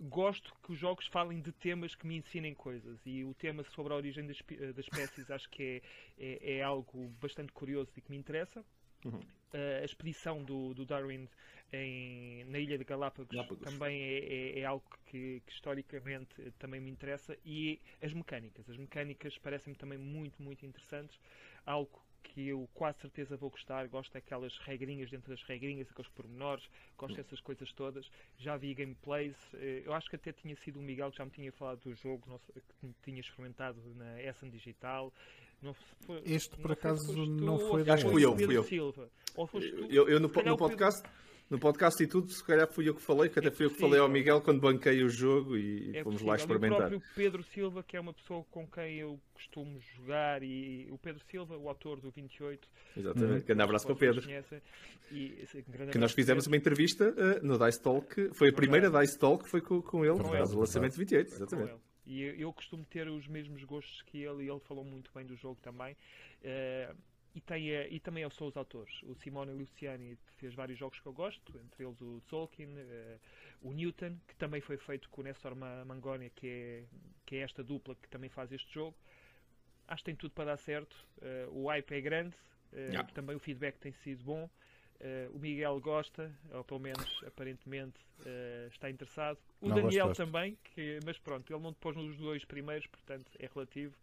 [0.00, 2.98] gosto que os jogos falem de temas que me ensinem coisas.
[3.04, 4.38] E o tema sobre a origem das,
[4.74, 5.82] das espécies acho que
[6.16, 8.64] é, é, é algo bastante curioso e que me interessa.
[9.04, 9.20] Uhum.
[9.52, 11.28] Eh, a expedição do, do Darwin
[11.72, 13.64] em- na Ilha de Galápagos, Galápagos.
[13.64, 17.36] também é, é- é algo que, que historicamente eh, também me interessa.
[17.44, 18.68] E as mecânicas.
[18.68, 21.18] As mecânicas parecem-me também muito, muito interessantes.
[21.66, 21.90] Algo
[22.22, 23.88] que eu quase certeza vou gostar.
[23.88, 26.68] Gosto daquelas regrinhas dentro das regrinhas, aqueles pormenores.
[26.98, 28.08] Gosto dessas coisas todas.
[28.38, 29.36] Já vi gameplays.
[29.54, 31.94] eh, Eu acho que até tinha sido o Miguel que já me tinha falado do
[31.94, 32.40] jogo,
[32.80, 35.12] que me tinha experimentado na Essen Digital.
[35.62, 38.64] Não foi- Este, por não acaso, não foi da Acho que fui eu, fui eu.
[38.64, 39.10] Silva.
[39.36, 39.84] Ou foste tu.
[39.92, 41.02] Eu, eu no, no o Pedro- podcast,
[41.50, 43.78] no podcast e tudo, se calhar fui eu que falei, que até fui eu que
[43.80, 46.28] falei ao Miguel quando banquei o jogo e É fomos possível.
[46.28, 46.86] lá experimentar.
[46.86, 50.96] O próprio Pedro Silva, que é uma pessoa com quem eu costumo jogar, e o
[50.96, 52.68] Pedro Silva, o autor do 28.
[52.96, 53.44] Exatamente.
[53.46, 54.22] Grande abraço para o Pedro.
[54.22, 54.62] conhecem,
[55.10, 55.44] e,
[55.90, 58.30] Que nós fizemos uma entrevista eh, no Dice Talk.
[58.34, 60.92] Foi a primeira Dice Talk que foi com, com ele, por Verdade, causa do lançamento
[60.92, 61.28] de 28.
[61.30, 61.70] com Exatamente.
[61.72, 61.80] ele.
[62.06, 65.24] E eu, eu costumo ter os mesmos gostos que ele, e ele falou muito bem
[65.26, 65.96] do jogo também.
[66.42, 66.92] Eh,
[67.34, 68.92] e, tem, e também são os autores.
[69.04, 73.18] O Simone Luciani fez vários jogos que eu gosto, entre eles o Tolkien, eh,
[73.62, 76.84] o Newton, que também foi feito com o Nestor Ma- Mangónia, que é,
[77.26, 78.96] que é esta dupla que também faz este jogo.
[79.88, 80.96] Acho que tem tudo para dar certo.
[81.20, 82.36] Eh, o hype é grande,
[82.72, 83.06] eh, Yeah.
[83.14, 84.48] também o feedback tem sido bom.
[85.32, 87.98] O Miguel gosta, ou pelo menos aparentemente
[88.70, 89.38] está interessado.
[89.58, 93.32] O Não, Daniel também, que, mas pronto, ele não te pôs nos dois primeiros, portanto
[93.38, 93.96] é relativo.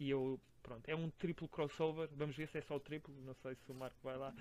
[0.00, 2.08] E eu, pronto, é um triplo crossover.
[2.16, 3.14] Vamos ver se é só o triplo.
[3.24, 4.32] Não sei se o Marco vai lá.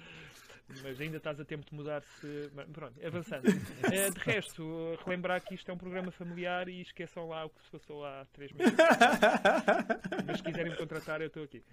[0.83, 2.51] Mas ainda estás a tempo de mudar se.
[2.71, 3.43] Pronto, avançando.
[3.91, 7.61] Eh, de resto, relembrar que isto é um programa familiar e esqueçam lá o que
[7.63, 8.73] se passou há três meses.
[10.27, 11.63] Mas se quiserem me contratar, eu estou aqui.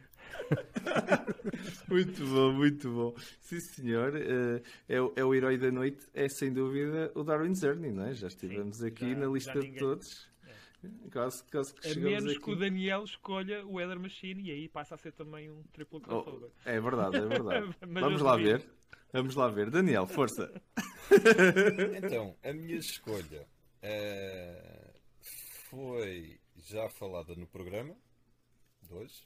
[1.88, 3.14] Muito bom, muito bom.
[3.40, 4.14] Sim, senhor.
[4.16, 8.06] eh, é, o- é o herói da noite, é sem dúvida o Darwin Zerny, não
[8.06, 8.14] é?
[8.14, 10.28] Já estivemos aqui já- na lista de todos.
[11.12, 12.40] Quase, quase que A menos aqui.
[12.42, 16.00] que o Daniel escolha o Weather Machine e aí passa a ser também um triplo
[16.00, 16.50] crossover.
[16.64, 17.76] Oh, é verdade, é verdade.
[17.86, 18.68] Vamos lá ver.
[19.12, 19.70] Vamos lá ver.
[19.70, 20.52] Daniel, força.
[22.02, 23.46] Então, a minha escolha
[23.80, 24.92] eh,
[25.70, 27.94] foi já falada no programa
[28.82, 29.24] de hoje.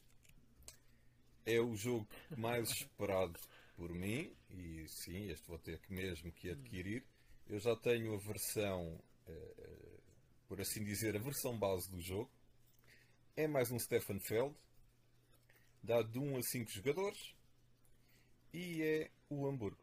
[1.46, 2.06] É o jogo
[2.36, 3.38] mais esperado
[3.76, 7.02] por mim e sim, este vou ter que mesmo que adquirir.
[7.48, 9.89] Eu já tenho a versão, eh,
[10.50, 12.28] por assim dizer, a versão base do jogo.
[13.36, 14.52] É mais um Stefan Feld,
[15.80, 17.36] dá de 1 a 5 jogadores
[18.52, 19.78] e é o Hamburgo.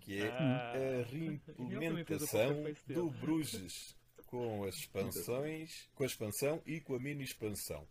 [0.00, 0.72] Que é Ah.
[0.72, 3.94] a reimplementação do Bruges
[4.24, 7.86] com as expansões, com a expansão e com a mini expansão.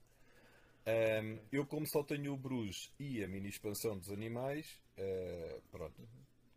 [0.84, 6.10] Ahm, eu como só tenho o Bruges e a mini expansão dos animais, ah, pronto,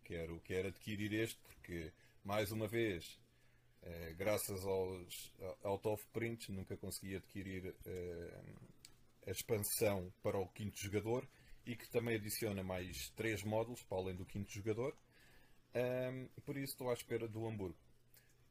[0.03, 1.93] quero, quero adquirir este porque
[2.25, 3.20] mais uma vez,
[3.83, 5.33] ah, graças aos
[5.65, 8.43] out of prints, nunca consegui adquirir ah,
[9.27, 11.27] a expansão para o quinto jogador
[11.67, 14.97] e que também adiciona mais três módulos para além do quinto jogador.
[16.45, 17.79] Por isso estou à espera do Hamburgo.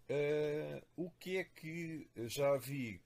[0.10, 3.02] Ah, o que é que já vi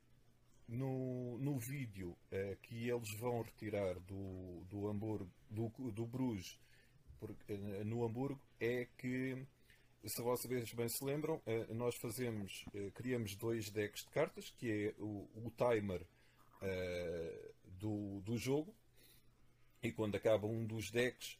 [0.67, 2.17] no, no vídeo
[2.61, 6.59] que eles vão retirar do, do Hamburgo, do, do Bruges
[7.85, 9.45] no Hamburgo é que,
[10.05, 14.71] se vocês bem se lembram, ah, nós fazemos, ah, criamos dois decks de cartas, que
[14.71, 16.01] é o, o timer
[16.61, 18.73] ah, do, do jogo,
[19.81, 21.37] e quando acaba um dos decks,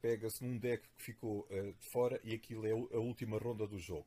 [0.00, 3.78] pega-se num deck que ficou eh, de fora e aquilo é a última ronda do
[3.78, 4.06] jogo.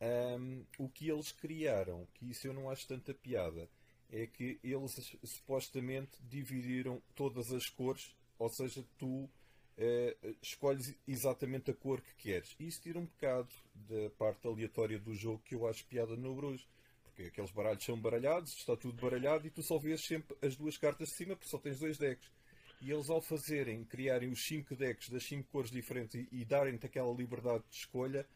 [0.00, 3.68] Ahm, o que eles criaram, que isso eu não acho tanta piada,
[4.10, 9.28] é que eles supostamente dividiram todas as cores, ou seja, tu
[9.80, 12.54] eh, escolhes exatamente a cor que queres.
[12.60, 16.68] Isso tira um bocado da parte aleatória do jogo que eu acho piada no Bruges.
[17.02, 20.76] Porque aqueles baralhos são baralhados, está tudo baralhado e tu só vês sempre as duas
[20.76, 22.30] cartas de cima porque só tens dois decks.
[22.82, 26.86] E eles ao fazerem, criarem os 5 decks das 5 cores diferentes e, e darem-te
[26.86, 28.26] aquela liberdade de escolha,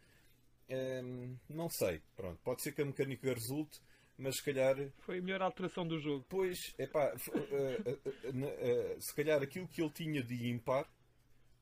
[0.68, 2.02] hum, não sei.
[2.16, 3.80] Pronto, pode ser que a mecânica resulte,
[4.18, 6.24] mas se calhar, Foi a melhor alteração do jogo.
[6.28, 10.86] pois, eh, eh, eh, na- eh, se calhar aquilo que ele tinha de impar,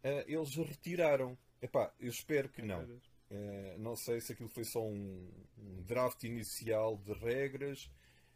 [0.03, 1.37] eh, eles retiraram.
[1.61, 3.01] Epá, eu espero que não.
[3.31, 7.91] Eh, não sei se aquilo foi só um, um draft inicial de regras,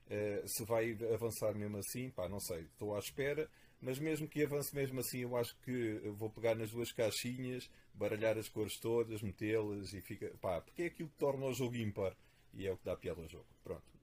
[0.09, 4.43] eh, se vai avançar mesmo assim, pá, não sei, estou à espera, mas mesmo que
[4.43, 9.21] avance mesmo assim, eu acho que vou pegar nas duas caixinhas, baralhar as cores todas,
[9.21, 12.17] metê-las e fica, pá, porque é aquilo que torna o jogo ímpar
[12.55, 13.47] e é o que dá piada ao jogo.
[13.63, 13.96] Pronto.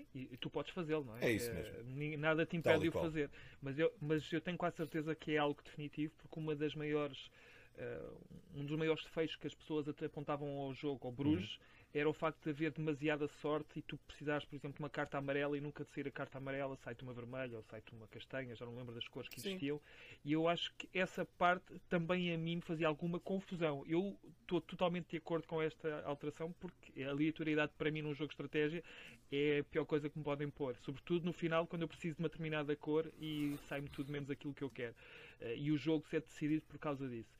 [0.00, 1.26] Sim, e e tu podes fazê-lo, não é?
[1.26, 1.84] É isso Eh, mesmo.
[1.84, 3.30] ni- Nada te impede de o fazer.
[3.60, 7.30] Mas eu, mas eu tenho quase certeza que é algo definitivo, porque uma das maiores.
[7.76, 8.10] eh,
[8.54, 11.79] um dos maiores defeitos que as pessoas até apontavam ao jogo, ao Bruges, Uhum.
[11.92, 15.18] Era o facto de haver demasiada sorte e tu precisares, por exemplo, de uma carta
[15.18, 18.54] amarela e nunca de sair a carta amarela, sai-te uma vermelha ou sai-te uma castanha,
[18.54, 19.48] já não lembro das cores que Sim.
[19.48, 19.80] existiam.
[20.24, 23.84] E eu acho que essa parte também a mim me fazia alguma confusão.
[23.88, 28.28] Eu estou totalmente de acordo com esta alteração porque a aleatoriedade para mim num jogo
[28.28, 28.84] de estratégia
[29.32, 30.76] é a pior coisa que me podem pôr.
[30.76, 34.54] Sobretudo no final, quando eu preciso de uma determinada cor e sai-me tudo menos aquilo
[34.54, 34.94] que eu quero.
[35.40, 37.30] Eh, e o jogo ser decidido por causa disso.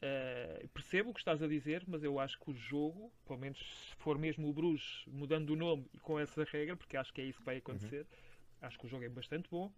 [0.00, 3.58] Eh, percebo o que estás a dizer, mas eu acho que o jogo, pelo menos
[3.58, 7.20] se for mesmo o Bruges mudando o nome e com essa regra, porque acho que
[7.20, 8.06] é isso que vai acontecer,
[8.62, 9.72] acho que o jogo é bastante bom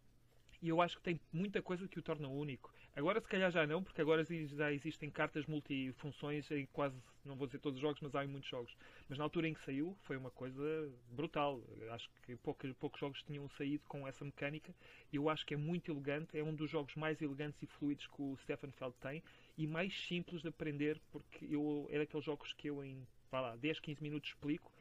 [0.63, 2.71] e eu acho que tem muita coisa que o torna único.
[2.95, 7.47] Agora, se calhar já não, porque agora já existem cartas multifunções em quase, não vou
[7.47, 8.77] dizer todos os jogos, mas há em muitos jogos.
[9.09, 11.63] Mas na altura em que saiu, foi uma coisa brutal.
[11.93, 14.75] Acho que poucos, poucos jogos tinham saído com essa mecânica
[15.11, 16.37] e eu acho que é muito elegante.
[16.37, 19.23] É um dos jogos mais elegantes e fluidos que o Stefan Feld tem
[19.63, 23.57] e mais simples de aprender, porque eu, é daqueles jogos que eu em vá lá,
[23.57, 24.73] 10, 15 minutos explico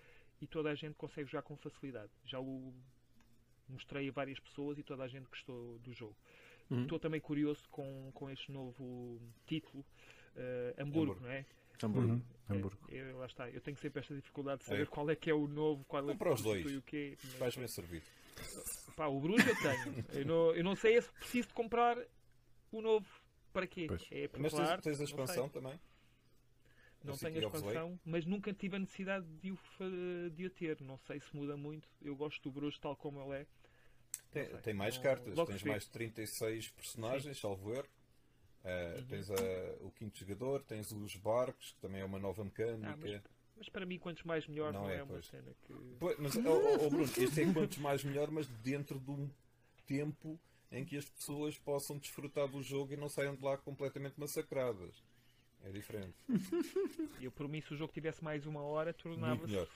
[0.41, 2.11] e toda a gente consegue jogar com facilidade.
[2.25, 2.73] Já o
[3.67, 6.15] mostrei a várias pessoas e toda a gente gostou do jogo.
[6.69, 6.83] Uhum.
[6.83, 9.85] Estou também curioso com, com este novo título,
[10.35, 11.21] eh, Hamburgo, Hamburgo.
[11.25, 11.45] não é?
[11.83, 12.11] Hamburgo.
[12.13, 12.77] Uhum, Hamburgo.
[12.89, 13.49] É, eu- lá está.
[13.49, 14.85] Eu tenho sempre esta dificuldade de saber É.
[14.85, 16.65] qual é que é o novo, qual é Compra os dois.
[16.75, 17.17] o quê.
[17.23, 18.05] mas- Vais bem servido.
[18.95, 20.05] Pá, o Bruges eu tenho.
[20.19, 21.97] Eu não, eu não sei é se preciso de comprar
[22.71, 23.05] o novo.
[23.59, 23.85] Para quê?
[23.87, 24.05] Pois.
[24.11, 25.61] É para Mas tens, a Não expansão sei.
[25.61, 25.79] também?
[27.03, 29.59] Não A tenho a expansão, mas nunca tive a necessidade de o,
[30.33, 30.81] de o ter.
[30.81, 31.87] Não sei se muda muito.
[32.01, 33.47] Eu gosto do Bruges tal como ele é.
[34.31, 37.87] Tem, tem mais Não- cartas, tens mais de 36 personagens, salvo erro.
[38.63, 39.05] Uh, Uhum.
[39.07, 39.35] Tens a-
[39.81, 42.89] o quinto jogador, tens os barcos, que também é uma nova mecânica.
[42.91, 43.21] Ah, mas,
[43.55, 45.25] mas para mim, quantos mais melhor, Não não, é, é, uma pois.
[45.27, 45.73] cena que.
[45.97, 49.29] Pois, mas, oh, oh, Bruno, este é quantos mais melhor, mas dentro de um
[49.87, 50.37] tempo
[50.71, 55.03] em que as pessoas possam desfrutar do jogo e não saiam de lá completamente massacradas.
[55.63, 56.15] É diferente.
[57.21, 59.67] Eu, por mim, se o jogo tivesse mais uma hora, tornava-se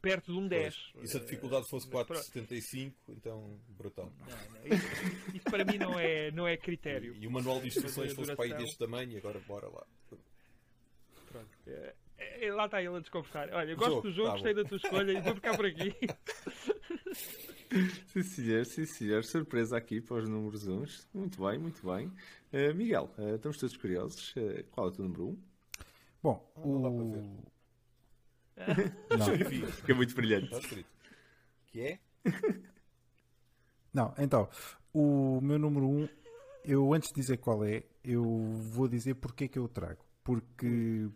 [0.00, 0.90] perto de um 10.
[0.92, 1.04] Pois.
[1.04, 2.22] E se a dificuldade fosse Eh, mas pronto.
[2.22, 4.12] 4,75, então brutal.
[4.20, 4.86] Não, não, isso,
[5.34, 7.14] isso para mim não é, não é critério.
[7.16, 9.84] E o manual de instruções fosse para aí deste tamanho, e agora bora lá.
[11.26, 11.48] Pronto.
[11.66, 11.94] É,
[12.46, 13.52] é, lá está ele a desconversar.
[13.52, 14.62] Olha, eu gosto Jogo, do jogo, tá gostei bom.
[14.62, 15.94] da tua escolha e vou ficar por aqui.
[18.08, 19.24] Sim, senhor, sim, senhor.
[19.24, 21.06] Surpresa aqui para os números uns.
[21.12, 22.10] Muito bem, muito bem.
[22.52, 24.32] Eh, Miguel, eh, estamos todos curiosos.
[24.36, 25.28] Eh, qual é o teu número 1?
[25.28, 25.38] Um?
[26.22, 27.18] Bom, Não dá para ver.
[27.18, 27.58] o.
[29.18, 30.86] Não, Fica muito brilhante.
[31.66, 32.00] Que é?
[33.92, 34.48] não, então,
[34.92, 36.08] o meu número 1, um,
[36.64, 40.04] eu antes de dizer qual é, eu vou dizer porque é que eu o trago.
[40.24, 41.08] Porque,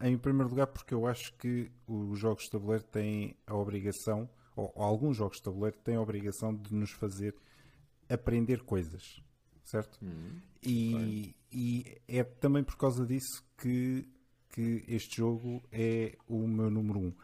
[0.00, 4.72] em primeiro lugar, porque eu acho que os jogos de tabuleiro têm a obrigação, ou,
[4.74, 7.34] ou alguns jogos de tabuleiro têm a obrigação de nos fazer
[8.08, 9.22] aprender coisas,
[9.62, 9.98] certo?
[10.62, 14.08] E, e é também por causa disso que,
[14.50, 17.02] que este jogo é o meu número 1.
[17.06, 17.14] Um.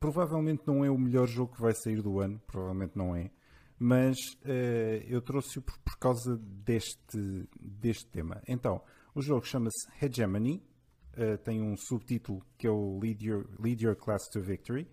[0.00, 3.30] Provavelmente não é o melhor jogo que vai sair do ano, provavelmente não é,
[3.78, 8.42] mas eh, eu trouxe-o por, por causa deste, deste tema.
[8.48, 8.82] Então,
[9.14, 10.60] o jogo chama-se Hegemony,
[11.14, 14.88] eh, tem um subtítulo que é o Lead Your, Lead Your Class to Victory.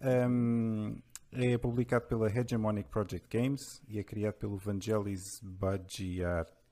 [0.00, 1.00] Um,
[1.32, 6.66] é publicado pela Hegemonic Project Games e é criado pelo Vangelis Bagiatakis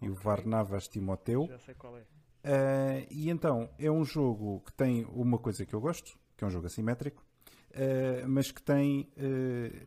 [0.00, 1.46] e o Varnavas Timoteu.
[1.46, 2.00] Já sei qual é.
[2.00, 6.46] Uh, e então é um jogo que tem uma coisa que eu gosto, que é
[6.46, 7.24] um jogo assimétrico,
[7.70, 9.86] uh, mas que tem, uh,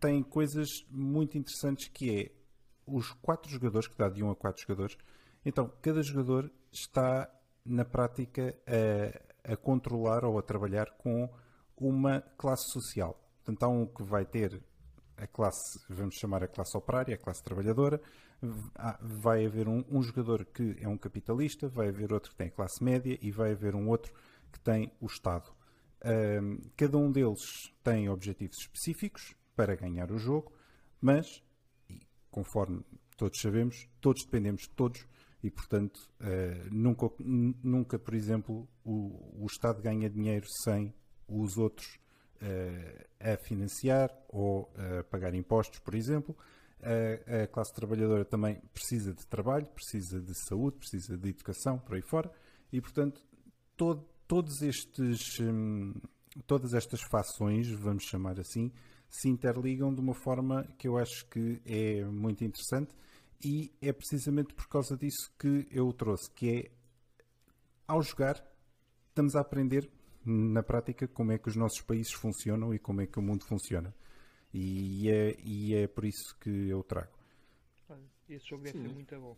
[0.00, 2.32] tem coisas muito interessantes que é
[2.86, 4.96] os quatro jogadores, que dá de um a quatro jogadores.
[5.44, 7.28] Então, cada jogador está
[7.64, 11.28] na prática a, a controlar ou a trabalhar com
[11.76, 13.18] uma classe social.
[13.36, 14.62] Portanto, há um que vai ter
[15.16, 18.00] a classe, vamos chamar a classe operária, a classe trabalhadora,
[19.00, 22.50] vai haver um, um jogador que é um capitalista, vai haver outro que tem a
[22.50, 24.12] classe média e vai haver um outro
[24.52, 25.52] que tem o Estado.
[26.04, 30.52] Ahm, cada um deles tem objetivos específicos para ganhar o jogo,
[31.00, 31.42] mas,
[32.30, 32.84] conforme
[33.16, 35.06] todos sabemos, todos dependemos de todos
[35.42, 40.94] e, portanto, eh, nunca, nunca, por exemplo, o, o Estado ganha dinheiro sem
[41.26, 41.98] os outros
[42.40, 46.36] eh, a financiar ou a pagar impostos, por exemplo.
[46.80, 51.94] A, a classe trabalhadora também precisa de trabalho, precisa de saúde, precisa de educação, por
[51.94, 52.30] aí fora.
[52.72, 53.20] E, portanto,
[53.76, 55.92] todo- todos estes, hum,
[56.46, 58.72] todas estas fações, vamos chamar assim,
[59.10, 62.94] se interligam de uma forma que eu acho que é muito interessante
[63.44, 66.70] e é precisamente por causa disso que eu o trouxe, que é
[67.86, 68.42] ao jogar
[69.08, 69.90] estamos a aprender
[70.24, 73.44] na prática como é que os nossos países funcionam e como é que o mundo
[73.44, 73.94] funciona.
[74.54, 77.12] E é, e é por isso que eu trago.
[78.28, 79.36] Esse jogo deve ser muito bom.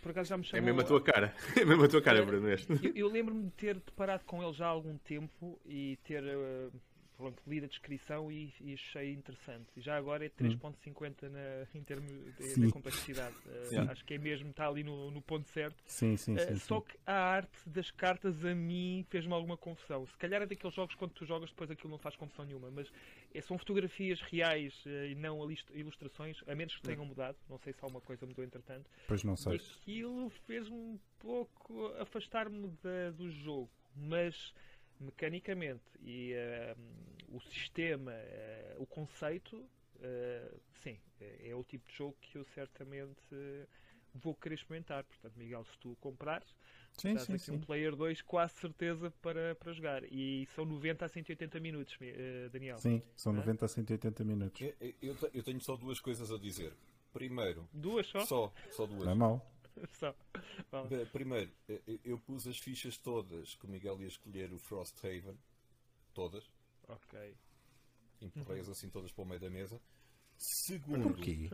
[0.00, 0.64] Por acaso já me É chamou.
[0.64, 1.34] mesmo a tua cara.
[1.60, 2.48] É mesmo a tua cara, Bruno.
[2.48, 2.72] este.
[2.86, 6.70] Eu, eu lembro-me de ter deparado com ele já há algum tempo e ter eh,
[7.16, 9.66] pronto, lido a descrição e, e achei interessante.
[9.76, 13.34] E já agora é 3.50 na, em termos de, complexidade.
[13.64, 13.78] Sim.
[13.78, 15.82] acho que é mesmo, está ali no, no ponto certo.
[15.86, 16.56] Sim, sim, Eh, sim.
[16.58, 20.06] só que a arte das cartas a mim fez-me alguma confusão.
[20.06, 22.90] Se calhar é daqueles jogos quando tu jogas depois aquilo não faz confusão nenhuma, mas
[23.34, 27.36] eh, são fotografias reais eh, e não ilustrações, a menos que tenham mudado.
[27.48, 28.90] Não sei se alguma coisa mudou entretanto.
[29.08, 29.56] Pois não sei.
[29.56, 32.70] aquilo fez-me um pouco afastar-me
[33.16, 34.52] do jogo, mas
[35.00, 36.74] mecanicamente e eh,
[37.28, 39.68] o sistema, eh, o conceito,
[40.00, 40.50] eh,
[40.82, 43.66] sim, é, é o tipo de jogo que eu certamente eh,
[44.14, 45.04] vou querer experimentar.
[45.04, 46.54] Portanto, Miguel, se tu comprares,
[46.96, 47.66] Sim, estás sim, aqui um sim.
[47.66, 50.02] Player 2 quase certeza para, para jogar.
[50.04, 51.98] E são 90 a 180 minutos,
[52.50, 52.78] Daniel.
[52.78, 53.36] Sim, são Hã?
[53.36, 54.60] 90 a 180 minutos.
[54.62, 56.72] Eu, eu eu tenho só duas coisas a dizer.
[57.12, 58.20] Primeiro, Duas só?
[58.20, 59.04] só, só duas.
[59.04, 59.55] Não é mau.
[59.98, 60.14] Só.
[61.12, 65.36] Primeiro, eu- eu- eu pus as fichas todas que o Miguel ia escolher o Frosthaven.
[66.14, 66.44] Todas.
[66.88, 67.34] Ok.
[68.22, 69.80] Empurrei-as assim todas para o meio da mesa.
[70.38, 71.48] Segundo, Porquê?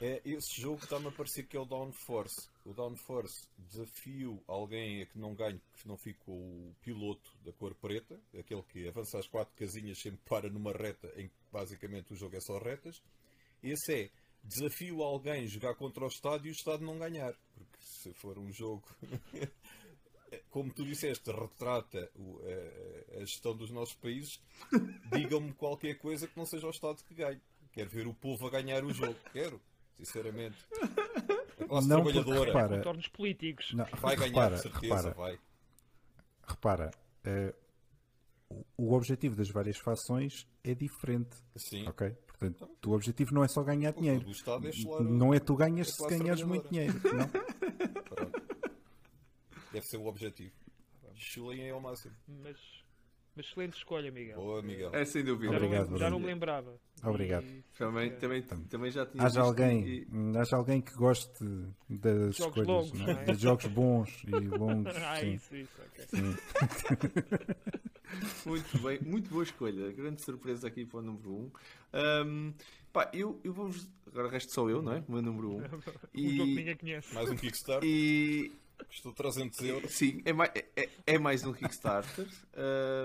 [0.00, 2.48] É esse jogo que está-me a parecer que é o Downforce.
[2.64, 7.52] O Downforce desafio alguém a que não ganhe, que não fique com o piloto da
[7.52, 12.14] cor preta, aquele que avança as quatro casinhas sempre para numa reta em que basicamente
[12.14, 13.02] o jogo é só retas.
[13.62, 14.10] Esse é
[14.46, 17.34] desafio alguém a jogar contra o Estado e o Estado não ganhar.
[17.54, 18.84] Porque se for um jogo.
[20.50, 24.40] Como tu disseste, retrata o- a, a gestão dos nossos países,
[25.12, 27.40] digam-me qualquer coisa que não seja o Estado que ganhe.
[27.72, 29.16] Quero ver o povo a ganhar o jogo.
[29.32, 29.60] Quero,
[29.96, 30.56] sinceramente.
[31.60, 33.72] A classe Não, trabalhadora repara- Contornos políticos.
[33.72, 35.38] Não, vai ganhar, repara, de certeza, repara, vai.
[36.46, 36.90] repara,
[38.50, 41.36] o- o objetivo das várias fações é diferente.
[41.56, 41.86] Sim.
[41.86, 42.16] Ok?
[42.38, 44.24] Portanto, o objetivo não é só ganhar dinheiro.
[44.28, 46.94] é Não é tu ganhas a se ganhares muito dinheiro.
[49.72, 50.52] Deve ser o objetivo.
[51.14, 52.14] Chulem é ao máximo.
[52.28, 52.56] Mas,
[53.34, 54.36] mas excelente escolha, Miguel.
[54.36, 54.90] Boa, Miguel.
[54.94, 55.50] É sem dúvida.
[55.52, 56.78] Já, Obrigado, não, já não me lembrava.
[57.02, 57.44] Obrigado.
[57.44, 60.06] E- Também, também, também já tinha Haja alguém, e-
[60.38, 61.42] haja alguém que goste
[61.88, 63.14] das Jogos escolhas, longos, não é?
[63.14, 63.24] não é?
[63.24, 64.94] de jogos bons e longos.
[64.96, 65.32] Ah, sim.
[65.34, 66.04] isso, isso, ok.
[66.08, 66.36] Sim.
[68.44, 69.90] Muito bem, muito boa escolha.
[69.92, 71.50] Grande surpresa aqui para o número 1.
[72.26, 72.54] Um.
[72.92, 73.88] pá, eu, eu vou-vos.
[74.06, 75.04] Agora resto só eu, não é?
[75.08, 75.56] O meu número 1.
[75.56, 75.60] Um
[76.14, 77.12] E, ninguém conhece.
[77.14, 77.88] Mais um Kickstarter.
[77.88, 78.52] e
[78.88, 79.90] Custou 300 euros.
[79.92, 82.26] sim, é mais, é, é mais um Kickstarter.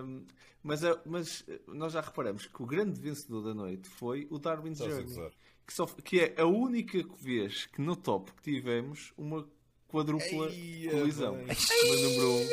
[0.04, 0.24] um,
[0.64, 4.82] mas, é- mas nós já reparamos que o grande vencedor da noite foi o Darwin's
[4.82, 5.32] a Journey.
[5.66, 9.48] Que, só, que é a única vez que no top que tivemos uma
[9.88, 11.36] quadrupla Eia, colisão.
[11.36, 11.46] meu
[12.02, 12.48] número 1.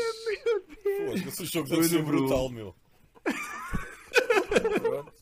[1.07, 2.05] Pô, esse jogo deve ser um.
[2.05, 2.75] brutal, meu.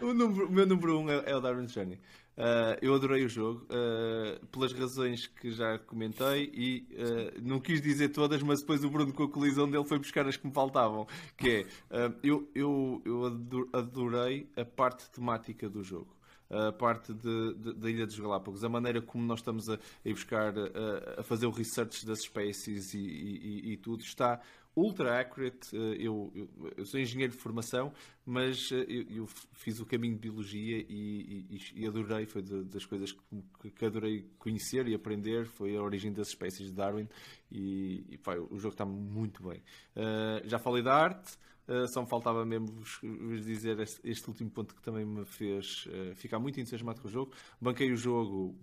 [0.00, 1.96] O, número- o meu número 1 um é, é o Darwin's Journey.
[2.36, 7.80] Uh, eu adorei o jogo uh, pelas razões que já comentei e uh, não quis
[7.82, 10.52] dizer todas, mas depois o Bruno com a colisão dele foi buscar as que me
[10.52, 11.08] faltavam.
[11.36, 16.16] Que é, uh, eu, eu, eu ado- adorei a parte temática do jogo.
[16.50, 19.78] A parte de- de- da Ilha dos Galápagos, a maneira como nós estamos a, a
[20.08, 24.40] ir buscar, a, a fazer o research das espécies e, e- e tudo, está
[24.76, 25.74] ultra accurate.
[25.76, 27.92] Uh, Eu, eu, eu sou engenheiro de formação,
[28.24, 32.64] mas uh, eu, eu fiz o caminho de biologia e, e- e adorei, foi de-
[32.64, 33.12] das coisas
[33.60, 37.08] que, que adorei conhecer e aprender, foi a origem das espécies de Darwin
[37.50, 39.62] e, e, pá, o jogo está muito bem.
[39.96, 41.36] Uh, já falei da arte,
[41.68, 45.24] uh, só me faltava mesmo vos, vos dizer este, este último ponto que também me
[45.24, 47.32] fez uh, ficar muito entusiasmado com o jogo.
[47.60, 48.56] Banquei o jogo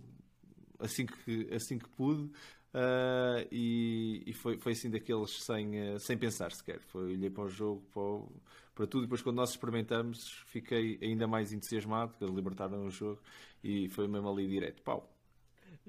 [0.78, 2.30] assim que, assim que pude.
[2.76, 6.78] Uh, e e foi, foi assim daqueles sem, uh, sem pensar sequer.
[6.80, 8.30] Foi, olhei para o jogo, para, o-
[8.74, 12.90] para tudo, e depois quando nós experimentamos fiquei ainda mais entusiasmado, porque eles libertaram o
[12.90, 13.18] jogo
[13.64, 14.82] e foi mesmo ali direto.
[14.82, 15.10] Pau!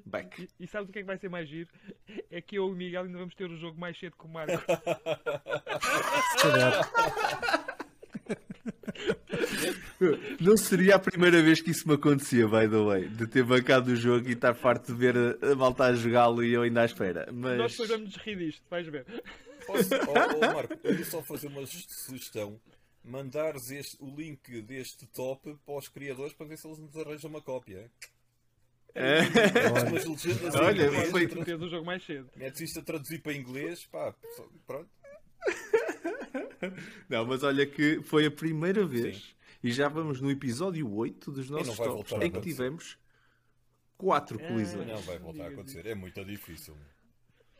[0.05, 0.43] Back!
[0.43, 1.69] E, e sabes o que é que vai ser mais giro?
[2.31, 4.30] É que eu e o Miguel ainda vamos ter o jogo mais cedo que o
[4.30, 4.53] Marco.
[10.40, 13.91] Não seria a primeira vez que isso me acontecia, by the way, de ter bancado
[13.91, 16.82] o jogo e estar farto de ver a, a malta a jogá-lo e eu ainda
[16.82, 17.28] à espera.
[17.34, 19.06] Mas Nós depois vamos rir disto, vais ver.
[19.65, 22.60] Posso, oh, oh, Marco, eu ia só fazer uma sugestão.
[23.03, 27.30] Mandares este- o link deste top para os criadores para ver se eles nos arranjam
[27.30, 27.90] uma cópia.
[28.94, 29.19] É.
[29.22, 31.26] Legendas em Olha, inglês, foi-
[31.56, 32.30] o jogo mais cedo.
[32.36, 34.14] metes isto a traduzir para inglês, pá,
[34.65, 34.90] pronto.
[37.10, 41.49] Não, mas olha que foi a primeira vez e já vamos no episódio 8 dos
[41.49, 42.97] nossos tops em que tivemos
[43.97, 44.47] quatro É.
[44.47, 44.88] colisões.
[44.88, 46.75] Não vai voltar a acontecer, é muito difícil.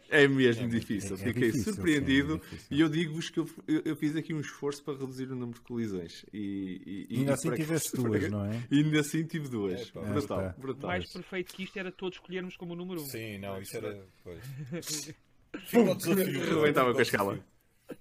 [0.10, 1.16] É mesmo É difícil.
[1.16, 4.34] é Fiquei difícil, surpreendido sim, é e eu digo-vos que eu, eu- eu fiz aqui
[4.34, 6.26] um esforço para reduzir o número de colisões.
[6.32, 8.64] E, e- e ainda assim tiveste duas, não é?
[8.72, 9.82] E ainda assim tive duas.
[9.90, 10.00] Epá.
[10.04, 10.62] brutal, Esta.
[10.62, 10.88] brutal.
[10.92, 13.04] Mais perfeito que isto era todos escolhermos como o número 1.
[13.04, 13.08] Um.
[13.10, 14.08] Sim, não, isso era.
[14.24, 15.14] Pois.
[15.66, 16.16] Fica ao desafio.
[16.56, 17.46] Rebentava com a escala.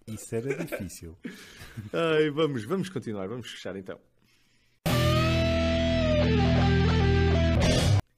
[0.06, 1.16] Isso era difícil.
[1.92, 3.98] Ai, vamos, vamos continuar, vamos fechar então.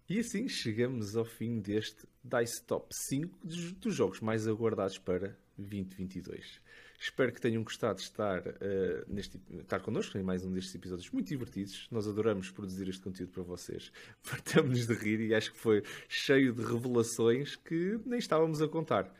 [0.08, 6.62] E assim chegamos ao fim deste Dice Top 5 dos, jogos mais aguardados para 2022.
[6.98, 11.10] Espero que tenham gostado de estar, eh, neste, estar connosco em mais um destes episódios
[11.10, 11.86] muito divertidos.
[11.90, 13.92] Nós adoramos produzir este conteúdo para vocês.
[14.22, 19.14] Fartamos-nos de rir e acho que foi cheio de revelações que nem estávamos a contar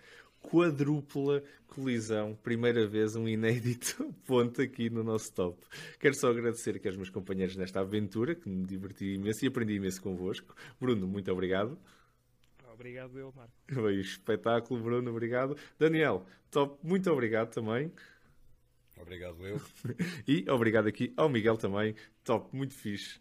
[0.49, 5.63] quadrupla colisão, primeira vez um inédito ponto aqui no nosso top.
[6.01, 9.75] Quero só agradecer aqui aos meus companheiros nesta aventura, que me diverti imenso e aprendi
[9.75, 10.55] imenso convosco.
[10.81, 11.79] Bruno, muito obrigado.
[12.73, 13.53] Obrigado, eu, Marco.
[13.71, 15.57] Foi um espetáculo, Bruno, obrigado.
[15.79, 17.93] Daniel, top, muito obrigado também.
[18.97, 19.61] Obrigado, eu.
[20.27, 21.95] E obrigado aqui ao Miguel também,
[22.25, 23.21] top, muito fixe.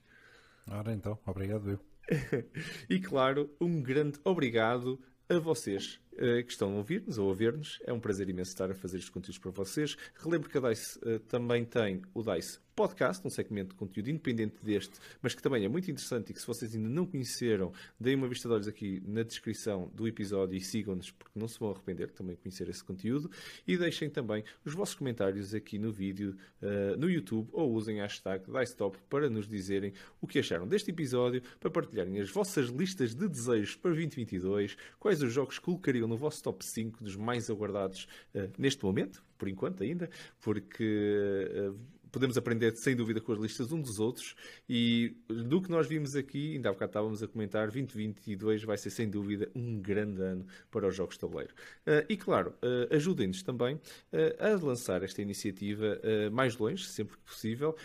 [0.70, 1.80] Ora então, obrigado eu.
[2.90, 4.99] E claro, um grande obrigado
[5.30, 7.80] a vocês que estão a ouvir-nos ou a ver-nos.
[7.85, 9.95] É um prazer imenso estar a fazer estes conteúdos para vocês.
[10.15, 14.64] Relembro que a DICE eh, também tem o DICE Podcast, um segmento de conteúdo independente
[14.64, 18.16] deste, mas que também é muito interessante e que se vocês ainda não conheceram, deem
[18.16, 21.72] uma vista de olhos aqui na descrição do episódio e sigam-nos porque não se vão
[21.72, 23.32] arrepender de também conhecer esse conteúdo.
[23.68, 28.04] E deixem também os vossos comentários aqui no vídeo, eh, no YouTube ou usem a
[28.04, 29.91] hashtag DICETOP para nos dizerem
[30.22, 35.24] o que acharam deste episódio, para partilharem as vossas listas de desejos para 2022, quais
[35.24, 39.82] os jogos colocariam no vosso top 5 dos mais aguardados uh, neste momento, por enquanto
[39.82, 40.10] ainda,
[40.40, 44.35] porque uh, podemos aprender sem dúvida com as listas um dos outros
[44.68, 48.89] e do que nós vimos aqui, ainda há bocado estávamos a comentar, 2022 vai ser
[48.89, 51.53] sem dúvida um grande ano para os jogos de tabuleiro.
[51.85, 53.80] Uh, e claro, uh, ajudem-nos também uh,
[54.39, 55.99] a lançar esta iniciativa
[56.31, 57.76] mais longe, sempre que possível.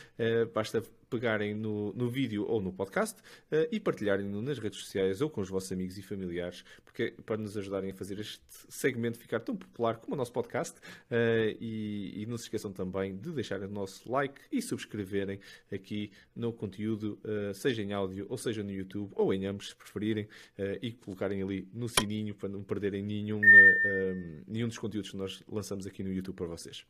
[0.55, 0.83] basta
[1.13, 5.43] pegarem no, no vídeo ou no podcast uh, e partilharem-no nas redes sociais ou com
[5.43, 9.41] os vossos amigos e familiares, porque é para nos ajudarem a fazer este segmento ficar
[9.41, 10.79] tão popular como o nosso podcast.
[11.11, 15.39] Uh, e, e, não se esqueçam também de deixarem o nosso like e subscreverem
[15.71, 19.77] aqui no conteúdo, uh, seja em áudio ou seja no YouTube, ou em ambos, se
[19.77, 20.29] preferirem,
[20.81, 23.41] e colocarem ali no sininho para não perderem nenhum,
[24.47, 26.87] nenhum dos conteúdos que nós lançamos aqui no YouTube para vocês.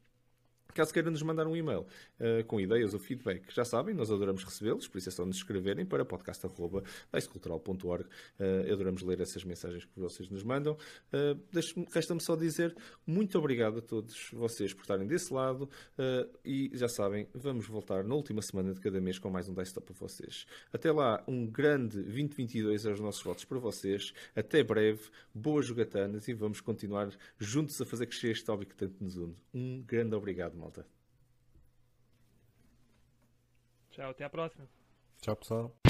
[0.74, 1.86] Caso queiram nos mandar um e-mail
[2.20, 5.36] uh, com ideias ou feedback, já sabem, nós adoramos recebê-los, por isso é só nos
[5.36, 8.04] escreverem para podcast.dicecultural.org.
[8.04, 10.76] Uh, adoramos ler essas mensagens que vocês nos mandam.
[11.12, 12.74] Uh, Resta-me só dizer
[13.06, 15.68] muito obrigado a todos vocês por estarem desse lado
[15.98, 19.54] uh, e já sabem, vamos voltar na última semana de cada mês com mais um
[19.54, 20.46] Dice Top para vocês.
[20.72, 24.12] Até lá, um grande 2022 aos nossos votos para vocês.
[24.34, 25.02] Até breve,
[25.34, 29.36] boas jogatanas e vamos continuar juntos a fazer crescer este hobby que tanto nos une.
[29.52, 30.86] Um grande obrigado malta.
[33.90, 34.66] Tchau, até a próxima.
[35.20, 35.81] Tchau, pessoal.